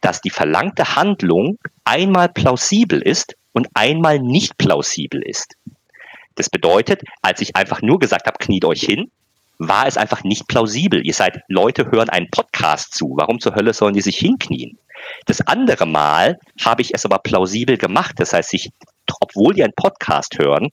dass 0.00 0.20
die 0.20 0.30
verlangte 0.30 0.94
Handlung 0.94 1.58
einmal 1.84 2.28
plausibel 2.28 3.02
ist 3.02 3.34
und 3.56 3.68
einmal 3.72 4.18
nicht 4.18 4.58
plausibel 4.58 5.22
ist. 5.22 5.56
Das 6.34 6.50
bedeutet, 6.50 7.02
als 7.22 7.40
ich 7.40 7.56
einfach 7.56 7.80
nur 7.80 7.98
gesagt 7.98 8.26
habe, 8.26 8.36
kniet 8.38 8.66
euch 8.66 8.82
hin, 8.82 9.10
war 9.56 9.86
es 9.86 9.96
einfach 9.96 10.24
nicht 10.24 10.46
plausibel. 10.46 11.06
Ihr 11.06 11.14
seid, 11.14 11.40
Leute 11.48 11.90
hören 11.90 12.10
einen 12.10 12.30
Podcast 12.30 12.92
zu. 12.92 13.14
Warum 13.16 13.40
zur 13.40 13.54
Hölle 13.54 13.72
sollen 13.72 13.94
die 13.94 14.02
sich 14.02 14.18
hinknien? 14.18 14.76
Das 15.24 15.40
andere 15.40 15.86
Mal 15.86 16.38
habe 16.62 16.82
ich 16.82 16.92
es 16.92 17.06
aber 17.06 17.18
plausibel 17.20 17.78
gemacht. 17.78 18.16
Das 18.18 18.34
heißt, 18.34 18.50
sich, 18.50 18.68
obwohl 19.22 19.54
die 19.54 19.64
einen 19.64 19.72
Podcast 19.74 20.38
hören, 20.38 20.68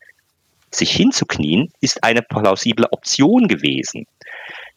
sich 0.69 0.91
hinzuknien, 0.91 1.71
ist 1.79 2.03
eine 2.03 2.21
plausible 2.21 2.91
Option 2.91 3.47
gewesen. 3.47 4.07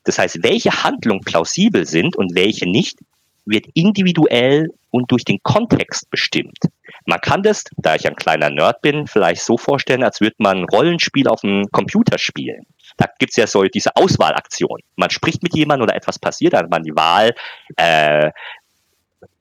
Das 0.04 0.20
heißt, 0.20 0.44
welche 0.44 0.84
Handlungen 0.84 1.22
plausibel 1.22 1.84
sind 1.86 2.14
und 2.14 2.36
welche 2.36 2.70
nicht, 2.70 3.00
wird 3.46 3.66
individuell 3.74 4.70
und 4.90 5.10
durch 5.10 5.24
den 5.24 5.38
Kontext 5.42 6.10
bestimmt. 6.10 6.58
Man 7.06 7.20
kann 7.20 7.42
das, 7.42 7.64
da 7.76 7.94
ich 7.94 8.06
ein 8.06 8.16
kleiner 8.16 8.50
Nerd 8.50 8.82
bin, 8.82 9.06
vielleicht 9.06 9.42
so 9.42 9.56
vorstellen, 9.56 10.02
als 10.02 10.20
würde 10.20 10.36
man 10.38 10.58
ein 10.58 10.64
Rollenspiel 10.64 11.28
auf 11.28 11.40
dem 11.40 11.66
Computer 11.70 12.18
spielen. 12.18 12.66
Da 12.96 13.06
gibt's 13.18 13.36
ja 13.36 13.46
so 13.46 13.62
diese 13.62 13.94
Auswahlaktion. 13.94 14.80
Man 14.96 15.10
spricht 15.10 15.42
mit 15.42 15.54
jemandem 15.54 15.84
oder 15.84 15.96
etwas 15.96 16.18
passiert, 16.18 16.54
dann 16.54 16.64
hat 16.64 16.70
man 16.70 16.82
die 16.82 16.96
Wahl, 16.96 17.34
äh, 17.76 18.30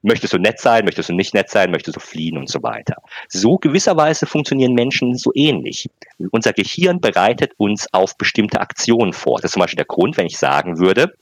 möchtest 0.01 0.33
du 0.33 0.37
nett 0.37 0.59
sein, 0.59 0.85
möchtest 0.85 1.09
du 1.09 1.13
nicht 1.13 1.33
nett 1.33 1.49
sein, 1.49 1.71
möchtest 1.71 1.95
du 1.95 1.99
fliehen 1.99 2.37
und 2.37 2.49
so 2.49 2.61
weiter. 2.61 2.97
So 3.27 3.57
gewisserweise 3.57 4.25
funktionieren 4.25 4.73
Menschen 4.73 5.15
so 5.15 5.31
ähnlich. 5.33 5.89
Unser 6.31 6.53
Gehirn 6.53 7.01
bereitet 7.01 7.53
uns 7.57 7.91
auf 7.91 8.17
bestimmte 8.17 8.61
Aktionen 8.61 9.13
vor. 9.13 9.37
Das 9.37 9.45
ist 9.45 9.53
zum 9.53 9.61
Beispiel 9.61 9.77
der 9.77 9.85
Grund, 9.85 10.17
wenn 10.17 10.27
ich 10.27 10.37
sagen 10.37 10.77
würde, 10.77 11.13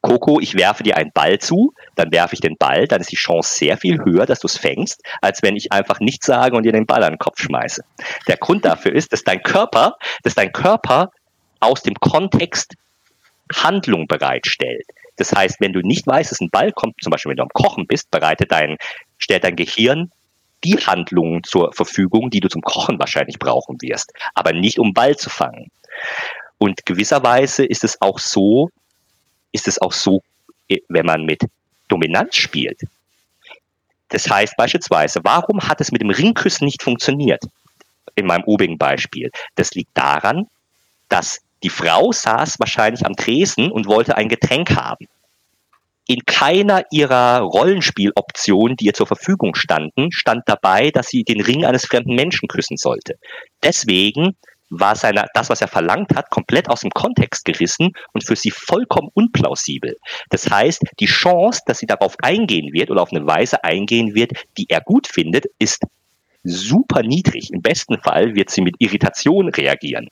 Coco, 0.00 0.38
ich 0.40 0.54
werfe 0.54 0.82
dir 0.82 0.96
einen 0.96 1.10
Ball 1.12 1.38
zu, 1.38 1.74
dann 1.96 2.12
werfe 2.12 2.34
ich 2.34 2.40
den 2.40 2.56
Ball, 2.56 2.86
dann 2.86 3.00
ist 3.00 3.10
die 3.10 3.16
Chance 3.16 3.54
sehr 3.56 3.76
viel 3.76 3.98
höher, 4.04 4.26
dass 4.26 4.40
du 4.40 4.46
es 4.46 4.56
fängst, 4.56 5.02
als 5.20 5.42
wenn 5.42 5.56
ich 5.56 5.72
einfach 5.72 5.98
nichts 6.00 6.26
sage 6.26 6.56
und 6.56 6.62
dir 6.62 6.72
den 6.72 6.86
Ball 6.86 7.02
an 7.02 7.14
den 7.14 7.18
Kopf 7.18 7.40
schmeiße. 7.40 7.82
Der 8.28 8.36
Grund 8.36 8.64
dafür 8.64 8.94
ist, 8.94 9.12
dass 9.12 9.24
dein 9.24 9.42
Körper, 9.42 9.96
dass 10.22 10.34
dein 10.34 10.52
Körper 10.52 11.10
aus 11.60 11.82
dem 11.82 11.94
Kontext 11.94 12.74
Handlung 13.52 14.06
bereitstellt. 14.06 14.86
Das 15.16 15.32
heißt, 15.32 15.60
wenn 15.60 15.72
du 15.72 15.80
nicht 15.80 16.06
weißt, 16.06 16.30
dass 16.30 16.40
ein 16.40 16.50
Ball 16.50 16.70
kommt, 16.72 16.94
zum 17.02 17.10
Beispiel 17.10 17.30
wenn 17.30 17.36
du 17.36 17.42
am 17.42 17.48
Kochen 17.48 17.86
bist, 17.86 18.10
bereitet 18.10 18.52
dein, 18.52 18.76
stellt 19.18 19.44
dein 19.44 19.56
Gehirn 19.56 20.12
die 20.64 20.76
Handlungen 20.76 21.42
zur 21.44 21.72
Verfügung, 21.72 22.30
die 22.30 22.40
du 22.40 22.48
zum 22.48 22.62
Kochen 22.62 22.98
wahrscheinlich 22.98 23.38
brauchen 23.38 23.76
wirst, 23.80 24.12
aber 24.34 24.52
nicht 24.52 24.78
um 24.78 24.92
Ball 24.92 25.16
zu 25.16 25.30
fangen. 25.30 25.70
Und 26.58 26.84
gewisserweise 26.86 27.64
ist 27.64 27.84
es 27.84 28.00
auch 28.00 28.18
so, 28.18 28.70
ist 29.58 29.68
es 29.68 29.80
auch 29.82 29.92
so, 29.92 30.22
äh, 30.68 30.78
wenn 30.88 31.06
man 31.06 31.24
mit 31.24 31.42
Dominanz 31.88 32.36
spielt. 32.36 32.80
Das 34.08 34.24
heißt 34.30 34.54
beispielsweise, 34.56 35.20
warum 35.24 35.58
hat 35.68 35.80
es 35.80 35.92
mit 35.92 36.00
dem 36.00 36.10
Ringküssen 36.10 36.64
nicht 36.64 36.82
funktioniert? 36.82 37.42
In 38.14 38.26
meinem 38.26 38.44
obigen 38.46 38.78
Beispiel. 38.78 39.30
Das 39.56 39.72
liegt 39.72 39.90
daran, 39.94 40.46
dass 41.08 41.40
die 41.62 41.70
Frau 41.70 42.12
saß 42.12 42.60
wahrscheinlich 42.60 43.04
am 43.04 43.16
Tresen 43.16 43.70
und 43.70 43.86
wollte 43.86 44.16
ein 44.16 44.28
Getränk 44.28 44.70
haben. 44.76 45.06
in 46.10 46.24
keiner 46.24 46.84
ihrer 46.90 47.40
Rollenspieloptionen, 47.40 48.76
die 48.76 48.86
ihr 48.86 48.94
zur 48.94 49.06
Verfügung 49.06 49.54
standen, 49.54 50.10
stand 50.10 50.42
dabei, 50.46 50.90
dass 50.90 51.08
sie 51.08 51.22
den 51.22 51.42
Ring 51.42 51.66
eines 51.66 51.84
fremden 51.84 52.14
Menschen 52.14 52.48
küssen 52.48 52.78
sollte. 52.78 53.16
Deswegen 53.62 54.34
war 54.70 54.96
seine, 54.96 55.26
das, 55.34 55.48
was 55.48 55.60
er 55.60 55.68
verlangt 55.68 56.14
hat, 56.14 56.30
komplett 56.30 56.68
aus 56.68 56.80
dem 56.80 56.90
Kontext 56.90 57.44
gerissen 57.44 57.92
und 58.12 58.24
für 58.24 58.36
sie 58.36 58.50
vollkommen 58.50 59.08
unplausibel. 59.14 59.96
Das 60.30 60.48
heißt, 60.48 60.82
die 61.00 61.06
Chance, 61.06 61.62
dass 61.66 61.78
sie 61.78 61.86
darauf 61.86 62.16
eingehen 62.22 62.72
wird 62.72 62.90
oder 62.90 63.02
auf 63.02 63.12
eine 63.12 63.26
Weise 63.26 63.64
eingehen 63.64 64.14
wird, 64.14 64.32
die 64.56 64.66
er 64.68 64.80
gut 64.80 65.06
findet, 65.06 65.46
ist 65.58 65.82
super 66.44 67.02
niedrig. 67.02 67.52
Im 67.52 67.62
besten 67.62 67.98
Fall 67.98 68.34
wird 68.34 68.50
sie 68.50 68.60
mit 68.60 68.76
Irritation 68.78 69.48
reagieren. 69.48 70.08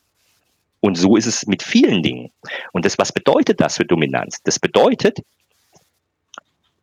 Und 0.79 0.95
so 0.95 1.15
ist 1.15 1.25
es 1.25 1.47
mit 1.47 1.63
vielen 1.63 2.03
Dingen. 2.03 2.31
Und 2.71 2.85
das, 2.85 2.97
was 2.97 3.11
bedeutet 3.11 3.59
das 3.59 3.77
für 3.77 3.85
Dominanz? 3.85 4.37
Das 4.43 4.59
bedeutet, 4.59 5.19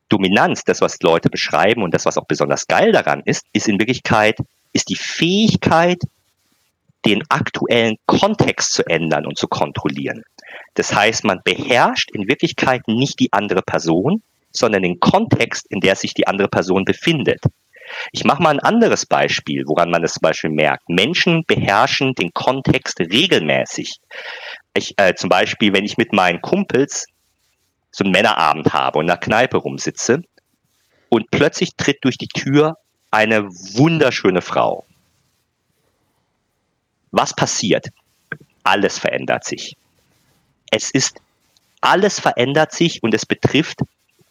Dominanz, 0.08 0.64
das, 0.64 0.80
was 0.80 1.00
Leute 1.00 1.30
beschreiben 1.30 1.82
und 1.82 1.94
das, 1.94 2.04
was 2.04 2.18
auch 2.18 2.26
besonders 2.26 2.66
geil 2.66 2.92
daran 2.92 3.22
ist, 3.24 3.46
ist 3.52 3.68
in 3.68 3.78
Wirklichkeit, 3.78 4.38
ist 4.72 4.88
die 4.88 4.96
Fähigkeit, 4.96 6.02
den 7.04 7.22
aktuellen 7.28 7.96
Kontext 8.06 8.72
zu 8.72 8.84
ändern 8.86 9.26
und 9.26 9.38
zu 9.38 9.48
kontrollieren. 9.48 10.22
Das 10.74 10.94
heißt, 10.94 11.24
man 11.24 11.40
beherrscht 11.44 12.10
in 12.12 12.28
Wirklichkeit 12.28 12.82
nicht 12.88 13.20
die 13.20 13.32
andere 13.32 13.62
Person, 13.62 14.22
sondern 14.50 14.82
den 14.82 15.00
Kontext, 15.00 15.66
in 15.70 15.80
der 15.80 15.96
sich 15.96 16.14
die 16.14 16.26
andere 16.26 16.48
Person 16.48 16.84
befindet. 16.84 17.40
Ich 18.12 18.24
mache 18.24 18.42
mal 18.42 18.50
ein 18.50 18.60
anderes 18.60 19.06
Beispiel, 19.06 19.64
woran 19.66 19.90
man 19.90 20.02
das 20.02 20.14
zum 20.14 20.22
Beispiel 20.22 20.50
merkt. 20.50 20.88
Menschen 20.88 21.44
beherrschen 21.46 22.14
den 22.14 22.32
Kontext 22.32 22.98
regelmäßig. 23.00 23.96
Ich, 24.74 24.94
äh, 24.96 25.14
zum 25.14 25.28
Beispiel, 25.28 25.72
wenn 25.72 25.84
ich 25.84 25.98
mit 25.98 26.12
meinen 26.12 26.40
Kumpels 26.40 27.06
so 27.90 28.04
einen 28.04 28.12
Männerabend 28.12 28.72
habe 28.72 28.98
und 28.98 29.04
in 29.04 29.08
der 29.08 29.18
Kneipe 29.18 29.58
rumsitze 29.58 30.22
und 31.08 31.30
plötzlich 31.30 31.76
tritt 31.76 31.98
durch 32.02 32.18
die 32.18 32.28
Tür 32.28 32.76
eine 33.10 33.44
wunderschöne 33.44 34.42
Frau. 34.42 34.84
Was 37.16 37.32
passiert? 37.32 37.90
Alles 38.64 38.98
verändert 38.98 39.44
sich. 39.44 39.76
Es 40.72 40.90
ist, 40.90 41.20
alles 41.80 42.18
verändert 42.18 42.72
sich 42.72 43.02
und 43.04 43.14
es 43.14 43.24
betrifft, 43.24 43.78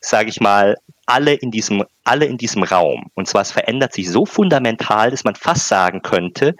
sage 0.01 0.29
ich 0.29 0.41
mal, 0.41 0.75
alle 1.05 1.33
in 1.33 1.49
diesem, 1.49 1.85
alle 2.03 2.25
in 2.25 2.37
diesem 2.37 2.63
Raum. 2.63 3.09
Und 3.13 3.29
zwar 3.29 3.41
es 3.43 3.53
verändert 3.53 3.93
sich 3.93 4.09
so 4.09 4.25
fundamental, 4.25 5.11
dass 5.11 5.23
man 5.23 5.35
fast 5.35 5.69
sagen 5.69 6.01
könnte, 6.01 6.55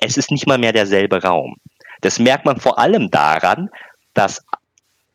es 0.00 0.16
ist 0.16 0.32
nicht 0.32 0.48
mal 0.48 0.58
mehr 0.58 0.72
derselbe 0.72 1.22
Raum. 1.22 1.56
Das 2.00 2.18
merkt 2.18 2.44
man 2.44 2.58
vor 2.58 2.80
allem 2.80 3.08
daran, 3.10 3.70
dass 4.14 4.44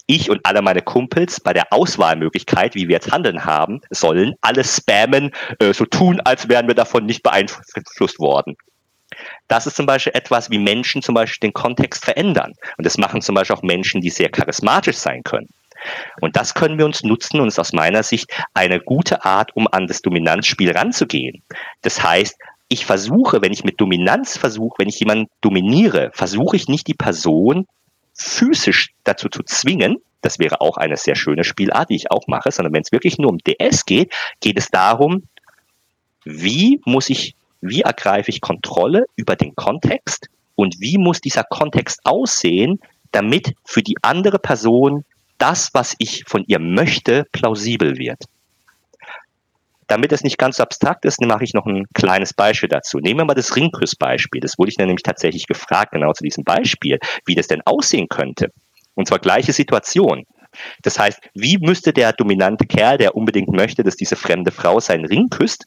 ich 0.08 0.30
und 0.30 0.46
alle 0.46 0.62
meine 0.62 0.82
Kumpels 0.82 1.42
bei 1.42 1.52
der 1.52 1.74
Auswahlmöglichkeit, 1.74 2.74
wie 2.76 2.88
wir 2.88 2.96
jetzt 2.96 3.12
handeln 3.12 3.44
haben 3.44 3.82
sollen, 3.90 4.36
alles 4.40 4.78
spammen, 4.78 5.32
äh, 5.60 5.74
so 5.74 5.84
tun, 5.86 6.22
als 6.22 6.48
wären 6.48 6.68
wir 6.68 6.76
davon 6.76 7.06
nicht 7.06 7.22
beeinflusst 7.22 8.20
worden. 8.20 8.56
Das 9.48 9.68
ist 9.68 9.76
zum 9.76 9.86
Beispiel 9.86 10.14
etwas, 10.16 10.50
wie 10.50 10.58
Menschen 10.58 11.02
zum 11.02 11.16
Beispiel 11.16 11.50
den 11.50 11.54
Kontext 11.54 12.04
verändern. 12.04 12.54
Und 12.78 12.86
das 12.86 12.98
machen 12.98 13.22
zum 13.22 13.36
Beispiel 13.36 13.56
auch 13.56 13.64
Menschen, 13.64 14.02
die 14.02 14.10
sehr 14.10 14.30
charismatisch 14.30 14.98
sein 14.98 15.24
können. 15.24 15.50
Und 16.22 16.36
das 16.36 16.54
können 16.54 16.78
wir 16.78 16.86
uns 16.86 17.04
nutzen 17.04 17.40
und 17.40 17.48
ist 17.48 17.60
aus 17.60 17.74
meiner 17.74 18.02
Sicht 18.02 18.32
eine 18.54 18.80
gute 18.80 19.24
Art, 19.24 19.56
um 19.56 19.68
an 19.72 19.88
das 19.88 20.02
Dominanzspiel 20.02 20.72
ranzugehen. 20.72 21.44
Das 21.82 22.02
heißt, 22.02 22.36
ich 22.70 22.86
versuche, 22.86 23.42
wenn 23.42 23.54
ich 23.54 23.64
mit 23.64 23.80
Dominanz 23.80 24.38
versuche, 24.38 24.76
wenn 24.80 24.90
ich 24.90 25.00
jemanden 25.00 25.28
dominiere, 25.42 26.10
versuche 26.14 26.56
ich 26.56 26.68
nicht 26.68 26.88
die 26.88 26.96
Person 26.96 27.68
physisch 28.16 28.94
dazu 29.04 29.30
zu 29.30 29.44
zwingen, 29.44 29.98
das 30.22 30.40
wäre 30.40 30.62
auch 30.62 30.78
eine 30.78 30.98
sehr 30.98 31.16
schöne 31.16 31.44
Spielart, 31.44 31.92
die 31.92 31.96
ich 31.96 32.10
auch 32.10 32.26
mache, 32.28 32.52
sondern 32.52 32.74
wenn 32.74 32.82
es 32.82 32.92
wirklich 32.92 33.20
nur 33.20 33.30
um 33.30 33.38
DS 33.38 33.86
geht, 33.86 34.12
geht 34.42 34.58
es 34.58 34.70
darum, 34.70 35.28
wie 36.24 36.82
muss 36.86 37.12
ich 37.12 37.36
wie 37.68 37.82
ergreife 37.82 38.30
ich 38.30 38.42
Kontrolle 38.42 39.06
über 39.16 39.36
den 39.36 39.56
Kontext 39.56 40.28
und 40.56 40.76
wie 40.80 40.98
muss 40.98 41.22
dieser 41.22 41.44
Kontext 41.44 42.00
aussehen, 42.04 42.80
damit 43.12 43.54
für 43.64 43.82
die 43.82 43.96
andere 44.02 44.40
Person 44.40 45.06
das, 45.38 45.70
was 45.74 45.96
ich 46.00 46.24
von 46.28 46.44
ihr 46.48 46.60
möchte, 46.60 47.26
plausibel 47.32 47.98
wird. 47.98 48.24
Damit 49.88 50.12
es 50.12 50.24
nicht 50.24 50.38
ganz 50.38 50.58
so 50.58 50.64
abstrakt 50.64 51.06
ist, 51.06 51.22
mache 51.22 51.44
ich 51.44 51.54
noch 51.54 51.66
ein 51.66 51.86
kleines 51.94 52.34
Beispiel 52.34 52.70
dazu. 52.70 52.98
Nehmen 53.00 53.20
wir 53.20 53.26
mal 53.26 53.36
das 53.36 53.56
Ringküss-Beispiel. 53.56 54.42
Das 54.42 54.58
wurde 54.58 54.72
ich 54.72 54.78
nämlich 54.78 55.04
tatsächlich 55.04 55.46
gefragt, 55.46 55.92
genau 55.92 56.12
zu 56.14 56.24
diesem 56.24 56.44
Beispiel, 56.44 56.98
wie 57.26 57.36
das 57.36 57.48
denn 57.48 57.62
aussehen 57.66 58.08
könnte. 58.10 58.52
Und 58.96 59.08
zwar 59.08 59.20
gleiche 59.20 59.54
Situation. 59.54 60.26
Das 60.82 60.98
heißt, 60.98 61.20
wie 61.36 61.58
müsste 61.60 61.94
der 61.94 62.14
dominante 62.14 62.66
Kerl, 62.66 62.98
der 62.98 63.16
unbedingt 63.16 63.50
möchte, 63.50 63.84
dass 63.84 63.96
diese 63.96 64.16
fremde 64.16 64.52
Frau 64.52 64.80
seinen 64.80 65.06
Ring 65.06 65.30
küsst, 65.30 65.66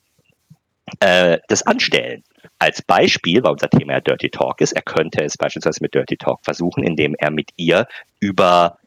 äh, 1.01 1.39
das 1.49 1.62
anstellen. 1.66 2.22
Als 2.59 2.82
Beispiel, 2.82 3.43
weil 3.43 3.53
unser 3.53 3.70
Thema 3.70 3.95
ja 3.95 4.01
Dirty 4.01 4.30
Talk 4.30 4.61
ist, 4.61 4.72
er 4.72 4.82
könnte 4.82 5.22
es 5.22 5.36
beispielsweise 5.36 5.78
mit 5.80 5.95
Dirty 5.95 6.16
Talk 6.16 6.41
versuchen, 6.43 6.82
indem 6.82 7.14
er 7.18 7.30
mit 7.30 7.51
ihr 7.57 7.86
über 8.20 8.78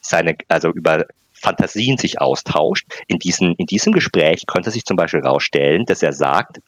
seine, 0.00 0.36
also 0.48 0.70
über 0.70 1.06
Fantasien 1.32 1.98
sich 1.98 2.20
austauscht. 2.20 2.86
In, 3.06 3.18
diesen, 3.18 3.54
in 3.54 3.66
diesem 3.66 3.92
Gespräch 3.92 4.46
könnte 4.46 4.70
sich 4.70 4.84
zum 4.84 4.96
Beispiel 4.96 5.22
herausstellen, 5.22 5.84
dass 5.84 6.02
er 6.02 6.12
sagt, 6.12 6.60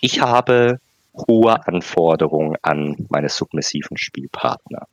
ich 0.00 0.20
habe 0.20 0.80
hohe 1.14 1.66
Anforderungen 1.66 2.56
an 2.62 3.06
meine 3.08 3.28
submissiven 3.28 3.96
Spielpartner. 3.96 4.86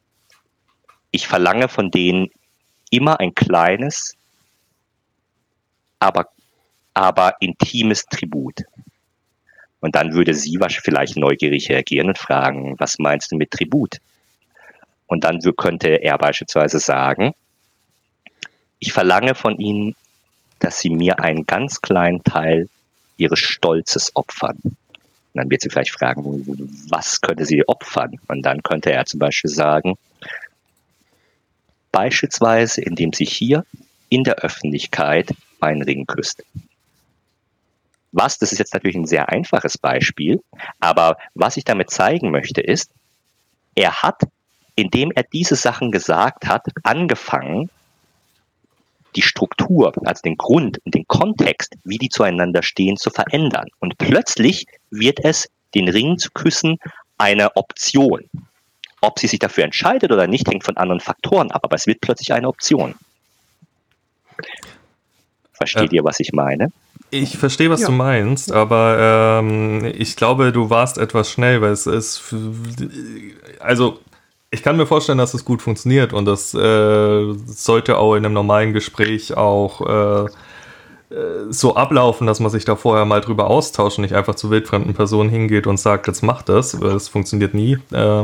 Ich 1.12 1.28
verlange 1.28 1.68
von 1.68 1.92
denen 1.92 2.30
immer 2.90 3.20
ein 3.20 3.36
kleines, 3.36 4.16
aber 6.00 6.28
aber 6.94 7.36
intimes 7.40 8.06
Tribut. 8.06 8.62
Und 9.80 9.96
dann 9.96 10.14
würde 10.14 10.34
sie 10.34 10.58
vielleicht 10.82 11.18
neugierig 11.18 11.70
reagieren 11.70 12.08
und 12.08 12.18
fragen, 12.18 12.76
was 12.80 13.00
meinst 13.00 13.32
du 13.32 13.36
mit 13.36 13.52
Tribut? 13.52 13.98
Und 15.08 15.24
dann 15.26 15.42
könnte 15.58 16.02
er 16.02 16.18
beispielsweise 16.18 16.80
sagen, 16.80 17.34
ich 18.80 18.94
verlange 18.94 19.36
von 19.36 19.60
ihnen, 19.60 19.96
dass 20.60 20.80
sie 20.80 20.90
mir 20.90 21.20
einen 21.20 21.46
ganz 21.46 21.82
kleinen 21.82 22.24
Teil 22.24 22.70
ihres 23.18 23.40
Stolzes 23.40 24.16
opfern. 24.16 24.58
Und 24.64 24.76
dann 25.34 25.50
wird 25.50 25.62
sie 25.62 25.70
vielleicht 25.70 25.92
fragen, 25.92 26.24
was 26.90 27.20
könnte 27.20 27.46
sie 27.46 27.68
opfern? 27.68 28.20
Und 28.28 28.44
dann 28.44 28.64
könnte 28.64 28.92
er 28.92 29.06
zum 29.06 29.20
Beispiel 29.20 29.50
sagen, 29.50 29.96
beispielsweise 31.92 32.82
indem 32.82 33.14
sie 33.14 33.26
hier 33.26 33.66
in 34.10 34.24
der 34.24 34.36
Öffentlichkeit 34.36 35.34
meinen 35.60 35.82
Ring 35.82 36.06
küsst. 36.06 36.44
Was, 38.14 38.38
das 38.38 38.52
ist 38.52 38.60
jetzt 38.60 38.74
natürlich 38.74 38.96
ein 38.96 39.08
sehr 39.08 39.30
einfaches 39.30 39.78
Beispiel, 39.78 40.40
aber 40.80 41.18
was 41.34 41.58
ich 41.58 41.66
damit 41.66 41.90
zeigen 41.90 42.32
möchte 42.32 42.62
ist, 42.62 42.92
er 43.76 44.04
hat, 44.04 44.22
indem 44.76 45.12
er 45.12 45.24
diese 45.24 45.56
Sachen 45.56 45.92
gesagt 45.92 46.46
hat, 46.46 46.68
angefangen, 46.84 47.70
die 49.16 49.24
Struktur, 49.24 49.94
also 50.06 50.22
den 50.22 50.38
Grund 50.38 50.80
und 50.86 50.94
den 50.94 51.08
Kontext, 51.08 51.76
wie 51.84 51.98
die 51.98 52.10
zueinander 52.10 52.64
stehen, 52.64 52.98
zu 52.98 53.10
verändern. 53.10 53.68
Und 53.80 53.98
plötzlich 53.98 54.66
wird 54.90 55.20
es, 55.24 55.50
den 55.74 55.90
Ring 55.90 56.18
zu 56.18 56.30
küssen, 56.32 56.78
eine 57.18 57.56
Option. 57.56 58.30
Ob 59.02 59.20
sie 59.20 59.28
sich 59.28 59.40
dafür 59.40 59.64
entscheidet 59.64 60.12
oder 60.12 60.28
nicht, 60.28 60.48
hängt 60.48 60.64
von 60.64 60.78
anderen 60.78 61.00
Faktoren 61.00 61.52
ab, 61.52 61.64
aber 61.64 61.76
es 61.76 61.88
wird 61.88 62.00
plötzlich 62.02 62.32
eine 62.32 62.48
Option. 62.48 62.96
Versteht 65.54 65.92
ja. 65.92 65.98
ihr, 65.98 66.04
was 66.04 66.20
ich 66.20 66.32
meine? 66.32 66.72
Ich 67.14 67.38
verstehe, 67.38 67.70
was 67.70 67.82
ja. 67.82 67.88
du 67.88 67.94
meinst, 67.94 68.52
aber 68.52 69.40
ähm, 69.40 69.86
ich 69.96 70.16
glaube, 70.16 70.52
du 70.52 70.72
warst 70.72 70.98
etwas 70.98 71.30
schnell, 71.30 71.62
weil 71.62 71.72
es 71.72 71.86
ist. 71.86 72.34
Also, 73.60 74.00
ich 74.50 74.64
kann 74.64 74.78
mir 74.78 74.88
vorstellen, 74.88 75.20
dass 75.20 75.36
es 75.36 75.46
gut 75.46 75.62
funktioniert 75.62 76.12
und 76.12 76.26
das 76.26 76.56
äh, 76.56 77.34
sollte 77.46 78.00
auch 78.00 78.16
in 78.16 78.26
einem 78.26 78.34
normalen 78.34 78.74
Gespräch 78.74 79.38
auch 79.38 79.82
äh, 79.82 80.26
äh 81.16 81.52
so 81.52 81.76
ablaufen, 81.76 82.26
dass 82.26 82.40
man 82.40 82.50
sich 82.50 82.66
da 82.66 82.76
vorher 82.76 83.06
mal 83.06 83.22
drüber 83.22 83.48
austauscht 83.48 84.00
und 84.00 84.04
nicht 84.04 84.16
einfach 84.16 84.34
zu 84.34 84.50
wildfremden 84.50 84.96
Personen 84.96 85.30
hingeht 85.30 85.68
und 85.68 85.78
sagt, 85.78 86.08
jetzt 86.08 86.24
mach 86.24 86.42
das. 86.42 86.72
Das 86.72 87.10
funktioniert 87.10 87.54
nie. 87.54 87.78
Äh, 87.92 88.24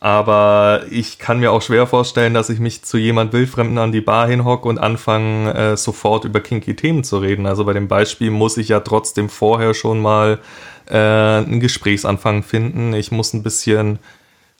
aber 0.00 0.82
ich 0.90 1.18
kann 1.18 1.40
mir 1.40 1.52
auch 1.52 1.62
schwer 1.62 1.86
vorstellen, 1.86 2.34
dass 2.34 2.50
ich 2.50 2.58
mich 2.60 2.82
zu 2.82 2.98
jemand 2.98 3.32
Wildfremden 3.32 3.78
an 3.78 3.92
die 3.92 4.00
Bar 4.00 4.28
hinhocke 4.28 4.68
und 4.68 4.78
anfange, 4.78 5.54
äh, 5.54 5.76
sofort 5.76 6.24
über 6.24 6.40
kinky 6.40 6.76
Themen 6.76 7.04
zu 7.04 7.18
reden. 7.18 7.46
Also 7.46 7.64
bei 7.64 7.72
dem 7.72 7.88
Beispiel 7.88 8.30
muss 8.30 8.56
ich 8.56 8.68
ja 8.68 8.80
trotzdem 8.80 9.28
vorher 9.28 9.74
schon 9.74 10.00
mal 10.00 10.38
äh, 10.86 10.96
einen 10.96 11.60
Gesprächsanfang 11.60 12.42
finden. 12.42 12.94
Ich 12.94 13.12
muss 13.12 13.32
ein 13.34 13.42
bisschen 13.42 13.98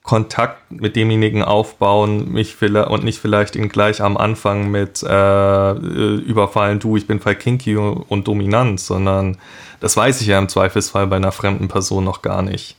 Kontakt 0.02 0.72
mit 0.72 0.96
demjenigen 0.96 1.42
aufbauen, 1.42 2.32
mich 2.32 2.56
und 2.62 3.04
nicht 3.04 3.18
vielleicht 3.18 3.56
ihn 3.56 3.68
gleich 3.68 4.00
am 4.00 4.16
Anfang 4.16 4.70
mit 4.70 5.02
äh, 5.02 5.72
überfallen, 5.72 6.78
du, 6.78 6.96
ich 6.96 7.06
bin 7.06 7.20
voll 7.20 7.34
kinky 7.34 7.76
und 7.76 8.26
dominant, 8.26 8.80
sondern 8.80 9.36
das 9.80 9.98
weiß 9.98 10.22
ich 10.22 10.28
ja 10.28 10.38
im 10.38 10.48
Zweifelsfall 10.48 11.08
bei 11.08 11.16
einer 11.16 11.30
fremden 11.30 11.68
Person 11.68 12.04
noch 12.04 12.22
gar 12.22 12.40
nicht. 12.40 12.76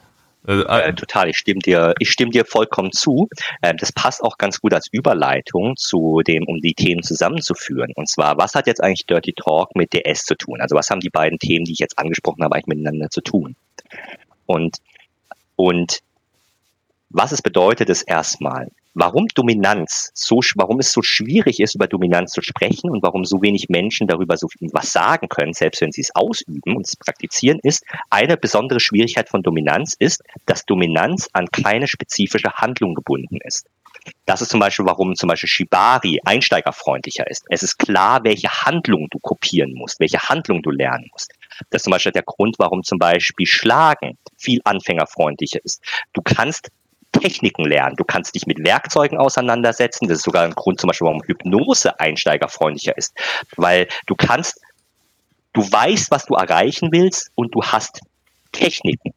Äh, 0.47 0.61
äh, 0.61 0.93
total, 0.93 1.29
ich 1.29 1.37
stimme 1.37 1.59
dir, 1.59 1.93
ich 1.99 2.09
stimme 2.09 2.31
dir 2.31 2.45
vollkommen 2.45 2.91
zu. 2.91 3.27
Äh, 3.61 3.75
das 3.75 3.91
passt 3.91 4.23
auch 4.23 4.37
ganz 4.37 4.59
gut 4.59 4.73
als 4.73 4.87
Überleitung 4.91 5.75
zu 5.75 6.21
dem, 6.25 6.45
um 6.47 6.61
die 6.61 6.73
Themen 6.73 7.03
zusammenzuführen. 7.03 7.91
Und 7.95 8.07
zwar, 8.07 8.37
was 8.37 8.55
hat 8.55 8.67
jetzt 8.67 8.81
eigentlich 8.81 9.05
Dirty 9.05 9.33
Talk 9.33 9.75
mit 9.75 9.93
DS 9.93 10.23
zu 10.23 10.35
tun? 10.35 10.61
Also 10.61 10.75
was 10.75 10.89
haben 10.89 11.01
die 11.01 11.09
beiden 11.09 11.39
Themen, 11.39 11.65
die 11.65 11.73
ich 11.73 11.79
jetzt 11.79 11.99
angesprochen 11.99 12.43
habe, 12.43 12.55
eigentlich 12.55 12.67
miteinander 12.67 13.09
zu 13.09 13.21
tun? 13.21 13.55
Und, 14.45 14.77
und 15.55 15.99
was 17.09 17.31
es 17.31 17.41
bedeutet, 17.41 17.89
ist 17.89 18.03
erstmal, 18.03 18.69
warum 18.99 19.27
Dominanz 19.33 20.11
so, 20.13 20.41
warum 20.55 20.79
es 20.79 20.91
so 20.91 21.01
schwierig 21.01 21.59
ist, 21.59 21.75
über 21.75 21.87
Dominanz 21.87 22.31
zu 22.31 22.41
sprechen 22.41 22.89
und 22.89 23.01
warum 23.01 23.23
so 23.23 23.41
wenig 23.41 23.69
Menschen 23.69 24.07
darüber 24.07 24.35
so 24.37 24.47
was 24.73 24.91
sagen 24.91 25.29
können, 25.29 25.53
selbst 25.53 25.81
wenn 25.81 25.91
sie 25.91 26.01
es 26.01 26.13
ausüben 26.15 26.75
und 26.75 26.85
es 26.85 26.95
praktizieren, 26.97 27.59
ist, 27.63 27.83
eine 28.09 28.35
besondere 28.35 28.79
Schwierigkeit 28.79 29.29
von 29.29 29.41
Dominanz 29.41 29.95
ist, 29.97 30.21
dass 30.45 30.65
Dominanz 30.65 31.29
an 31.33 31.47
keine 31.47 31.87
spezifische 31.87 32.51
Handlung 32.53 32.93
gebunden 32.93 33.39
ist. 33.45 33.67
Das 34.25 34.41
ist 34.41 34.49
zum 34.49 34.59
Beispiel, 34.59 34.85
warum 34.85 35.15
zum 35.15 35.27
Beispiel 35.27 35.49
Shibari 35.49 36.19
einsteigerfreundlicher 36.25 37.29
ist. 37.29 37.45
Es 37.49 37.63
ist 37.63 37.77
klar, 37.77 38.23
welche 38.23 38.49
Handlung 38.49 39.07
du 39.11 39.19
kopieren 39.19 39.73
musst, 39.73 39.99
welche 39.99 40.19
Handlung 40.19 40.61
du 40.61 40.71
lernen 40.71 41.07
musst. 41.11 41.31
Das 41.69 41.79
ist 41.79 41.83
zum 41.85 41.91
Beispiel 41.91 42.11
der 42.11 42.23
Grund, 42.23 42.55
warum 42.59 42.83
zum 42.83 42.97
Beispiel 42.97 43.45
Schlagen 43.45 44.17
viel 44.37 44.59
anfängerfreundlicher 44.63 45.59
ist. 45.63 45.83
Du 46.13 46.21
kannst 46.21 46.69
Techniken 47.11 47.65
lernen. 47.65 47.95
Du 47.95 48.03
kannst 48.03 48.35
dich 48.35 48.45
mit 48.45 48.59
Werkzeugen 48.63 49.17
auseinandersetzen. 49.17 50.07
Das 50.07 50.19
ist 50.19 50.23
sogar 50.23 50.43
ein 50.43 50.53
Grund 50.53 50.79
zum 50.79 50.87
Beispiel, 50.87 51.07
warum 51.07 51.23
Hypnose 51.23 51.99
einsteigerfreundlicher 51.99 52.97
ist. 52.97 53.13
Weil 53.55 53.87
du 54.07 54.15
kannst, 54.15 54.61
du 55.53 55.61
weißt, 55.61 56.11
was 56.11 56.25
du 56.25 56.35
erreichen 56.35 56.89
willst 56.91 57.31
und 57.35 57.53
du 57.55 57.63
hast 57.63 58.01
Techniken. 58.51 59.13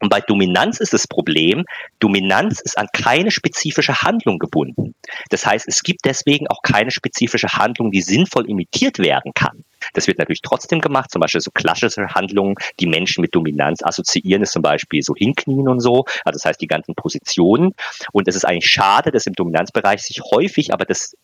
Und 0.00 0.08
bei 0.08 0.20
Dominanz 0.20 0.80
ist 0.80 0.92
das 0.92 1.06
Problem, 1.06 1.64
Dominanz 1.98 2.60
ist 2.60 2.78
an 2.78 2.88
keine 2.92 3.30
spezifische 3.30 4.00
Handlung 4.00 4.38
gebunden. 4.38 4.94
Das 5.28 5.44
heißt, 5.46 5.68
es 5.68 5.82
gibt 5.82 6.00
deswegen 6.04 6.48
auch 6.48 6.62
keine 6.62 6.90
spezifische 6.90 7.48
Handlung, 7.48 7.90
die 7.90 8.00
sinnvoll 8.00 8.48
imitiert 8.48 8.98
werden 8.98 9.32
kann. 9.34 9.64
Das 9.92 10.06
wird 10.06 10.18
natürlich 10.18 10.42
trotzdem 10.42 10.80
gemacht, 10.80 11.10
zum 11.10 11.20
Beispiel 11.20 11.40
so 11.40 11.50
klassische 11.50 12.06
Handlungen, 12.08 12.54
die 12.80 12.86
Menschen 12.86 13.20
mit 13.20 13.34
Dominanz 13.34 13.82
assoziieren, 13.82 14.42
ist 14.42 14.52
zum 14.52 14.62
Beispiel 14.62 15.02
so 15.02 15.14
hinknien 15.14 15.68
und 15.68 15.80
so, 15.80 16.04
also 16.24 16.36
das 16.36 16.44
heißt 16.44 16.60
die 16.60 16.66
ganzen 16.66 16.94
Positionen. 16.94 17.74
Und 18.12 18.28
es 18.28 18.36
ist 18.36 18.44
eigentlich 18.44 18.70
schade, 18.70 19.10
dass 19.10 19.26
im 19.26 19.34
Dominanzbereich 19.34 20.02
sich 20.02 20.20
häufig, 20.32 20.72
aber 20.72 20.84
das 20.84 21.14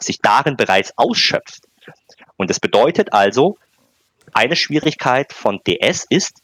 sich 0.00 0.18
darin 0.20 0.56
bereits 0.56 0.92
ausschöpft. 0.96 1.64
Und 2.36 2.50
das 2.50 2.58
bedeutet 2.58 3.12
also, 3.12 3.56
eine 4.32 4.56
Schwierigkeit 4.56 5.32
von 5.32 5.60
DS 5.66 6.06
ist, 6.08 6.40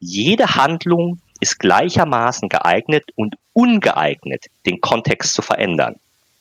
jede 0.00 0.54
Handlung 0.54 1.20
ist 1.40 1.58
gleichermaßen 1.58 2.48
geeignet 2.48 3.04
und 3.14 3.36
ungeeignet, 3.52 4.46
den 4.66 4.80
Kontext 4.80 5.34
zu 5.34 5.42
verändern. 5.42 5.96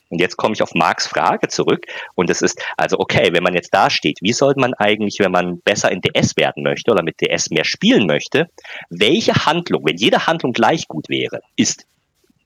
Und 0.10 0.20
jetzt 0.20 0.38
komme 0.38 0.54
ich 0.54 0.62
auf 0.62 0.74
Marks 0.74 1.08
Frage 1.08 1.50
zurück. 1.50 1.86
Und 2.16 2.30
es 2.30 2.42
ist 2.42 2.62
also, 2.78 2.98
okay, 3.00 3.30
wenn 3.34 3.44
man 3.44 3.54
jetzt 3.54 3.74
da 3.74 3.90
steht, 3.90 4.20
wie 4.22 4.34
sollte 4.34 4.60
man 4.60 4.74
eigentlich, 4.76 5.20
wenn 5.20 5.32
man 5.32 5.60
besser 5.62 5.92
in 5.92 6.02
DS 6.02 6.38
werden 6.38 6.64
möchte 6.64 6.92
oder 6.92 7.04
mit 7.04 7.20
DS 7.20 7.50
mehr 7.50 7.66
spielen 7.66 8.08
möchte, 8.08 8.48
welche 8.90 9.34
Handlung, 9.34 9.86
wenn 9.86 9.98
jede 9.98 10.26
Handlung 10.26 10.54
gleich 10.54 10.88
gut 10.88 11.10
wäre, 11.10 11.42
ist, 11.58 11.86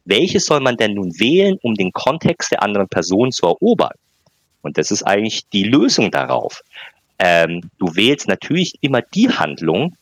welche 0.06 0.39
soll 0.39 0.62
man 0.62 0.78
denn 0.78 0.95
nun 0.95 1.12
wählen, 1.20 1.58
um 1.62 1.76
den 1.76 1.91
Kontext 1.91 2.52
der 2.52 2.64
anderen 2.64 2.88
Person 2.88 3.32
zu 3.32 3.45
erobern? 3.45 3.93
Und 4.64 4.78
das 4.78 4.89
ist 4.89 5.04
eigentlich 5.04 5.47
die 5.49 5.64
Lösung 5.64 6.10
darauf. 6.10 6.62
Ähm, 7.20 7.70
du 7.78 7.95
wählst 7.95 8.28
natürlich 8.28 8.74
immer 8.82 9.02
die 9.02 9.30
Handlung, 9.30 9.95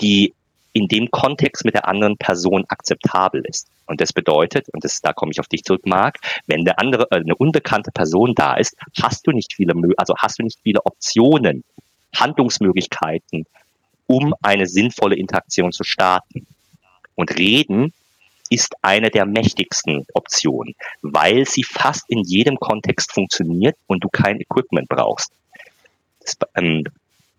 die 0.00 0.34
in 0.76 0.88
dem 0.88 1.10
Kontext 1.10 1.64
mit 1.64 1.74
der 1.74 1.88
anderen 1.88 2.18
Person 2.18 2.66
akzeptabel 2.68 3.42
ist. 3.46 3.66
Und 3.86 4.02
das 4.02 4.12
bedeutet, 4.12 4.68
und 4.74 4.84
das, 4.84 5.00
da 5.00 5.14
komme 5.14 5.32
ich 5.32 5.40
auf 5.40 5.48
dich 5.48 5.64
zurück, 5.64 5.86
Marc, 5.86 6.18
wenn 6.48 6.60
eine 6.60 6.78
andere, 6.78 7.10
äh, 7.12 7.16
eine 7.16 7.34
unbekannte 7.34 7.90
Person 7.92 8.34
da 8.34 8.56
ist, 8.58 8.76
hast 9.00 9.26
du 9.26 9.30
nicht 9.30 9.54
viele, 9.54 9.72
also 9.96 10.14
hast 10.18 10.38
du 10.38 10.42
nicht 10.42 10.58
viele 10.62 10.84
Optionen, 10.84 11.64
Handlungsmöglichkeiten, 12.14 13.46
um 14.06 14.34
eine 14.42 14.66
sinnvolle 14.66 15.16
Interaktion 15.16 15.72
zu 15.72 15.82
starten. 15.82 16.46
Und 17.14 17.38
reden 17.38 17.94
ist 18.50 18.74
eine 18.82 19.08
der 19.08 19.24
mächtigsten 19.24 20.04
Optionen, 20.12 20.74
weil 21.00 21.46
sie 21.46 21.64
fast 21.64 22.04
in 22.10 22.18
jedem 22.18 22.56
Kontext 22.56 23.14
funktioniert 23.14 23.76
und 23.86 24.04
du 24.04 24.10
kein 24.10 24.42
Equipment 24.42 24.90
brauchst. 24.90 25.32
Das, 26.20 26.36
ähm, 26.54 26.84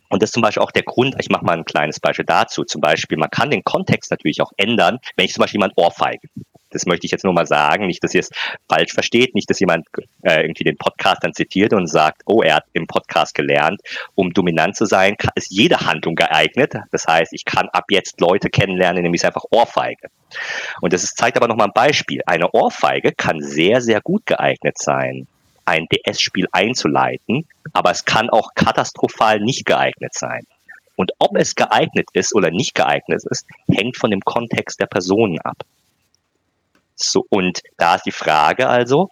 und 0.09 0.21
das 0.21 0.29
ist 0.29 0.33
zum 0.33 0.41
Beispiel 0.41 0.63
auch 0.63 0.71
der 0.71 0.83
Grund, 0.83 1.15
ich 1.19 1.29
mache 1.29 1.45
mal 1.45 1.57
ein 1.57 1.65
kleines 1.65 1.99
Beispiel 1.99 2.25
dazu. 2.25 2.63
Zum 2.63 2.81
Beispiel, 2.81 3.17
man 3.17 3.29
kann 3.29 3.49
den 3.49 3.63
Kontext 3.63 4.11
natürlich 4.11 4.41
auch 4.41 4.51
ändern, 4.57 4.99
wenn 5.15 5.25
ich 5.25 5.33
zum 5.33 5.41
Beispiel 5.41 5.59
jemand 5.59 5.73
ohrfeige. 5.77 6.27
Das 6.69 6.85
möchte 6.85 7.05
ich 7.05 7.11
jetzt 7.11 7.23
nur 7.23 7.33
mal 7.33 7.47
sagen, 7.47 7.87
nicht, 7.87 8.03
dass 8.03 8.13
ihr 8.13 8.19
es 8.19 8.29
falsch 8.67 8.93
versteht, 8.93 9.35
nicht, 9.35 9.49
dass 9.49 9.59
jemand 9.59 9.87
äh, 10.23 10.41
irgendwie 10.41 10.65
den 10.65 10.77
Podcast 10.77 11.23
dann 11.23 11.33
zitiert 11.33 11.73
und 11.73 11.87
sagt, 11.87 12.23
oh, 12.25 12.41
er 12.41 12.55
hat 12.55 12.65
im 12.73 12.87
Podcast 12.87 13.33
gelernt, 13.33 13.81
um 14.15 14.33
dominant 14.33 14.75
zu 14.75 14.85
sein, 14.85 15.15
ist 15.35 15.49
jede 15.49 15.79
Handlung 15.79 16.15
geeignet. 16.15 16.75
Das 16.91 17.07
heißt, 17.07 17.31
ich 17.33 17.45
kann 17.45 17.69
ab 17.69 17.85
jetzt 17.89 18.19
Leute 18.19 18.49
kennenlernen, 18.49 18.97
indem 18.97 19.13
ich 19.13 19.25
einfach 19.25 19.45
ohrfeige. 19.49 20.09
Und 20.81 20.91
das 20.91 21.03
ist, 21.03 21.17
zeigt 21.17 21.37
aber 21.37 21.47
nochmal 21.47 21.67
ein 21.67 21.73
Beispiel. 21.73 22.21
Eine 22.25 22.51
Ohrfeige 22.51 23.13
kann 23.13 23.41
sehr, 23.41 23.81
sehr 23.81 24.01
gut 24.01 24.25
geeignet 24.25 24.77
sein, 24.77 25.27
ein 25.67 25.87
DS-Spiel 25.91 26.47
einzuleiten, 26.51 27.45
aber 27.73 27.91
es 27.91 28.05
kann 28.05 28.29
auch 28.29 28.53
katastrophal 28.55 29.39
nicht 29.39 29.65
geeignet 29.65 30.13
sein. 30.13 30.45
Und 30.95 31.11
ob 31.19 31.37
es 31.37 31.55
geeignet 31.55 32.07
ist 32.13 32.33
oder 32.33 32.49
nicht 32.49 32.73
geeignet 32.73 33.21
ist, 33.29 33.45
hängt 33.69 33.97
von 33.97 34.09
dem 34.09 34.21
Kontext 34.21 34.79
der 34.79 34.87
Personen 34.87 35.39
ab. 35.39 35.57
So, 36.95 37.25
und 37.29 37.61
da 37.77 37.95
ist 37.95 38.05
die 38.05 38.11
Frage 38.11 38.67
also, 38.67 39.09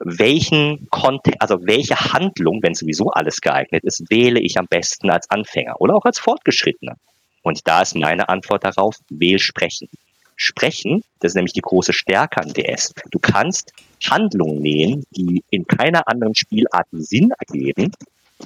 welchen 0.00 0.88
Kontext, 0.90 1.40
also 1.40 1.58
welche 1.64 1.94
Handlung, 1.94 2.60
wenn 2.62 2.74
sowieso 2.74 3.10
alles 3.10 3.40
geeignet 3.40 3.84
ist, 3.84 4.10
wähle 4.10 4.40
ich 4.40 4.58
am 4.58 4.66
besten 4.66 5.10
als 5.10 5.30
Anfänger 5.30 5.80
oder 5.80 5.94
auch 5.94 6.04
als 6.04 6.18
Fortgeschrittener? 6.18 6.96
Und 7.42 7.68
da 7.68 7.82
ist 7.82 7.94
meine 7.94 8.28
Antwort 8.28 8.64
darauf, 8.64 8.96
wähl 9.08 9.38
sprechen. 9.38 9.88
Sprechen, 10.34 11.04
das 11.20 11.32
ist 11.32 11.36
nämlich 11.36 11.52
die 11.52 11.60
große 11.60 11.92
Stärke 11.92 12.40
an 12.40 12.52
DS. 12.52 12.94
Du 13.10 13.20
kannst 13.20 13.72
Handlungen 14.10 14.60
nehmen, 14.60 15.04
die 15.10 15.42
in 15.50 15.66
keiner 15.66 16.08
anderen 16.08 16.34
Spielart 16.34 16.86
Sinn 16.92 17.32
ergeben, 17.38 17.92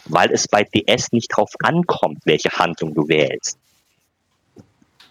weil 0.07 0.31
es 0.33 0.49
bei 0.49 0.65
DS 0.65 1.13
nicht 1.13 1.29
drauf 1.29 1.51
ankommt, 1.63 2.19
welche 2.25 2.51
Handlung 2.51 2.95
du 2.95 3.09
wählst. 3.09 3.59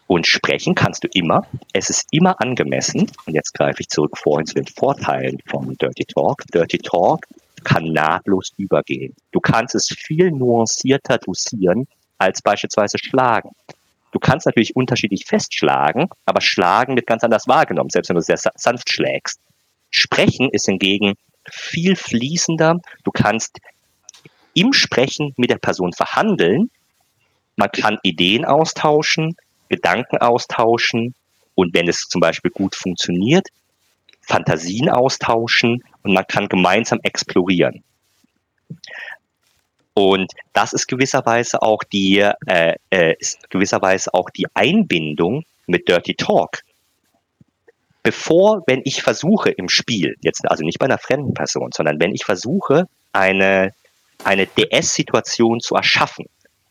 Und 0.07 0.27
sprechen 0.27 0.75
kannst 0.75 1.03
du 1.03 1.07
immer. 1.13 1.47
Es 1.73 1.89
ist 1.89 2.05
immer 2.11 2.39
angemessen. 2.39 3.11
Und 3.25 3.33
jetzt 3.33 3.53
greife 3.55 3.81
ich 3.81 3.89
zurück 3.89 4.17
vorhin 4.17 4.45
zu 4.45 4.53
den 4.53 4.67
Vorteilen 4.67 5.39
von 5.47 5.75
Dirty 5.77 6.05
Talk. 6.05 6.43
Dirty 6.53 6.77
Talk 6.77 7.25
kann 7.63 7.91
nahtlos 7.91 8.51
übergehen. 8.57 9.15
Du 9.31 9.39
kannst 9.39 9.73
es 9.73 9.87
viel 9.87 10.31
nuancierter 10.31 11.17
dosieren 11.17 11.87
als 12.19 12.41
beispielsweise 12.41 12.97
Schlagen. 12.99 13.49
Du 14.11 14.19
kannst 14.19 14.45
natürlich 14.45 14.75
unterschiedlich 14.75 15.25
festschlagen, 15.25 16.07
aber 16.25 16.39
Schlagen 16.39 16.95
wird 16.95 17.07
ganz 17.07 17.23
anders 17.23 17.47
wahrgenommen, 17.47 17.89
selbst 17.89 18.09
wenn 18.09 18.15
du 18.15 18.21
sehr 18.21 18.39
sanft 18.55 18.89
schlägst. 18.89 19.41
Sprechen 19.95 20.49
ist 20.51 20.65
hingegen 20.65 21.15
viel 21.49 21.95
fließender. 21.95 22.79
Du 23.03 23.11
kannst 23.11 23.59
im 24.53 24.73
Sprechen 24.73 25.33
mit 25.37 25.49
der 25.49 25.57
Person 25.57 25.93
verhandeln. 25.93 26.69
Man 27.55 27.71
kann 27.71 27.99
Ideen 28.03 28.45
austauschen, 28.45 29.35
Gedanken 29.69 30.17
austauschen 30.17 31.15
und 31.55 31.73
wenn 31.73 31.87
es 31.87 32.01
zum 32.09 32.21
Beispiel 32.21 32.51
gut 32.51 32.75
funktioniert, 32.75 33.47
Fantasien 34.21 34.89
austauschen 34.89 35.83
und 36.03 36.13
man 36.13 36.27
kann 36.27 36.49
gemeinsam 36.49 36.99
explorieren. 37.03 37.83
Und 39.93 40.33
das 40.51 40.73
ist 40.73 40.87
gewisserweise 40.87 41.61
auch 41.61 41.83
die, 41.83 42.19
äh, 42.47 42.75
äh, 42.89 43.15
gewisserweise 43.49 44.13
auch 44.13 44.29
die 44.29 44.47
Einbindung 44.53 45.45
mit 45.67 45.87
Dirty 45.87 46.15
Talk. 46.15 46.63
Bevor, 48.05 48.61
wenn 48.67 48.83
ich 48.85 49.01
versuche 49.01 49.49
im 49.49 49.67
Spiel, 49.67 50.15
jetzt 50.21 50.47
also 50.47 50.63
nicht 50.63 50.77
bei 50.77 50.85
einer 50.85 50.99
fremden 50.99 51.33
Person, 51.33 51.71
sondern 51.73 51.99
wenn 51.99 52.13
ich 52.13 52.23
versuche, 52.23 52.85
eine, 53.13 53.71
eine 54.23 54.45
DS-Situation 54.45 55.59
zu 55.59 55.73
erschaffen, 55.73 56.27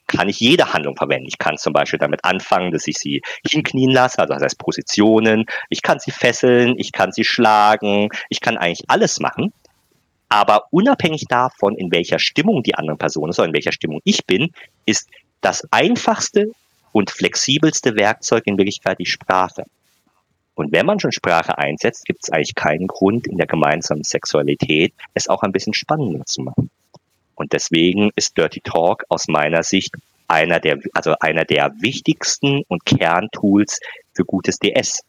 kann 0.06 0.28
ich 0.28 0.38
jede 0.38 0.72
Handlung 0.72 0.94
verwenden. 0.94 1.26
Ich 1.26 1.38
kann 1.38 1.58
zum 1.58 1.72
Beispiel 1.72 1.98
damit 1.98 2.24
anfangen, 2.24 2.70
dass 2.70 2.86
ich 2.86 2.98
sie 2.98 3.20
hinknien 3.44 3.90
lasse, 3.90 4.20
also 4.20 4.32
das 4.32 4.44
heißt 4.44 4.58
Positionen. 4.58 5.46
Ich 5.70 5.82
kann 5.82 5.98
sie 5.98 6.12
fesseln, 6.12 6.78
ich 6.78 6.92
kann 6.92 7.10
sie 7.10 7.24
schlagen, 7.24 8.10
ich 8.28 8.40
kann 8.40 8.56
eigentlich 8.56 8.84
alles 8.86 9.18
machen. 9.18 9.52
Aber 10.28 10.68
unabhängig 10.70 11.24
davon, 11.28 11.74
in 11.74 11.90
welcher 11.90 12.20
Stimmung 12.20 12.62
die 12.62 12.76
andere 12.76 12.96
Person 12.96 13.30
ist 13.30 13.40
oder 13.40 13.48
in 13.48 13.54
welcher 13.54 13.72
Stimmung 13.72 14.00
ich 14.04 14.24
bin, 14.24 14.52
ist 14.86 15.08
das 15.40 15.66
einfachste 15.72 16.52
und 16.92 17.10
flexibelste 17.10 17.96
Werkzeug 17.96 18.46
in 18.46 18.56
Wirklichkeit 18.56 19.00
die 19.00 19.06
Sprache. 19.06 19.64
Und 20.54 20.72
wenn 20.72 20.86
man 20.86 21.00
schon 21.00 21.12
Sprache 21.12 21.58
einsetzt, 21.58 22.04
gibt 22.04 22.20
es 22.22 22.30
eigentlich 22.30 22.54
keinen 22.54 22.86
Grund 22.86 23.26
in 23.26 23.36
der 23.36 23.46
gemeinsamen 23.46 24.04
Sexualität, 24.04 24.92
es 25.14 25.28
auch 25.28 25.42
ein 25.42 25.52
bisschen 25.52 25.74
spannender 25.74 26.24
zu 26.26 26.42
machen. 26.42 26.70
Und 27.34 27.52
deswegen 27.52 28.10
ist 28.14 28.38
Dirty 28.38 28.60
Talk 28.60 29.04
aus 29.08 29.26
meiner 29.26 29.62
Sicht 29.62 29.94
einer 30.28 30.60
der, 30.60 30.78
also 30.94 31.14
einer 31.20 31.44
der 31.44 31.72
wichtigsten 31.80 32.62
und 32.68 32.86
Kerntools 32.86 33.80
für 34.14 34.24
gutes 34.24 34.58
DS. 34.58 35.00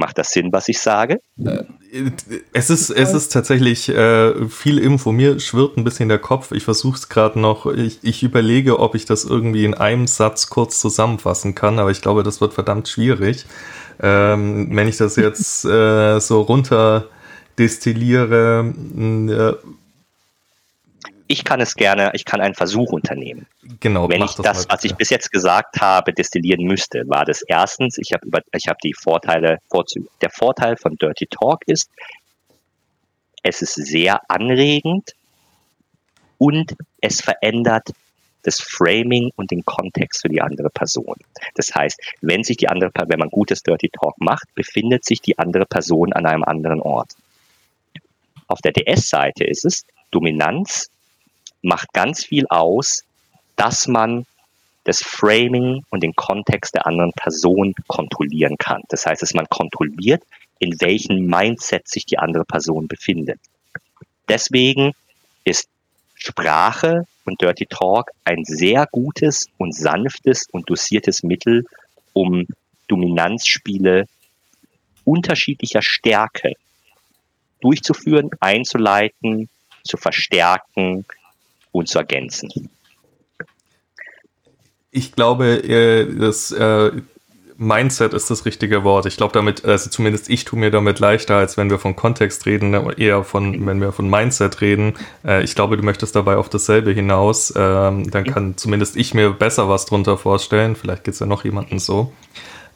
Macht 0.00 0.16
das 0.16 0.30
Sinn, 0.30 0.48
was 0.50 0.66
ich 0.68 0.80
sage? 0.80 1.20
Äh, 1.44 1.64
es 2.54 2.70
ist, 2.70 2.88
es 2.88 3.12
ist 3.12 3.32
tatsächlich 3.32 3.88
äh, 3.90 4.48
viel 4.48 4.78
Info. 4.78 5.12
Mir 5.12 5.38
schwirrt 5.40 5.76
ein 5.76 5.84
bisschen 5.84 6.08
der 6.08 6.18
Kopf. 6.18 6.52
Ich 6.52 6.64
versuche 6.64 6.96
es 6.96 7.10
gerade 7.10 7.38
noch. 7.38 7.66
Ich, 7.66 7.98
ich 8.02 8.22
überlege, 8.22 8.78
ob 8.78 8.94
ich 8.94 9.04
das 9.04 9.24
irgendwie 9.24 9.66
in 9.66 9.74
einem 9.74 10.06
Satz 10.06 10.48
kurz 10.48 10.80
zusammenfassen 10.80 11.54
kann, 11.54 11.78
aber 11.78 11.90
ich 11.90 12.00
glaube, 12.00 12.22
das 12.22 12.40
wird 12.40 12.54
verdammt 12.54 12.88
schwierig. 12.88 13.44
Ähm, 14.02 14.74
wenn 14.74 14.88
ich 14.88 14.96
das 14.96 15.16
jetzt 15.16 15.66
äh, 15.66 16.18
so 16.18 16.40
runter 16.40 17.08
destilliere, 17.58 18.72
äh, 18.96 19.52
ich 21.30 21.44
kann 21.44 21.60
es 21.60 21.76
gerne, 21.76 22.10
ich 22.14 22.24
kann 22.24 22.40
einen 22.40 22.56
Versuch 22.56 22.90
unternehmen. 22.90 23.46
Genau. 23.78 24.08
Wenn 24.08 24.20
ich 24.22 24.34
das, 24.34 24.68
was 24.68 24.82
ich 24.82 24.96
bis 24.96 25.10
jetzt 25.10 25.30
gesagt 25.30 25.80
habe, 25.80 26.12
destillieren 26.12 26.64
müsste, 26.64 27.04
war 27.06 27.24
das 27.24 27.42
erstens, 27.42 27.98
ich 27.98 28.12
habe 28.12 28.26
über, 28.26 28.40
ich 28.52 28.66
habe 28.66 28.78
die 28.82 28.92
Vorteile, 28.94 29.58
Vorzüge. 29.70 30.08
Der 30.22 30.30
Vorteil 30.30 30.76
von 30.76 30.96
Dirty 30.96 31.28
Talk 31.28 31.62
ist, 31.66 31.88
es 33.44 33.62
ist 33.62 33.74
sehr 33.74 34.20
anregend 34.28 35.14
und 36.38 36.74
es 37.00 37.20
verändert 37.20 37.90
das 38.42 38.60
Framing 38.60 39.30
und 39.36 39.52
den 39.52 39.64
Kontext 39.64 40.22
für 40.22 40.28
die 40.28 40.42
andere 40.42 40.68
Person. 40.70 41.14
Das 41.54 41.72
heißt, 41.72 42.00
wenn 42.22 42.42
sich 42.42 42.56
die 42.56 42.68
andere, 42.68 42.90
wenn 43.06 43.20
man 43.20 43.28
gutes 43.28 43.62
Dirty 43.62 43.88
Talk 43.90 44.16
macht, 44.18 44.52
befindet 44.56 45.04
sich 45.04 45.20
die 45.20 45.38
andere 45.38 45.66
Person 45.66 46.12
an 46.12 46.26
einem 46.26 46.42
anderen 46.42 46.80
Ort. 46.80 47.12
Auf 48.48 48.58
der 48.62 48.72
DS-Seite 48.72 49.44
ist 49.44 49.64
es 49.64 49.84
Dominanz 50.10 50.90
macht 51.62 51.92
ganz 51.92 52.24
viel 52.24 52.46
aus, 52.48 53.04
dass 53.56 53.86
man 53.86 54.26
das 54.84 55.02
Framing 55.02 55.84
und 55.90 56.02
den 56.02 56.14
Kontext 56.14 56.74
der 56.74 56.86
anderen 56.86 57.12
Person 57.12 57.74
kontrollieren 57.86 58.56
kann. 58.58 58.82
Das 58.88 59.06
heißt, 59.06 59.22
dass 59.22 59.34
man 59.34 59.46
kontrolliert, 59.48 60.22
in 60.58 60.80
welchem 60.80 61.26
Mindset 61.26 61.88
sich 61.88 62.06
die 62.06 62.18
andere 62.18 62.44
Person 62.44 62.88
befindet. 62.88 63.38
Deswegen 64.28 64.92
ist 65.44 65.68
Sprache 66.14 67.06
und 67.24 67.40
Dirty 67.40 67.66
Talk 67.66 68.10
ein 68.24 68.44
sehr 68.44 68.86
gutes 68.90 69.46
und 69.58 69.74
sanftes 69.74 70.46
und 70.52 70.68
dosiertes 70.68 71.22
Mittel, 71.22 71.66
um 72.12 72.46
Dominanzspiele 72.88 74.06
unterschiedlicher 75.04 75.82
Stärke 75.82 76.54
durchzuführen, 77.60 78.30
einzuleiten, 78.40 79.48
zu 79.84 79.96
verstärken, 79.96 81.04
und 81.72 81.88
zu 81.88 81.98
ergänzen. 81.98 82.70
Ich 84.90 85.12
glaube, 85.12 85.62
äh, 85.62 86.12
das 86.18 86.50
äh, 86.52 86.90
Mindset 87.56 88.14
ist 88.14 88.30
das 88.30 88.46
richtige 88.46 88.84
Wort. 88.84 89.04
Ich 89.06 89.18
glaube 89.18 89.34
damit, 89.34 89.64
also 89.66 89.90
zumindest 89.90 90.30
ich 90.30 90.44
tue 90.46 90.58
mir 90.58 90.70
damit 90.70 90.98
leichter, 90.98 91.36
als 91.36 91.56
wenn 91.58 91.68
wir 91.68 91.78
von 91.78 91.94
Kontext 91.94 92.46
reden, 92.46 92.70
ne, 92.70 92.94
eher 92.96 93.22
von, 93.22 93.66
wenn 93.66 93.80
wir 93.80 93.92
von 93.92 94.08
Mindset 94.08 94.62
reden. 94.62 94.94
Äh, 95.24 95.44
ich 95.44 95.54
glaube, 95.54 95.76
du 95.76 95.82
möchtest 95.82 96.16
dabei 96.16 96.36
auf 96.36 96.48
dasselbe 96.48 96.90
hinaus. 96.90 97.52
Ähm, 97.54 98.10
dann 98.10 98.24
kann 98.24 98.56
zumindest 98.56 98.96
ich 98.96 99.14
mir 99.14 99.30
besser 99.30 99.68
was 99.68 99.84
drunter 99.84 100.16
vorstellen. 100.16 100.74
Vielleicht 100.74 101.04
geht 101.04 101.14
es 101.14 101.20
ja 101.20 101.26
noch 101.26 101.44
jemanden 101.44 101.78
so. 101.78 102.12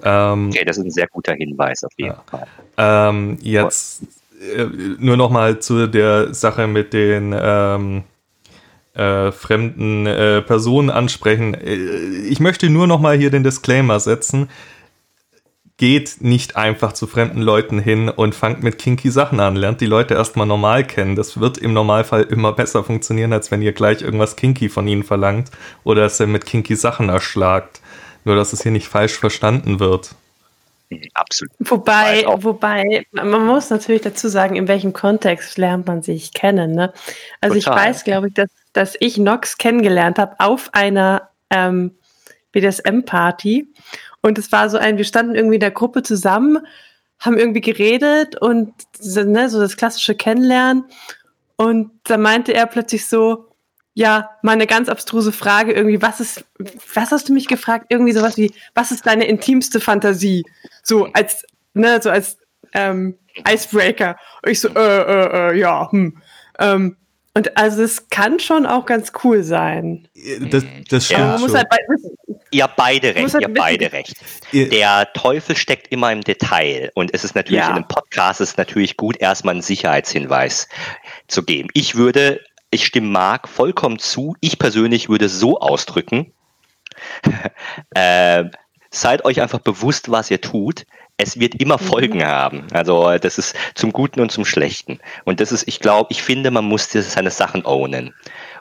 Ähm, 0.03 0.51
okay, 0.51 0.65
das 0.67 0.77
ist 0.77 0.85
ein 0.85 0.91
sehr 0.91 1.09
guter 1.09 1.33
Hinweis 1.33 1.83
auf 1.83 1.93
jeden 1.97 2.11
ja. 2.11 2.25
Fall. 2.31 2.47
Ähm, 2.77 3.39
jetzt 3.41 4.03
nur 4.99 5.17
noch 5.17 5.31
mal 5.31 5.61
zu 5.61 5.87
der 5.87 6.35
Sache 6.35 6.67
mit 6.67 6.93
den 6.93 7.35
ähm, 7.35 8.05
äh, 8.95 9.33
fremden 9.33 10.07
äh, 10.07 10.43
Personen 10.43 10.91
ansprechen. 10.91 11.55
Äh, 11.55 11.75
ich 12.29 12.41
möchte 12.41 12.71
nur 12.71 12.87
noch 12.87 13.01
mal 13.01 13.17
hier 13.17 13.31
den 13.31 13.45
Disclaimer 13.45 14.01
setzen. 14.01 14.49
Geht 15.77 16.19
nicht 16.21 16.57
einfach 16.57 16.93
zu 16.93 17.09
fremden 17.09 17.43
Leuten 17.43 17.81
hin 17.81 18.09
und 18.09 18.37
fangt 18.37 18.63
mit 18.63 18.79
kinky 18.79 19.11
Sachen 19.11 19.41
an. 19.41 19.57
Lernt 19.57 19.81
die 19.81 19.87
Leute 19.87 20.15
erstmal 20.15 20.47
normal 20.47 20.85
kennen. 20.85 21.17
Das 21.17 21.41
wird 21.41 21.59
im 21.59 21.73
Normalfall 21.73 22.23
immer 22.23 22.53
besser 22.53 22.85
funktionieren, 22.85 23.33
als 23.33 23.51
wenn 23.51 23.61
ihr 23.61 23.73
gleich 23.73 24.01
irgendwas 24.01 24.37
kinky 24.37 24.69
von 24.69 24.87
ihnen 24.87 25.03
verlangt 25.03 25.51
oder 25.83 26.05
es 26.05 26.21
mit 26.21 26.47
kinky 26.47 26.77
Sachen 26.77 27.09
erschlagt. 27.09 27.81
Nur, 28.25 28.37
dass 28.37 28.53
es 28.53 28.63
hier 28.63 28.73
nicht 28.73 28.87
falsch 28.87 29.19
verstanden 29.19 29.81
wird. 29.81 30.15
Absolut. 31.15 31.53
Wobei, 31.59 32.25
wobei, 32.39 33.07
man 33.11 33.45
muss 33.45 33.71
natürlich 33.71 34.03
dazu 34.03 34.29
sagen, 34.29 34.55
in 34.55 34.69
welchem 34.69 34.93
Kontext 34.93 35.59
lernt 35.59 35.87
man 35.87 36.03
sich 36.03 36.33
kennen. 36.33 36.73
Ne? 36.73 36.93
Also 37.41 37.59
Total. 37.59 37.77
ich 37.77 37.85
weiß, 37.85 38.05
glaube 38.05 38.29
ich, 38.29 38.35
dass 38.35 38.51
dass 38.75 38.97
ich 39.01 39.17
Nox 39.17 39.57
kennengelernt 39.57 40.19
habe 40.19 40.37
auf 40.39 40.69
einer 40.75 41.31
ähm, 41.49 41.97
BDSM-Party. 42.53 43.73
Und 44.21 44.39
es 44.39 44.53
war 44.53 44.69
so 44.69 44.77
ein, 44.77 44.99
wir 44.99 45.05
standen 45.05 45.35
irgendwie 45.35 45.57
in 45.57 45.61
der 45.61 45.71
Gruppe 45.71 46.03
zusammen, 46.03 46.59
haben 47.19 47.39
irgendwie 47.39 47.61
geredet 47.61 48.41
und 48.41 48.75
ne, 49.01 49.49
so 49.49 49.61
das 49.61 49.77
klassische 49.77 50.15
Kennenlernen. 50.15 50.85
Und 51.57 51.93
da 52.05 52.19
meinte 52.19 52.53
er 52.53 52.67
plötzlich 52.67 53.07
so, 53.07 53.49
ja, 53.95 54.31
mal 54.43 54.53
eine 54.53 54.67
ganz 54.67 54.89
abstruse 54.89 55.31
Frage, 55.31 55.73
irgendwie, 55.73 56.03
was 56.03 56.19
ist, 56.19 56.45
was 56.95 57.13
hast 57.13 57.29
du 57.29 57.33
mich 57.33 57.47
gefragt? 57.47 57.87
Irgendwie 57.91 58.13
sowas 58.13 58.37
wie, 58.37 58.53
was 58.75 58.91
ist 58.91 59.07
deine 59.07 59.27
intimste 59.27 59.79
Fantasie? 59.79 60.45
So 60.83 61.07
als, 61.13 61.45
ne, 61.75 62.01
so 62.03 62.11
als 62.11 62.39
ähm, 62.73 63.17
Icebreaker. 63.49 64.17
Und 64.45 64.51
ich 64.51 64.61
so, 64.61 64.69
äh, 64.69 64.81
äh, 64.81 65.53
äh, 65.53 65.59
ja, 65.59 65.91
hm. 65.91 66.19
Ähm, 66.59 66.97
und 67.37 67.57
also 67.57 67.83
es 67.83 68.09
kann 68.11 68.39
schon 68.39 68.65
auch 68.65 68.87
ganz 68.87 69.11
cool 69.25 69.43
sein. 69.43 70.07
Das, 70.51 70.65
das 70.89 71.07
stimmt. 71.07 71.21
Ja, 71.21 71.39
halt 71.41 71.69
be 71.69 72.39
ihr 72.53 72.69
beide 72.77 73.15
recht, 73.17 73.35
halt 73.35 73.43
ihr 73.43 73.53
beide 73.53 73.93
recht. 73.93 74.15
Der 74.53 75.13
Teufel 75.15 75.57
steckt 75.57 75.89
immer 75.89 76.13
im 76.13 76.21
Detail. 76.21 76.93
Und 76.95 77.13
es 77.13 77.25
ist 77.25 77.35
natürlich 77.35 77.59
ja. 77.59 77.71
in 77.71 77.75
einem 77.75 77.89
Podcast 77.89 78.41
ist 78.41 78.57
natürlich 78.57 78.97
gut, 78.97 79.17
erstmal 79.17 79.55
einen 79.55 79.63
Sicherheitshinweis 79.63 80.69
zu 81.27 81.43
geben. 81.43 81.69
Ich 81.75 81.97
würde, 81.97 82.41
ich 82.71 82.87
stimme 82.87 83.09
Marc 83.09 83.49
vollkommen 83.49 83.99
zu. 83.99 84.37
Ich 84.41 84.61
persönlich 84.61 85.09
würde 85.09 85.29
so 85.29 85.59
ausdrücken. 85.59 86.33
äh, 87.97 88.45
seid 88.91 89.25
euch 89.25 89.41
einfach 89.41 89.59
bewusst, 89.59 90.09
was 90.09 90.31
ihr 90.31 90.41
tut 90.41 90.87
es 91.17 91.39
wird 91.39 91.55
immer 91.61 91.81
mhm. 91.81 91.87
Folgen 91.87 92.25
haben. 92.25 92.67
Also 92.73 93.17
das 93.19 93.39
ist 93.39 93.55
zum 93.75 93.93
Guten 93.93 94.21
und 94.21 94.33
zum 94.33 94.45
Schlechten. 94.45 94.99
Und 95.25 95.41
das 95.41 95.53
ist, 95.53 95.67
ich 95.69 95.81
glaube, 95.81 96.09
ich 96.11 96.23
finde, 96.23 96.51
man 96.51 96.65
muss 96.65 96.91
seine 96.91 97.31
Sachen 97.31 97.65
ownen. 97.65 98.15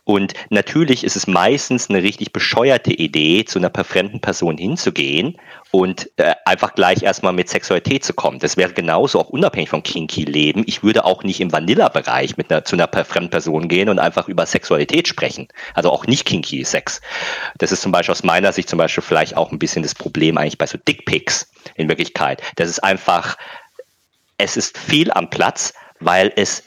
Und 0.06 0.34
natürlich 0.50 1.06
ist 1.06 1.16
es 1.16 1.28
meistens 1.28 1.90
eine 1.90 2.04
richtig 2.04 2.34
bescheuerte 2.34 2.92
Idee, 2.92 3.46
zu 3.46 3.60
einer 3.60 3.72
fremden 3.84 4.20
Person 4.20 4.58
hinzugehen 4.58 5.38
und 5.72 6.10
äh, 6.18 6.36
einfach 6.46 6.76
gleich 6.76 7.04
erstmal 7.04 7.32
mit 7.32 7.48
Sexualität 7.48 8.04
zu 8.04 8.14
kommen. 8.14 8.40
Das 8.40 8.58
wäre 8.58 8.74
genauso 8.74 9.20
auch 9.20 9.30
unabhängig 9.30 9.70
vom 9.70 9.82
Kinky-Leben. 9.82 10.64
Ich 10.68 10.84
würde 10.84 11.06
auch 11.06 11.24
nicht 11.24 11.40
im 11.40 11.54
Vanilla-Bereich 11.54 12.36
mit 12.36 12.52
einer, 12.52 12.66
zu 12.66 12.76
einer 12.76 12.90
fremden 13.06 13.30
Person 13.30 13.70
gehen 13.70 13.88
und 13.88 14.00
einfach 14.00 14.28
über 14.28 14.46
Sexualität 14.46 15.08
sprechen. 15.08 15.48
Also 15.74 15.90
auch 15.90 16.06
nicht 16.06 16.26
Kinky-Sex. 16.26 17.00
Das 17.58 17.72
ist 17.72 17.82
zum 17.82 17.94
Beispiel 17.94 18.12
aus 18.12 18.24
meiner 18.24 18.52
Sicht 18.52 18.68
zum 18.68 18.78
Beispiel 18.78 19.04
vielleicht 19.04 19.38
auch 19.38 19.52
ein 19.52 19.60
bisschen 19.60 19.84
das 19.84 19.96
Problem 19.96 20.38
eigentlich 20.38 20.58
bei 20.58 20.68
so 20.68 20.78
Dickpics 20.78 21.50
in 21.76 21.88
Wirklichkeit. 21.88 22.42
Das 22.58 22.70
ist 22.70 22.84
einfach, 22.84 23.38
es 24.38 24.58
ist 24.58 24.78
viel 24.78 25.12
am 25.12 25.30
Platz, 25.30 25.74
weil 26.02 26.34
es 26.36 26.64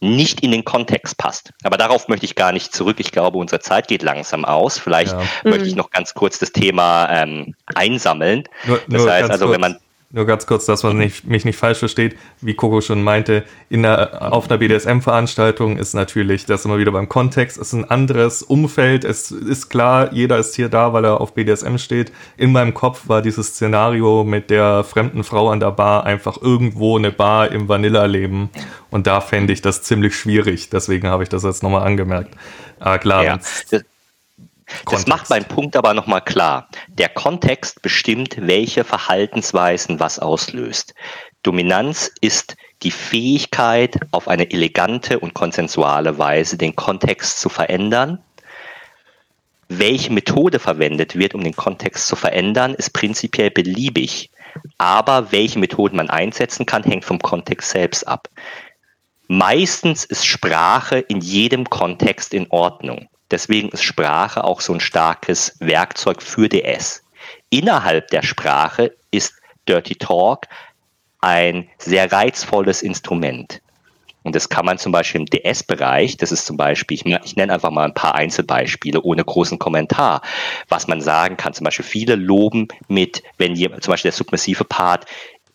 nicht 0.00 0.40
in 0.40 0.50
den 0.50 0.64
Kontext 0.64 1.16
passt. 1.16 1.52
Aber 1.62 1.76
darauf 1.76 2.08
möchte 2.08 2.26
ich 2.26 2.34
gar 2.34 2.52
nicht 2.52 2.74
zurück. 2.74 2.96
Ich 2.98 3.10
glaube, 3.10 3.38
unsere 3.38 3.60
Zeit 3.60 3.88
geht 3.88 4.02
langsam 4.02 4.44
aus. 4.44 4.78
Vielleicht 4.78 5.12
ja. 5.12 5.22
möchte 5.44 5.66
ich 5.66 5.72
mhm. 5.72 5.78
noch 5.78 5.90
ganz 5.90 6.14
kurz 6.14 6.38
das 6.38 6.52
Thema 6.52 7.08
ähm, 7.10 7.54
einsammeln. 7.74 8.44
Nur, 8.64 8.80
das 8.88 9.06
heißt 9.06 9.30
also, 9.30 9.50
wenn 9.50 9.60
man 9.60 9.78
nur 10.14 10.26
ganz 10.26 10.46
kurz, 10.46 10.64
dass 10.64 10.84
man 10.84 10.96
nicht, 10.96 11.26
mich 11.26 11.44
nicht 11.44 11.58
falsch 11.58 11.78
versteht, 11.78 12.16
wie 12.40 12.54
Coco 12.54 12.80
schon 12.80 13.02
meinte, 13.02 13.42
in 13.68 13.82
der, 13.82 14.32
auf 14.32 14.48
einer 14.48 14.58
BDSM-Veranstaltung 14.58 15.76
ist 15.76 15.92
natürlich, 15.92 16.46
das 16.46 16.64
immer 16.64 16.78
wieder 16.78 16.92
beim 16.92 17.08
Kontext, 17.08 17.58
ist 17.58 17.72
ein 17.72 17.84
anderes 17.90 18.42
Umfeld. 18.42 19.04
Es 19.04 19.32
ist 19.32 19.70
klar, 19.70 20.12
jeder 20.12 20.38
ist 20.38 20.54
hier 20.54 20.68
da, 20.68 20.92
weil 20.92 21.04
er 21.04 21.20
auf 21.20 21.34
BDSM 21.34 21.78
steht. 21.78 22.12
In 22.36 22.52
meinem 22.52 22.74
Kopf 22.74 23.08
war 23.08 23.22
dieses 23.22 23.48
Szenario 23.48 24.22
mit 24.22 24.50
der 24.50 24.84
fremden 24.84 25.24
Frau 25.24 25.50
an 25.50 25.58
der 25.58 25.72
Bar 25.72 26.04
einfach 26.04 26.40
irgendwo 26.40 26.96
eine 26.96 27.10
Bar 27.10 27.50
im 27.50 27.68
Vanilla-Leben. 27.68 28.50
Und 28.90 29.08
da 29.08 29.20
fände 29.20 29.52
ich 29.52 29.62
das 29.62 29.82
ziemlich 29.82 30.14
schwierig. 30.14 30.70
Deswegen 30.70 31.08
habe 31.08 31.24
ich 31.24 31.28
das 31.28 31.42
jetzt 31.42 31.64
nochmal 31.64 31.84
angemerkt. 31.84 32.36
Ah, 32.78 32.98
klar. 32.98 33.24
Ja, 33.24 33.38
das 33.70 33.84
macht 35.06 35.30
meinen 35.30 35.44
Punkt 35.44 35.76
aber 35.76 35.94
nochmal 35.94 36.22
klar. 36.22 36.68
Der 36.88 37.08
Kontext 37.08 37.82
bestimmt, 37.82 38.36
welche 38.38 38.84
Verhaltensweisen 38.84 40.00
was 40.00 40.18
auslöst. 40.18 40.94
Dominanz 41.42 42.10
ist 42.20 42.56
die 42.82 42.90
Fähigkeit, 42.90 43.98
auf 44.10 44.28
eine 44.28 44.50
elegante 44.50 45.18
und 45.18 45.34
konsensuale 45.34 46.18
Weise 46.18 46.56
den 46.56 46.76
Kontext 46.76 47.40
zu 47.40 47.48
verändern. 47.48 48.22
Welche 49.68 50.12
Methode 50.12 50.58
verwendet 50.58 51.16
wird, 51.16 51.34
um 51.34 51.42
den 51.42 51.56
Kontext 51.56 52.06
zu 52.06 52.16
verändern, 52.16 52.74
ist 52.74 52.92
prinzipiell 52.92 53.50
beliebig. 53.50 54.30
Aber 54.78 55.32
welche 55.32 55.58
Methoden 55.58 55.96
man 55.96 56.10
einsetzen 56.10 56.66
kann, 56.66 56.84
hängt 56.84 57.04
vom 57.04 57.18
Kontext 57.18 57.70
selbst 57.70 58.06
ab. 58.06 58.28
Meistens 59.26 60.04
ist 60.04 60.26
Sprache 60.26 60.98
in 60.98 61.20
jedem 61.20 61.68
Kontext 61.68 62.34
in 62.34 62.46
Ordnung. 62.50 63.08
Deswegen 63.30 63.70
ist 63.70 63.82
Sprache 63.82 64.44
auch 64.44 64.60
so 64.60 64.72
ein 64.72 64.80
starkes 64.80 65.56
Werkzeug 65.60 66.22
für 66.22 66.48
DS. 66.48 67.02
Innerhalb 67.50 68.08
der 68.08 68.22
Sprache 68.22 68.94
ist 69.10 69.34
Dirty 69.68 69.94
Talk 69.94 70.46
ein 71.20 71.68
sehr 71.78 72.12
reizvolles 72.12 72.82
Instrument. 72.82 73.60
Und 74.24 74.34
das 74.34 74.48
kann 74.48 74.64
man 74.64 74.78
zum 74.78 74.90
Beispiel 74.90 75.20
im 75.20 75.26
DS-Bereich, 75.26 76.16
das 76.16 76.32
ist 76.32 76.46
zum 76.46 76.56
Beispiel, 76.56 76.94
ich, 76.94 77.04
ich, 77.04 77.36
nenne 77.36 77.52
einfach 77.52 77.70
mal 77.70 77.84
ein 77.84 77.92
paar 77.92 78.14
Einzelbeispiele 78.14 79.02
ohne 79.02 79.22
großen 79.22 79.58
Kommentar, 79.58 80.22
was 80.68 80.88
man 80.88 81.02
sagen 81.02 81.36
kann. 81.36 81.52
Zum 81.52 81.64
Beispiel 81.64 81.84
viele 81.84 82.14
loben 82.14 82.68
mit, 82.88 83.22
wenn 83.36 83.54
jemand, 83.54 83.84
zum 83.84 83.92
Beispiel 83.92 84.10
der 84.10 84.16
submissive 84.16 84.64
Part 84.64 85.04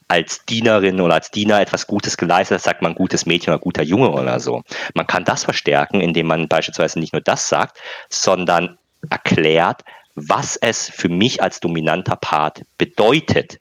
als 0.09 0.43
Dienerin 0.45 0.99
oder 0.99 1.13
als 1.13 1.31
Diener 1.31 1.61
etwas 1.61 1.87
Gutes 1.87 2.17
geleistet 2.17 2.57
hat, 2.57 2.63
sagt 2.63 2.81
man 2.81 2.95
gutes 2.95 3.25
Mädchen 3.25 3.53
oder 3.53 3.61
guter 3.61 3.83
Junge 3.83 4.09
oder 4.09 4.39
so. 4.39 4.63
Man 4.95 5.07
kann 5.07 5.23
das 5.23 5.43
verstärken, 5.43 6.01
indem 6.01 6.27
man 6.27 6.47
beispielsweise 6.49 6.99
nicht 6.99 7.13
nur 7.13 7.21
das 7.21 7.47
sagt, 7.47 7.77
sondern 8.09 8.77
erklärt, 9.09 9.83
was 10.15 10.57
es 10.57 10.89
für 10.89 11.09
mich 11.09 11.41
als 11.41 11.59
dominanter 11.59 12.15
Part 12.15 12.63
bedeutet, 12.77 13.59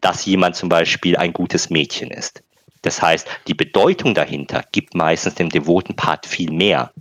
dass 0.00 0.24
jemand 0.24 0.54
zum 0.54 0.68
Beispiel 0.68 1.16
ein 1.16 1.32
gutes 1.32 1.70
Mädchen 1.70 2.10
ist. 2.10 2.42
Das 2.82 3.02
heißt, 3.02 3.26
die 3.48 3.54
Bedeutung 3.54 4.14
dahinter 4.14 4.62
gibt 4.70 4.94
meistens 4.94 5.34
dem 5.34 5.48
devoten 5.50 5.96
Part 5.96 6.24
viel 6.24 6.52
mehr. 6.52 6.92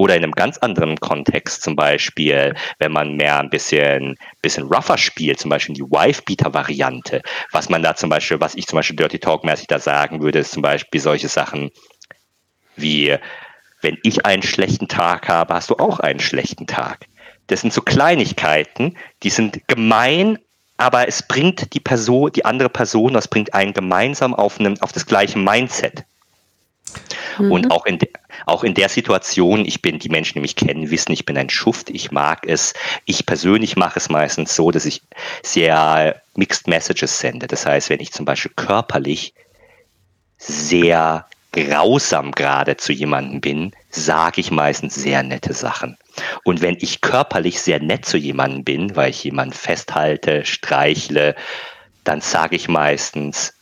Oder 0.00 0.16
in 0.16 0.24
einem 0.24 0.32
ganz 0.32 0.56
anderen 0.56 0.98
Kontext, 0.98 1.60
zum 1.62 1.76
Beispiel, 1.76 2.54
wenn 2.78 2.90
man 2.90 3.16
mehr 3.16 3.38
ein 3.38 3.50
bisschen, 3.50 4.16
bisschen 4.40 4.64
rougher 4.64 4.96
spielt, 4.96 5.38
zum 5.38 5.50
Beispiel 5.50 5.74
die 5.74 5.82
Wife-Beater-Variante, 5.82 7.20
was 7.52 7.68
man 7.68 7.82
da 7.82 7.94
zum 7.94 8.08
Beispiel, 8.08 8.40
was 8.40 8.54
ich 8.54 8.66
zum 8.66 8.78
Beispiel 8.78 8.96
Dirty 8.96 9.18
Talk-mäßig 9.18 9.66
da 9.66 9.78
sagen 9.78 10.22
würde, 10.22 10.38
ist 10.38 10.52
zum 10.52 10.62
Beispiel 10.62 11.02
solche 11.02 11.28
Sachen 11.28 11.70
wie, 12.76 13.14
wenn 13.82 13.98
ich 14.02 14.24
einen 14.24 14.42
schlechten 14.42 14.88
Tag 14.88 15.28
habe, 15.28 15.52
hast 15.52 15.68
du 15.68 15.76
auch 15.76 16.00
einen 16.00 16.20
schlechten 16.20 16.66
Tag. 16.66 17.04
Das 17.48 17.60
sind 17.60 17.74
so 17.74 17.82
Kleinigkeiten, 17.82 18.96
die 19.22 19.28
sind 19.28 19.68
gemein, 19.68 20.38
aber 20.78 21.08
es 21.08 21.22
bringt 21.22 21.74
die 21.74 21.80
Person, 21.80 22.32
die 22.32 22.46
andere 22.46 22.70
Person, 22.70 23.12
das 23.12 23.28
bringt 23.28 23.52
einen 23.52 23.74
gemeinsam 23.74 24.32
auf, 24.32 24.60
einem, 24.60 24.80
auf 24.80 24.92
das 24.92 25.04
gleiche 25.04 25.38
Mindset. 25.38 26.06
Mhm. 27.38 27.52
Und 27.52 27.70
auch 27.70 27.86
in, 27.86 27.98
de, 27.98 28.08
auch 28.46 28.64
in 28.64 28.74
der 28.74 28.88
Situation, 28.88 29.64
ich 29.64 29.82
bin, 29.82 29.98
die 29.98 30.08
Menschen, 30.08 30.34
die 30.34 30.40
mich 30.40 30.56
kennen, 30.56 30.90
wissen, 30.90 31.12
ich 31.12 31.26
bin 31.26 31.36
ein 31.36 31.50
Schuft, 31.50 31.90
ich 31.90 32.10
mag 32.10 32.46
es. 32.46 32.74
Ich 33.04 33.26
persönlich 33.26 33.76
mache 33.76 33.98
es 33.98 34.08
meistens 34.08 34.54
so, 34.54 34.70
dass 34.70 34.84
ich 34.84 35.02
sehr 35.42 36.20
Mixed 36.34 36.66
Messages 36.66 37.18
sende. 37.18 37.46
Das 37.46 37.66
heißt, 37.66 37.90
wenn 37.90 38.00
ich 38.00 38.12
zum 38.12 38.24
Beispiel 38.24 38.52
körperlich 38.56 39.34
sehr 40.38 41.26
grausam 41.52 42.30
gerade 42.32 42.76
zu 42.76 42.92
jemandem 42.92 43.40
bin, 43.40 43.72
sage 43.90 44.40
ich 44.40 44.50
meistens 44.50 44.94
sehr 44.94 45.22
nette 45.22 45.52
Sachen. 45.52 45.96
Und 46.44 46.60
wenn 46.60 46.76
ich 46.80 47.00
körperlich 47.00 47.60
sehr 47.60 47.80
nett 47.80 48.04
zu 48.04 48.16
jemandem 48.16 48.64
bin, 48.64 48.96
weil 48.96 49.10
ich 49.10 49.24
jemanden 49.24 49.54
festhalte, 49.54 50.44
streichle, 50.44 51.34
dann 52.04 52.20
sage 52.20 52.56
ich 52.56 52.68
meistens 52.68 53.52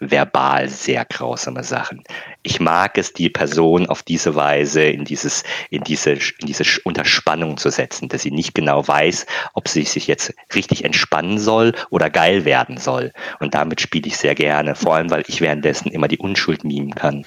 verbal 0.00 0.68
sehr 0.68 1.04
grausame 1.04 1.62
Sachen. 1.62 2.02
Ich 2.42 2.58
mag 2.58 2.96
es, 2.96 3.12
die 3.12 3.28
Person 3.28 3.86
auf 3.86 4.02
diese 4.02 4.34
Weise 4.34 4.82
in 4.82 5.04
dieses, 5.04 5.44
in 5.68 5.84
diese, 5.84 6.12
in 6.12 6.46
diese 6.46 6.64
Unterspannung 6.84 7.58
zu 7.58 7.70
setzen, 7.70 8.08
dass 8.08 8.22
sie 8.22 8.30
nicht 8.30 8.54
genau 8.54 8.86
weiß, 8.86 9.26
ob 9.54 9.68
sie 9.68 9.82
sich 9.82 10.06
jetzt 10.06 10.34
richtig 10.54 10.84
entspannen 10.84 11.38
soll 11.38 11.74
oder 11.90 12.08
geil 12.10 12.44
werden 12.44 12.78
soll. 12.78 13.12
Und 13.38 13.54
damit 13.54 13.80
spiele 13.80 14.08
ich 14.08 14.16
sehr 14.16 14.34
gerne, 14.34 14.74
vor 14.74 14.96
allem, 14.96 15.10
weil 15.10 15.24
ich 15.28 15.40
währenddessen 15.40 15.90
immer 15.90 16.08
die 16.08 16.18
Unschuld 16.18 16.64
mimen 16.64 16.94
kann. 16.94 17.26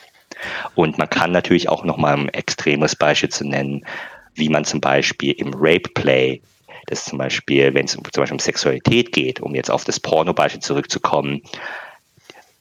Und 0.76 0.98
man 0.98 1.10
kann 1.10 1.32
natürlich 1.32 1.70
auch 1.70 1.84
noch 1.84 1.98
mal 1.98 2.18
ein 2.18 2.30
extremes 2.30 2.96
Beispiel 2.96 3.30
zu 3.30 3.48
nennen, 3.48 3.86
wie 4.34 4.50
man 4.50 4.66
zum 4.66 4.82
Beispiel 4.82 5.34
im 5.34 5.54
Rape 5.54 5.90
Play 5.94 6.42
das 6.88 7.06
zum 7.06 7.18
Beispiel, 7.18 7.74
wenn 7.74 7.86
es 7.86 7.94
zum 7.94 8.04
Beispiel 8.04 8.34
um 8.34 8.40
Sexualität 8.40 9.14
geht, 9.14 9.40
um 9.40 9.56
jetzt 9.56 9.72
auf 9.72 9.86
das 9.86 10.00
Porno-Beispiel 10.00 10.62
zurückzukommen, 10.62 11.42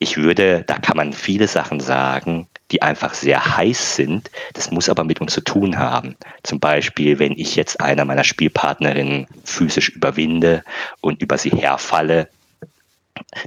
ich 0.03 0.17
würde, 0.17 0.65
da 0.67 0.79
kann 0.79 0.97
man 0.97 1.13
viele 1.13 1.47
Sachen 1.49 1.81
sagen, 1.81 2.49
die 2.73 2.83
einfach 2.83 3.15
sehr 3.15 3.57
heiß 3.57 3.97
sind. 3.97 4.31
Das 4.55 4.71
muss 4.71 4.89
aber 4.89 5.05
mit 5.05 5.21
uns 5.21 5.33
zu 5.33 5.41
tun 5.43 5.79
haben. 5.79 6.17
Zum 6.43 6.59
Beispiel, 6.59 7.19
wenn 7.19 7.33
ich 7.33 7.55
jetzt 7.55 7.81
einer 7.81 8.05
meiner 8.05 8.25
Spielpartnerinnen 8.25 9.27
physisch 9.45 9.91
überwinde 9.91 10.65
und 11.01 11.23
über 11.23 11.39
sie 11.39 11.51
herfalle, 11.51 12.29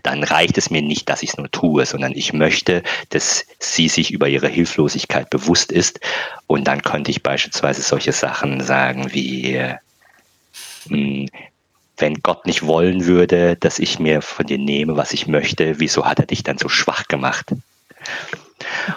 dann 0.03 0.23
reicht 0.23 0.57
es 0.57 0.69
mir 0.69 0.81
nicht, 0.81 1.09
dass 1.09 1.23
ich 1.23 1.31
es 1.31 1.37
nur 1.37 1.51
tue, 1.51 1.85
sondern 1.85 2.13
ich 2.13 2.33
möchte, 2.33 2.83
dass 3.09 3.45
sie 3.59 3.89
sich 3.89 4.11
über 4.11 4.29
ihre 4.29 4.47
Hilflosigkeit 4.47 5.29
bewusst 5.29 5.71
ist. 5.71 5.99
Und 6.47 6.65
dann 6.65 6.81
könnte 6.81 7.11
ich 7.11 7.23
beispielsweise 7.23 7.81
solche 7.81 8.11
Sachen 8.11 8.61
sagen 8.61 9.11
wie, 9.11 9.59
hm, 10.87 11.27
wenn 11.97 12.21
Gott 12.21 12.45
nicht 12.45 12.65
wollen 12.65 13.05
würde, 13.05 13.55
dass 13.55 13.79
ich 13.79 13.99
mir 13.99 14.21
von 14.21 14.45
dir 14.45 14.57
nehme, 14.57 14.97
was 14.97 15.13
ich 15.13 15.27
möchte, 15.27 15.79
wieso 15.79 16.05
hat 16.05 16.19
er 16.19 16.25
dich 16.25 16.43
dann 16.43 16.57
so 16.57 16.69
schwach 16.69 17.07
gemacht? 17.07 17.51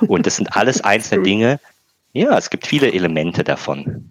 Und 0.01 0.27
das 0.27 0.37
sind 0.37 0.57
alles 0.57 0.83
einzelne 0.83 1.23
Dinge. 1.23 1.61
Ja, 2.13 2.37
es 2.37 2.51
gibt 2.51 2.67
viele 2.67 2.93
Elemente 2.93 3.45
davon. 3.45 4.11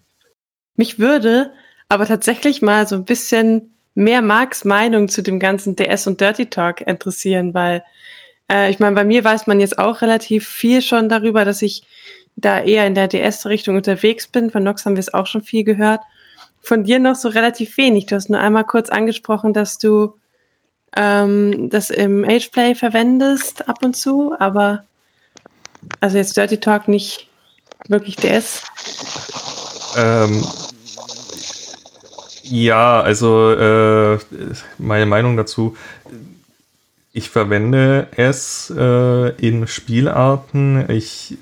Mich 0.76 0.98
würde 0.98 1.52
aber 1.88 2.06
tatsächlich 2.06 2.62
mal 2.62 2.86
so 2.86 2.96
ein 2.96 3.04
bisschen 3.04 3.74
mehr 3.94 4.22
Marks 4.22 4.64
Meinung 4.64 5.08
zu 5.08 5.22
dem 5.22 5.40
ganzen 5.40 5.74
DS 5.74 6.06
und 6.06 6.20
Dirty 6.20 6.46
Talk 6.46 6.82
interessieren, 6.82 7.54
weil 7.54 7.82
äh, 8.50 8.70
ich 8.70 8.78
meine, 8.78 8.94
bei 8.94 9.04
mir 9.04 9.24
weiß 9.24 9.46
man 9.46 9.60
jetzt 9.60 9.78
auch 9.78 10.02
relativ 10.02 10.46
viel 10.48 10.82
schon 10.82 11.08
darüber, 11.08 11.44
dass 11.44 11.62
ich 11.62 11.82
da 12.36 12.60
eher 12.60 12.86
in 12.86 12.94
der 12.94 13.08
DS-Richtung 13.08 13.76
unterwegs 13.76 14.28
bin. 14.28 14.50
Von 14.50 14.62
Nox 14.62 14.86
haben 14.86 14.94
wir 14.94 15.00
es 15.00 15.12
auch 15.12 15.26
schon 15.26 15.42
viel 15.42 15.64
gehört. 15.64 16.00
Von 16.68 16.84
dir 16.84 16.98
noch 16.98 17.14
so 17.14 17.30
relativ 17.30 17.78
wenig. 17.78 18.04
Du 18.04 18.14
hast 18.14 18.28
nur 18.28 18.40
einmal 18.40 18.64
kurz 18.64 18.90
angesprochen, 18.90 19.54
dass 19.54 19.78
du 19.78 20.18
ähm, 20.94 21.70
das 21.70 21.88
im 21.88 22.24
Ageplay 22.26 22.74
verwendest 22.74 23.70
ab 23.70 23.78
und 23.82 23.96
zu, 23.96 24.34
aber 24.38 24.84
also 26.00 26.18
jetzt 26.18 26.36
Dirty 26.36 26.60
Talk 26.60 26.86
nicht 26.86 27.26
wirklich 27.88 28.16
DS. 28.16 28.64
Ähm, 29.96 30.44
ja, 32.42 33.00
also 33.00 33.50
äh, 33.52 34.18
meine 34.76 35.06
Meinung 35.06 35.38
dazu, 35.38 35.74
ich 37.14 37.30
verwende 37.30 38.08
es 38.14 38.70
äh, 38.76 39.30
in 39.36 39.66
Spielarten. 39.66 40.84
Ich 40.90 41.38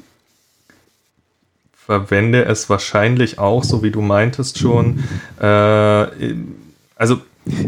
verwende 1.86 2.44
es 2.44 2.68
wahrscheinlich 2.68 3.38
auch, 3.38 3.64
so 3.64 3.82
wie 3.82 3.90
du 3.90 4.02
meintest 4.02 4.58
schon. 4.58 5.04
Äh, 5.40 6.34
also 6.96 7.18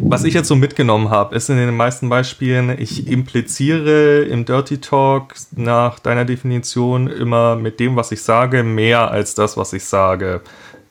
was 0.00 0.24
ich 0.24 0.34
jetzt 0.34 0.48
so 0.48 0.56
mitgenommen 0.56 1.10
habe, 1.10 1.36
ist 1.36 1.48
in 1.50 1.56
den 1.56 1.76
meisten 1.76 2.08
Beispielen, 2.08 2.74
ich 2.78 3.06
impliziere 3.06 4.24
im 4.24 4.44
Dirty 4.44 4.78
Talk 4.78 5.34
nach 5.54 6.00
deiner 6.00 6.24
Definition 6.24 7.06
immer 7.06 7.54
mit 7.54 7.78
dem, 7.78 7.94
was 7.94 8.10
ich 8.10 8.22
sage, 8.22 8.64
mehr 8.64 9.12
als 9.12 9.36
das, 9.36 9.56
was 9.56 9.72
ich 9.72 9.84
sage 9.84 10.40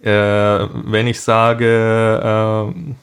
äh, 0.02 0.10
wenn 0.10 1.08
ich 1.08 1.20
sage, 1.22 2.74
äh, 2.74 2.94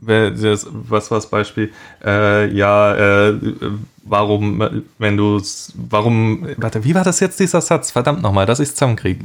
das, 0.00 0.66
was 0.70 1.10
war 1.10 1.18
das 1.18 1.28
Beispiel? 1.28 1.72
Äh, 2.04 2.48
ja, 2.54 3.28
äh, 3.28 3.34
warum, 4.04 4.84
wenn 4.98 5.16
du, 5.16 5.40
warum, 5.74 6.48
warte, 6.56 6.84
wie 6.84 6.94
war 6.94 7.04
das 7.04 7.20
jetzt 7.20 7.40
dieser 7.40 7.60
Satz? 7.60 7.90
Verdammt 7.90 8.22
nochmal, 8.22 8.46
dass 8.46 8.60
ich 8.60 8.68
es 8.68 8.74
zusammenkriege. 8.74 9.24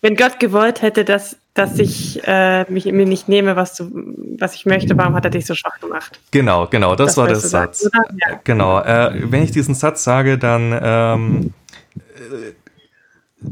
Wenn 0.00 0.14
Gott 0.14 0.38
gewollt 0.38 0.82
hätte, 0.82 1.04
dass, 1.04 1.36
dass 1.54 1.78
ich 1.78 2.20
äh, 2.24 2.70
mich, 2.70 2.84
mir 2.84 3.04
nicht 3.04 3.28
nehme, 3.28 3.56
was, 3.56 3.74
du, 3.74 3.90
was 4.38 4.54
ich 4.54 4.64
möchte, 4.64 4.96
warum 4.96 5.14
hat 5.14 5.24
er 5.24 5.30
dich 5.30 5.44
so 5.44 5.54
schwach 5.54 5.80
gemacht? 5.80 6.20
Genau, 6.30 6.68
genau, 6.68 6.94
das, 6.94 7.08
das 7.08 7.16
war 7.16 7.26
der 7.26 7.36
Satz. 7.36 7.88
ja. 7.92 8.40
Genau, 8.44 8.80
äh, 8.80 9.24
wenn 9.24 9.42
ich 9.42 9.50
diesen 9.50 9.74
Satz 9.74 10.04
sage, 10.04 10.38
dann 10.38 10.78
ähm, 10.80 11.54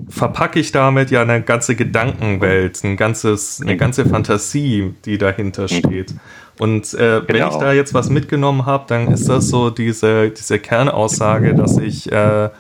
verpacke 0.09 0.59
ich 0.59 0.73
damit 0.73 1.11
ja 1.11 1.23
eine 1.23 1.43
ganze 1.43 1.77
Gedankenwelt, 1.77 2.83
ein 2.85 2.97
ganzes, 2.97 3.61
eine 3.61 3.77
ganze 3.77 4.07
Fantasie, 4.07 4.95
die 5.05 5.19
dahinter 5.19 5.69
steht. 5.69 6.15
Und 6.59 6.95
äh, 6.95 7.21
genau. 7.21 7.27
wenn 7.29 7.49
ich 7.49 7.57
da 7.57 7.73
jetzt 7.73 7.95
was 7.95 8.11
mitgenommen 8.11 8.67
habe, 8.67 8.85
dann 8.89 9.13
ist 9.13 9.29
das 9.29 9.49
so 9.49 9.71
diese, 9.71 10.31
diese 10.31 10.59
Kernaussage, 10.59 11.55
dass 11.55 11.79
ich 11.79 12.11
äh, 12.11 12.51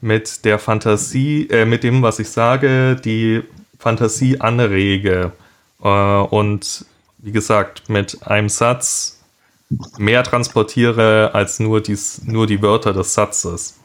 mit 0.00 0.44
der 0.44 0.58
Fantasie, 0.58 1.48
äh, 1.50 1.64
mit 1.64 1.82
dem, 1.82 2.02
was 2.02 2.18
ich 2.18 2.28
sage, 2.28 2.96
die 2.96 3.42
Fantasie 3.78 4.40
anrege. 4.40 5.32
Äh, 5.82 5.88
und 5.88 6.84
wie 7.18 7.32
gesagt, 7.32 7.88
mit 7.88 8.26
einem 8.26 8.48
Satz 8.48 9.20
mehr 9.96 10.22
transportiere 10.22 11.30
als 11.34 11.58
nur, 11.58 11.80
dies, 11.80 12.22
nur 12.24 12.46
die 12.46 12.62
Wörter 12.62 12.92
des 12.92 13.14
Satzes. 13.14 13.78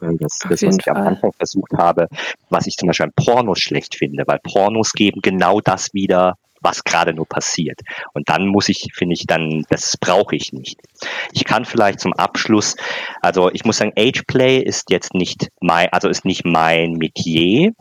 Das, 0.00 0.38
das 0.38 0.50
was 0.50 0.62
ich 0.62 0.84
Fall. 0.84 0.96
am 0.96 1.06
Anfang 1.06 1.32
versucht 1.32 1.72
habe, 1.76 2.08
was 2.48 2.66
ich 2.66 2.76
zum 2.76 2.88
Beispiel 2.88 3.06
an 3.06 3.12
Pornos 3.16 3.58
schlecht 3.60 3.94
finde, 3.94 4.24
weil 4.26 4.38
Pornos 4.42 4.92
geben 4.92 5.20
genau 5.22 5.60
das 5.60 5.92
wieder, 5.92 6.34
was 6.60 6.84
gerade 6.84 7.14
nur 7.14 7.26
passiert. 7.26 7.80
Und 8.12 8.28
dann 8.28 8.46
muss 8.46 8.68
ich, 8.68 8.88
finde 8.94 9.14
ich, 9.14 9.26
dann, 9.26 9.64
das 9.70 9.96
brauche 9.98 10.36
ich 10.36 10.52
nicht. 10.52 10.78
Ich 11.32 11.44
kann 11.44 11.64
vielleicht 11.64 12.00
zum 12.00 12.12
Abschluss, 12.14 12.76
also 13.22 13.50
ich 13.50 13.64
muss 13.64 13.78
sagen, 13.78 13.92
Ageplay 13.96 14.58
ist 14.58 14.90
jetzt 14.90 15.14
nicht 15.14 15.48
mein, 15.60 15.88
also 15.92 16.08
ist 16.08 16.24
nicht 16.24 16.44
mein 16.44 16.92
Metier, 16.92 17.72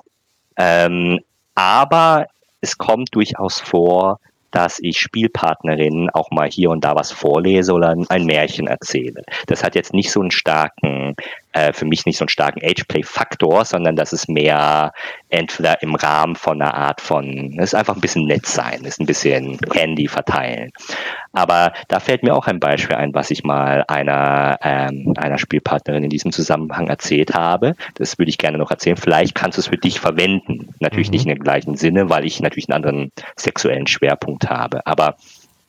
ähm, 0.58 1.20
aber 1.56 2.28
es 2.62 2.78
kommt 2.78 3.16
durchaus 3.16 3.60
vor, 3.60 4.20
dass 4.52 4.80
ich 4.80 4.98
Spielpartnerinnen 4.98 6.10
auch 6.10 6.32
mal 6.32 6.50
hier 6.50 6.72
und 6.72 6.84
da 6.84 6.96
was 6.96 7.12
vorlese 7.12 7.74
oder 7.74 7.96
ein 8.10 8.26
Märchen 8.26 8.68
erzähle. 8.68 9.24
Das 9.48 9.64
hat 9.64 9.76
jetzt 9.76 9.94
nicht 9.94 10.12
so 10.12 10.22
einen 10.22 10.32
starken, 10.32 11.16
äh, 11.54 11.74
für 11.74 11.86
mich 11.86 12.06
nicht 12.06 12.18
so 12.18 12.24
einen 12.24 12.30
starken 12.30 12.62
Ageplay-Faktor, 12.64 13.66
sondern 13.66 13.96
das 13.96 14.14
ist 14.14 14.30
mehr 14.30 14.92
entweder 15.30 15.82
im 15.82 15.96
Rahmen 15.96 16.36
von 16.36 16.62
einer 16.62 16.74
Art 16.74 17.02
von, 17.02 17.56
es 17.58 17.74
ist 17.74 17.76
einfach 17.76 17.96
ein 17.96 18.02
bisschen 18.02 18.26
nett 18.26 18.46
sein, 18.46 18.86
ist 18.86 19.00
ein 19.00 19.06
bisschen 19.06 19.58
Handy 19.74 20.08
verteilen. 20.08 20.72
Aber 21.32 21.74
da 21.88 22.00
fällt 22.00 22.24
mir 22.24 22.36
auch 22.36 22.48
ein 22.48 22.60
Beispiel 22.60 22.96
ein, 22.96 23.14
was 23.14 23.32
ich 23.32 23.44
mal 23.44 23.84
einer, 23.88 24.58
ähm, 24.62 25.14
einer 25.18 25.38
Spielpartnerin 25.38 26.04
in 26.04 26.10
diesem 26.10 26.32
Zusammenhang 26.32 26.88
erzählt 26.88 27.34
habe. 27.34 27.76
Das 27.96 28.18
würde 28.18 28.30
ich 28.30 28.38
gerne 28.38 28.58
noch 28.58 28.72
erzählen. 28.72 28.98
Vielleicht 28.98 29.36
kannst 29.36 29.58
du 29.58 29.62
es 29.62 29.68
für 29.68 29.78
dich 29.78 30.00
verwenden. 30.00 30.74
Natürlich 30.80 31.10
mhm. 31.10 31.14
nicht 31.14 31.26
in 31.26 31.36
dem 31.36 31.44
gleichen 31.44 31.76
Sinne, 31.76 32.10
weil 32.10 32.26
ich 32.26 32.40
natürlich 32.40 32.70
einen 32.70 32.84
anderen 32.84 33.12
sexuellen 33.36 33.88
Schwerpunkt 33.88 34.50
habe. 34.50 34.86
Aber 34.86 35.18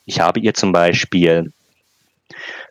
ich 0.07 0.21
habe 0.21 0.41
ihr 0.41 0.55
zum 0.55 0.73
Beispiel 0.73 1.53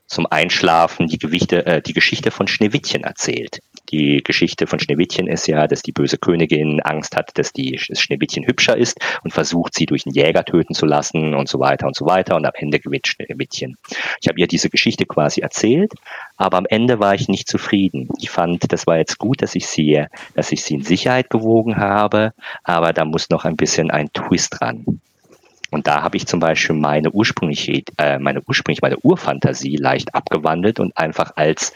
zum 0.10 0.26
Einschlafen 0.30 1.08
die, 1.08 1.20
Gewichte, 1.20 1.66
äh, 1.66 1.82
die 1.82 1.94
Geschichte 1.94 2.32
von 2.32 2.48
Schneewittchen 2.48 3.04
erzählt. 3.04 3.60
Die 3.92 4.22
Geschichte 4.24 4.68
von 4.68 4.80
Schneewittchen 4.80 5.28
ist 5.28 5.48
ja, 5.48 5.68
dass 5.68 5.82
die 5.82 5.92
böse 5.92 6.18
Königin 6.18 6.82
Angst 6.82 7.16
hat, 7.16 7.38
dass 7.38 7.54
die 7.54 7.80
das 7.88 8.02
Schneewittchen 8.02 8.46
hübscher 8.46 8.76
ist 8.76 9.00
und 9.24 9.32
versucht, 9.32 9.74
sie 9.76 9.86
durch 9.86 10.06
einen 10.06 10.16
Jäger 10.16 10.44
töten 10.44 10.74
zu 10.74 10.86
lassen 10.86 11.34
und 11.34 11.48
so 11.48 11.60
weiter 11.60 11.88
und 11.88 11.96
so 11.96 12.06
weiter. 12.06 12.36
Und 12.36 12.46
am 12.46 12.54
Ende 12.56 12.80
gewinnt 12.80 13.08
Schneewittchen. 13.08 13.78
Ich 14.22 14.28
habe 14.28 14.40
ihr 14.40 14.48
diese 14.48 14.70
Geschichte 14.70 15.06
quasi 15.06 15.42
erzählt, 15.42 15.94
aber 16.38 16.58
am 16.58 16.66
Ende 16.68 17.00
war 17.00 17.14
ich 17.16 17.28
nicht 17.28 17.48
zufrieden. 17.48 18.10
Ich 18.20 18.30
fand, 18.30 18.72
das 18.72 18.88
war 18.88 18.98
jetzt 18.98 19.20
gut, 19.20 19.42
dass 19.42 19.56
ich 19.56 19.68
sie, 19.68 20.06
dass 20.36 20.52
ich 20.52 20.64
sie 20.64 20.76
in 20.76 20.84
Sicherheit 20.84 21.30
gewogen 21.30 21.78
habe, 21.78 22.34
aber 22.64 22.94
da 22.94 23.06
muss 23.06 23.30
noch 23.30 23.46
ein 23.46 23.56
bisschen 23.56 23.92
ein 23.92 24.12
Twist 24.14 24.58
dran. 24.60 25.02
Und 25.72 25.88
da 25.88 26.02
habe 26.02 26.18
ich 26.18 26.26
zum 26.26 26.40
Beispiel 26.40 26.76
meine 26.76 27.12
ursprüngliche, 27.12 27.84
äh, 27.98 28.18
meine 28.20 28.42
ursprünglich 28.42 28.82
meine 28.82 28.98
Urfantasie 28.98 29.76
leicht 29.76 30.16
abgewandelt 30.16 30.80
und 30.80 30.98
einfach 30.98 31.34
als 31.36 31.74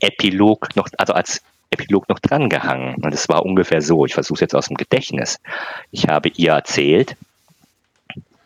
Epilog 0.00 0.74
noch, 0.76 0.88
also 0.96 1.12
als 1.12 1.42
Epilog 1.70 2.08
noch 2.08 2.18
drangehangen. 2.18 2.96
Und 2.96 3.12
es 3.12 3.28
war 3.28 3.44
ungefähr 3.44 3.82
so, 3.82 4.06
ich 4.06 4.14
versuche 4.14 4.36
es 4.36 4.40
jetzt 4.40 4.54
aus 4.54 4.68
dem 4.68 4.76
Gedächtnis. 4.76 5.38
Ich 5.90 6.08
habe 6.08 6.30
ihr 6.30 6.52
erzählt, 6.52 7.16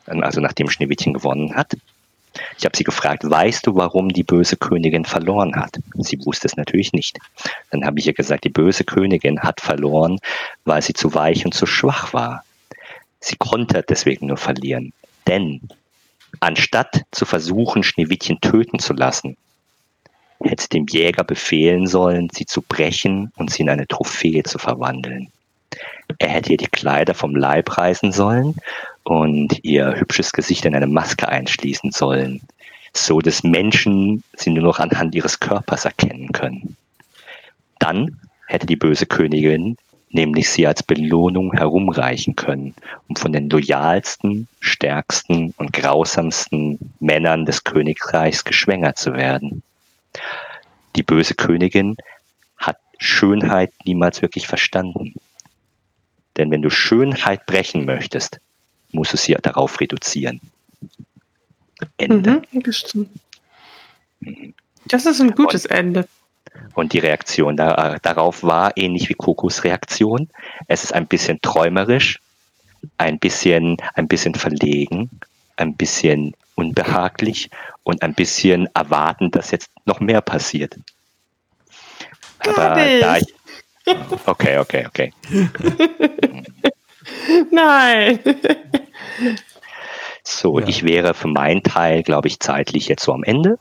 also 0.06 0.40
nachdem 0.40 0.68
Schneewittchen 0.68 1.12
gewonnen 1.12 1.54
hat, 1.54 1.76
ich 2.58 2.64
habe 2.64 2.76
sie 2.76 2.84
gefragt, 2.84 3.28
weißt 3.28 3.66
du, 3.66 3.74
warum 3.74 4.08
die 4.08 4.22
böse 4.22 4.56
Königin 4.56 5.04
verloren 5.04 5.54
hat? 5.56 5.78
Sie 5.98 6.18
wusste 6.24 6.46
es 6.46 6.56
natürlich 6.56 6.92
nicht. 6.92 7.18
Dann 7.70 7.84
habe 7.84 7.98
ich 7.98 8.06
ihr 8.06 8.14
gesagt, 8.14 8.44
die 8.44 8.48
böse 8.48 8.84
Königin 8.84 9.40
hat 9.40 9.60
verloren, 9.60 10.18
weil 10.64 10.80
sie 10.80 10.94
zu 10.94 11.12
weich 11.14 11.44
und 11.44 11.52
zu 11.52 11.66
schwach 11.66 12.12
war. 12.14 12.44
Sie 13.22 13.36
konnte 13.36 13.82
deswegen 13.88 14.26
nur 14.26 14.36
verlieren. 14.36 14.92
Denn 15.26 15.60
anstatt 16.40 17.04
zu 17.12 17.24
versuchen, 17.24 17.84
Schneewittchen 17.84 18.40
töten 18.40 18.80
zu 18.80 18.92
lassen, 18.92 19.36
hätte 20.42 20.68
dem 20.68 20.86
Jäger 20.88 21.22
befehlen 21.22 21.86
sollen, 21.86 22.28
sie 22.32 22.46
zu 22.46 22.62
brechen 22.62 23.32
und 23.36 23.50
sie 23.50 23.62
in 23.62 23.70
eine 23.70 23.86
Trophäe 23.86 24.42
zu 24.42 24.58
verwandeln. 24.58 25.30
Er 26.18 26.28
hätte 26.28 26.50
ihr 26.50 26.56
die 26.56 26.66
Kleider 26.66 27.14
vom 27.14 27.36
Leib 27.36 27.78
reißen 27.78 28.10
sollen 28.10 28.56
und 29.04 29.64
ihr 29.64 29.94
hübsches 29.94 30.32
Gesicht 30.32 30.64
in 30.64 30.74
eine 30.74 30.88
Maske 30.88 31.28
einschließen 31.28 31.92
sollen, 31.92 32.40
so 32.92 33.20
dass 33.20 33.44
Menschen 33.44 34.24
sie 34.34 34.50
nur 34.50 34.64
noch 34.64 34.80
anhand 34.80 35.14
ihres 35.14 35.38
Körpers 35.38 35.84
erkennen 35.84 36.32
können. 36.32 36.76
Dann 37.78 38.20
hätte 38.48 38.66
die 38.66 38.76
böse 38.76 39.06
Königin 39.06 39.76
nämlich 40.12 40.48
sie 40.48 40.66
als 40.66 40.82
Belohnung 40.82 41.52
herumreichen 41.52 42.36
können, 42.36 42.74
um 43.08 43.16
von 43.16 43.32
den 43.32 43.48
loyalsten, 43.50 44.46
stärksten 44.60 45.54
und 45.56 45.72
grausamsten 45.72 46.78
Männern 47.00 47.46
des 47.46 47.64
Königreichs 47.64 48.44
geschwängert 48.44 48.98
zu 48.98 49.14
werden. 49.14 49.62
Die 50.96 51.02
böse 51.02 51.34
Königin 51.34 51.96
hat 52.58 52.78
Schönheit 52.98 53.72
niemals 53.84 54.22
wirklich 54.22 54.46
verstanden. 54.46 55.14
Denn 56.36 56.50
wenn 56.50 56.62
du 56.62 56.70
Schönheit 56.70 57.46
brechen 57.46 57.84
möchtest, 57.84 58.40
musst 58.92 59.12
du 59.12 59.16
sie 59.16 59.36
darauf 59.42 59.80
reduzieren. 59.80 60.40
Ende. 61.96 62.42
Mhm, 64.20 64.54
das 64.86 65.06
ist 65.06 65.20
ein 65.20 65.34
gutes 65.34 65.66
Und, 65.66 65.72
Ende. 65.72 66.08
Und 66.74 66.92
die 66.92 66.98
Reaktion 66.98 67.56
da, 67.56 67.98
darauf 68.02 68.42
war 68.42 68.76
ähnlich 68.76 69.08
wie 69.08 69.14
Kokos 69.14 69.64
Reaktion. 69.64 70.28
Es 70.68 70.84
ist 70.84 70.92
ein 70.94 71.06
bisschen 71.06 71.40
träumerisch, 71.40 72.18
ein 72.98 73.18
bisschen, 73.18 73.76
ein 73.94 74.08
bisschen 74.08 74.34
verlegen, 74.34 75.10
ein 75.56 75.76
bisschen 75.76 76.34
unbehaglich 76.54 77.50
und 77.82 78.02
ein 78.02 78.14
bisschen 78.14 78.68
erwarten, 78.74 79.30
dass 79.30 79.50
jetzt 79.50 79.70
noch 79.84 80.00
mehr 80.00 80.20
passiert. 80.20 80.76
Aber 82.38 82.74
da 83.00 83.16
ich. 83.16 83.26
Okay, 84.26 84.58
okay, 84.58 84.86
okay. 84.86 85.12
Nein. 87.50 88.20
So, 90.22 90.60
ja. 90.60 90.68
ich 90.68 90.84
wäre 90.84 91.14
für 91.14 91.26
meinen 91.26 91.64
Teil, 91.64 92.04
glaube 92.04 92.28
ich, 92.28 92.38
zeitlich 92.38 92.86
jetzt 92.86 93.02
so 93.02 93.12
am 93.12 93.24
Ende. 93.24 93.58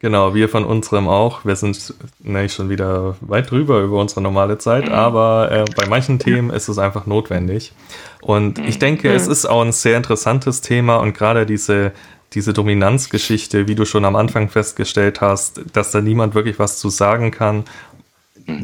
Genau, 0.00 0.32
wir 0.32 0.48
von 0.48 0.64
unserem 0.64 1.08
auch. 1.08 1.44
Wir 1.44 1.56
sind 1.56 1.92
ne, 2.20 2.48
schon 2.48 2.70
wieder 2.70 3.16
weit 3.20 3.50
drüber 3.50 3.80
über 3.80 4.00
unsere 4.00 4.20
normale 4.20 4.58
Zeit, 4.58 4.88
aber 4.90 5.50
äh, 5.50 5.64
bei 5.76 5.88
manchen 5.88 6.20
Themen 6.20 6.50
ist 6.50 6.68
es 6.68 6.78
einfach 6.78 7.06
notwendig. 7.06 7.72
Und 8.20 8.60
ich 8.60 8.78
denke, 8.78 9.12
es 9.12 9.26
ist 9.26 9.46
auch 9.46 9.62
ein 9.62 9.72
sehr 9.72 9.96
interessantes 9.96 10.60
Thema 10.60 10.96
und 10.98 11.14
gerade 11.14 11.46
diese 11.46 11.92
diese 12.34 12.52
Dominanzgeschichte, 12.52 13.68
wie 13.68 13.74
du 13.74 13.84
schon 13.84 14.04
am 14.04 14.16
Anfang 14.16 14.48
festgestellt 14.48 15.20
hast, 15.20 15.62
dass 15.72 15.92
da 15.92 16.00
niemand 16.00 16.34
wirklich 16.34 16.58
was 16.58 16.78
zu 16.78 16.90
sagen 16.90 17.30
kann. 17.30 17.64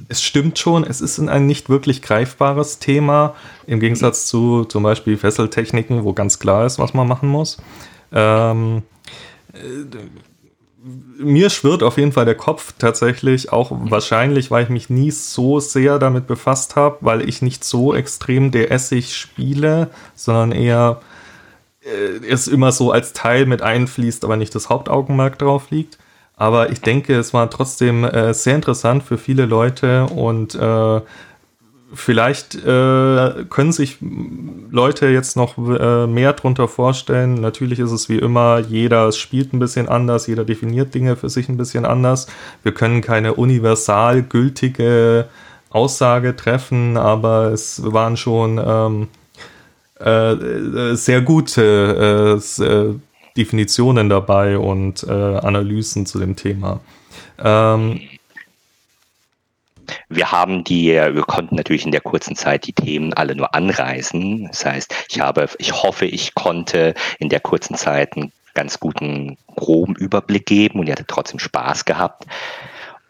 Es 0.09 0.23
stimmt 0.23 0.59
schon, 0.59 0.85
es 0.85 1.01
ist 1.01 1.19
ein 1.19 1.47
nicht 1.47 1.69
wirklich 1.69 2.03
greifbares 2.03 2.79
Thema, 2.79 3.35
im 3.67 3.81
Gegensatz 3.81 4.27
zu 4.27 4.65
zum 4.65 4.83
Beispiel 4.83 5.17
Fesseltechniken, 5.17 6.05
wo 6.05 6.13
ganz 6.13 6.39
klar 6.39 6.67
ist, 6.67 6.79
was 6.79 6.95
man 6.95 7.09
machen 7.09 7.29
muss. 7.29 7.59
Ähm, 8.13 8.83
äh, 9.53 9.59
mir 11.19 11.49
schwirrt 11.49 11.83
auf 11.83 11.97
jeden 11.97 12.13
Fall 12.13 12.27
der 12.27 12.35
Kopf 12.35 12.75
tatsächlich, 12.79 13.53
auch 13.53 13.71
wahrscheinlich, 13.73 14.51
weil 14.51 14.65
ich 14.65 14.69
mich 14.69 14.91
nie 14.91 15.11
so 15.11 15.59
sehr 15.59 15.99
damit 15.99 16.27
befasst 16.27 16.77
habe, 16.77 16.99
weil 17.01 17.27
ich 17.27 17.41
nicht 17.41 17.65
so 17.65 17.95
extrem 17.95 18.53
DSig 18.53 19.17
spiele, 19.17 19.91
sondern 20.15 20.53
eher 20.53 21.01
äh, 21.81 22.27
es 22.29 22.49
immer 22.49 22.71
so 22.73 22.91
als 22.93 23.15
Teil 23.15 23.47
mit 23.47 23.63
einfließt, 23.63 24.25
aber 24.25 24.37
nicht 24.37 24.55
das 24.55 24.69
Hauptaugenmerk 24.69 25.39
drauf 25.39 25.71
liegt. 25.71 25.99
Aber 26.37 26.71
ich 26.71 26.81
denke, 26.81 27.15
es 27.15 27.33
war 27.33 27.49
trotzdem 27.49 28.05
äh, 28.05 28.35
sehr 28.35 28.57
interessant 28.57 29.05
für 29.05 29.19
viele 29.19 29.47
Leute 29.47 30.07
und 30.07 30.55
äh, 30.55 31.01
vielleicht 31.95 32.55
äh, 32.57 33.45
können 33.49 33.73
sich 33.73 33.99
Leute 34.71 35.09
jetzt 35.09 35.37
noch 35.37 35.57
äh, 35.59 36.07
mehr 36.07 36.33
drunter 36.33 36.69
vorstellen. 36.69 37.35
Natürlich 37.35 37.79
ist 37.79 37.93
es 37.93 38.09
wie 38.09 38.19
immer, 38.19 38.59
jeder 38.59 39.11
spielt 39.13 39.53
ein 39.53 39.59
bisschen 39.59 39.89
anders, 39.89 40.27
jeder 40.27 40.45
definiert 40.45 40.95
Dinge 40.95 41.17
für 41.17 41.29
sich 41.29 41.49
ein 41.49 41.57
bisschen 41.57 41.85
anders. 41.85 42.27
Wir 42.63 42.73
können 42.73 43.01
keine 43.01 43.35
universal 43.35 44.23
gültige 44.23 45.29
Aussage 45.71 46.37
treffen, 46.37 46.97
aber 46.97 47.53
es 47.53 47.83
waren 47.85 48.17
schon 48.17 48.61
ähm, 48.65 49.09
äh, 50.01 50.33
äh, 50.33 50.95
sehr 50.97 51.23
gute 51.23 52.41
äh, 52.61 52.65
äh, 52.65 52.95
Definitionen 53.37 54.09
dabei 54.09 54.59
und 54.59 55.09
Analysen 55.09 56.07
zu 56.07 56.21
dem 56.21 56.37
Thema. 56.37 56.79
Ähm, 57.37 58.01
wir 60.15 60.33
haben 60.33 60.65
die, 60.65 60.93
wir 60.93 61.23
konnten 61.23 61.57
natürlich 61.57 61.85
in 61.85 61.93
der 61.93 62.01
kurzen 62.01 62.37
Zeit 62.37 62.67
die 62.67 62.73
Themen 62.73 63.13
alle 63.15 63.35
nur 63.35 63.55
anreißen. 63.55 64.49
Das 64.49 64.65
heißt, 64.65 64.95
ich 65.09 65.21
habe, 65.21 65.49
ich 65.59 65.73
hoffe, 65.73 66.07
ich 66.07 66.35
konnte 66.35 66.95
in 67.19 67.29
der 67.29 67.41
kurzen 67.41 67.77
Zeit 67.77 68.17
einen 68.17 68.33
ganz 68.55 68.79
guten 68.79 69.37
groben 69.57 69.95
Überblick 69.97 70.47
geben 70.47 70.81
und 70.81 70.87
ihr 70.87 70.93
hattet 70.93 71.09
trotzdem 71.09 71.39
Spaß 71.39 71.85
gehabt. 71.85 72.25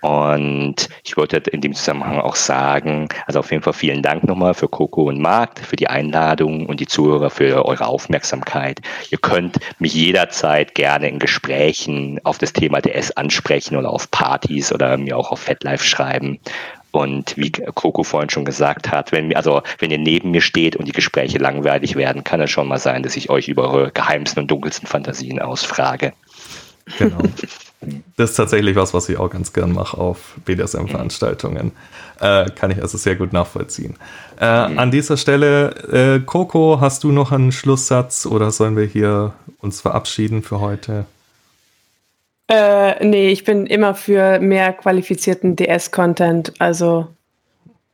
Und 0.05 0.91
ich 1.03 1.17
wollte 1.17 1.39
in 1.39 1.63
dem 1.63 1.73
Zusammenhang 1.73 2.21
auch 2.21 2.37
sagen, 2.37 3.09
also 3.27 3.39
auf 3.39 3.51
jeden 3.51 3.63
Fall 3.63 3.73
vielen 3.73 4.03
Dank 4.03 4.25
nochmal 4.25 4.53
für 4.53 4.69
Coco 4.69 5.05
und 5.05 5.19
Marc, 5.19 5.61
für 5.61 5.77
die 5.77 5.89
Einladung 5.89 6.67
und 6.67 6.79
die 6.79 6.87
Zuhörer 6.87 7.31
für 7.31 7.65
eure 7.65 7.87
Aufmerksamkeit. 7.87 8.83
Ihr 9.09 9.17
könnt 9.17 9.61
mich 9.79 9.95
jederzeit 9.95 10.75
gerne 10.75 11.09
in 11.09 11.19
Gesprächen 11.19 12.21
auf 12.23 12.37
das 12.37 12.53
Thema 12.53 12.83
DS 12.83 13.13
ansprechen 13.13 13.77
oder 13.77 13.89
auf 13.89 14.11
Partys 14.11 14.75
oder 14.75 14.99
mir 14.99 15.17
auch 15.17 15.33
auf 15.33 15.41
FetLife 15.41 15.85
schreiben. 15.85 16.39
Und 16.95 17.37
wie 17.37 17.51
Coco 17.51 18.05
vorhin 18.05 18.31
schon 18.31 18.45
gesagt 18.45 18.89
hat, 18.89 19.11
wenn, 19.11 19.35
also, 19.35 19.63
wenn 19.81 19.91
ihr 19.91 19.99
neben 19.99 20.31
mir 20.31 20.41
steht 20.41 20.77
und 20.77 20.87
die 20.87 20.93
Gespräche 20.93 21.39
langweilig 21.39 21.97
werden, 21.97 22.23
kann 22.23 22.41
es 22.41 22.53
schon 22.53 22.69
mal 22.69 22.79
sein, 22.79 23.03
dass 23.03 23.17
ich 23.17 23.31
euch 23.31 23.49
über 23.49 23.69
eure 23.69 23.91
geheimsten 23.91 24.43
und 24.43 24.49
dunkelsten 24.49 24.87
Fantasien 24.87 25.41
ausfrage. 25.41 26.13
Genau. 26.99 27.19
Das 28.17 28.31
ist 28.31 28.37
tatsächlich 28.37 28.77
was, 28.77 28.95
was 28.95 29.11
ich 29.11 29.19
auch 29.19 29.29
ganz 29.29 29.53
gern 29.53 29.73
mache 29.73 29.99
auf 29.99 30.37
BDSM-Veranstaltungen. 30.47 31.73
Äh, 32.19 32.47
kann 32.53 32.71
ich 32.71 32.81
also 32.81 32.97
sehr 32.97 33.15
gut 33.15 33.35
nachvollziehen. 33.35 33.97
Äh, 34.41 34.69
mhm. 34.69 34.79
An 34.79 34.91
dieser 34.91 35.19
Stelle, 35.19 35.71
äh, 35.93 36.21
Coco, 36.25 36.79
hast 36.81 37.05
du 37.05 37.13
noch 37.13 37.31
einen 37.31 37.53
Schlusssatz 37.53 38.25
oder 38.25 38.51
sollen 38.53 38.79
wir 38.79 38.87
hier 38.87 39.35
uns 39.59 39.83
verabschieden 39.83 40.43
für 40.43 40.61
heute? 40.61 41.05
Äh, 42.49 43.05
nee, 43.05 43.31
ich 43.31 43.45
bin 43.45 43.67
immer 43.67 43.95
für 43.95 44.39
mehr 44.39 44.73
qualifizierten 44.73 45.57
DS-Content, 45.57 46.53
also, 46.59 47.07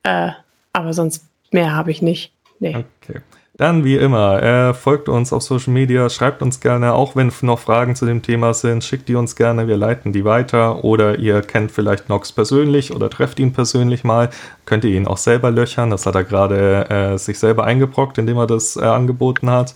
äh, 0.03 0.31
aber 0.73 0.93
sonst 0.93 1.25
mehr 1.53 1.75
habe 1.75 1.91
ich 1.91 2.03
nicht. 2.03 2.33
Nee. 2.59 2.85
Okay. 3.03 3.21
Dann 3.61 3.85
wie 3.85 3.97
immer, 3.97 4.43
äh, 4.43 4.73
folgt 4.73 5.11
uns 5.11 5.35
auf 5.35 5.43
Social 5.43 5.75
Media, 5.75 6.09
schreibt 6.09 6.41
uns 6.41 6.61
gerne, 6.61 6.95
auch 6.95 7.15
wenn 7.15 7.31
noch 7.43 7.59
Fragen 7.59 7.95
zu 7.95 8.07
dem 8.07 8.23
Thema 8.23 8.55
sind, 8.55 8.83
schickt 8.83 9.07
die 9.07 9.17
uns 9.17 9.37
gerne, 9.37 9.69
wir 9.69 9.77
leiten 9.77 10.15
die 10.15 10.25
weiter. 10.25 10.83
Oder 10.83 11.19
ihr 11.19 11.43
kennt 11.43 11.71
vielleicht 11.71 12.09
Nox 12.09 12.33
persönlich 12.33 12.91
oder 12.95 13.11
trefft 13.11 13.39
ihn 13.39 13.53
persönlich 13.53 14.03
mal, 14.03 14.31
könnt 14.65 14.85
ihr 14.85 14.93
ihn 14.93 15.07
auch 15.07 15.19
selber 15.19 15.51
löchern. 15.51 15.91
Das 15.91 16.07
hat 16.07 16.15
er 16.15 16.25
gerade 16.25 16.89
äh, 16.89 17.19
sich 17.19 17.39
selber 17.39 17.65
eingebrockt, 17.65 18.17
indem 18.17 18.39
er 18.39 18.47
das 18.47 18.77
äh, 18.77 18.81
angeboten 18.81 19.51
hat. 19.51 19.75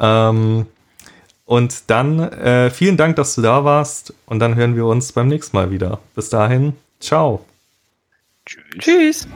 Ähm, 0.00 0.66
und 1.44 1.90
dann 1.90 2.20
äh, 2.20 2.70
vielen 2.70 2.96
Dank, 2.96 3.16
dass 3.16 3.34
du 3.34 3.42
da 3.42 3.64
warst. 3.64 4.14
Und 4.26 4.38
dann 4.38 4.54
hören 4.54 4.76
wir 4.76 4.86
uns 4.86 5.12
beim 5.12 5.28
nächsten 5.28 5.56
Mal 5.56 5.70
wieder. 5.70 5.98
Bis 6.14 6.28
dahin, 6.28 6.74
ciao. 7.00 7.44
Tschüss. 8.46 8.64
Tschüss. 8.78 9.28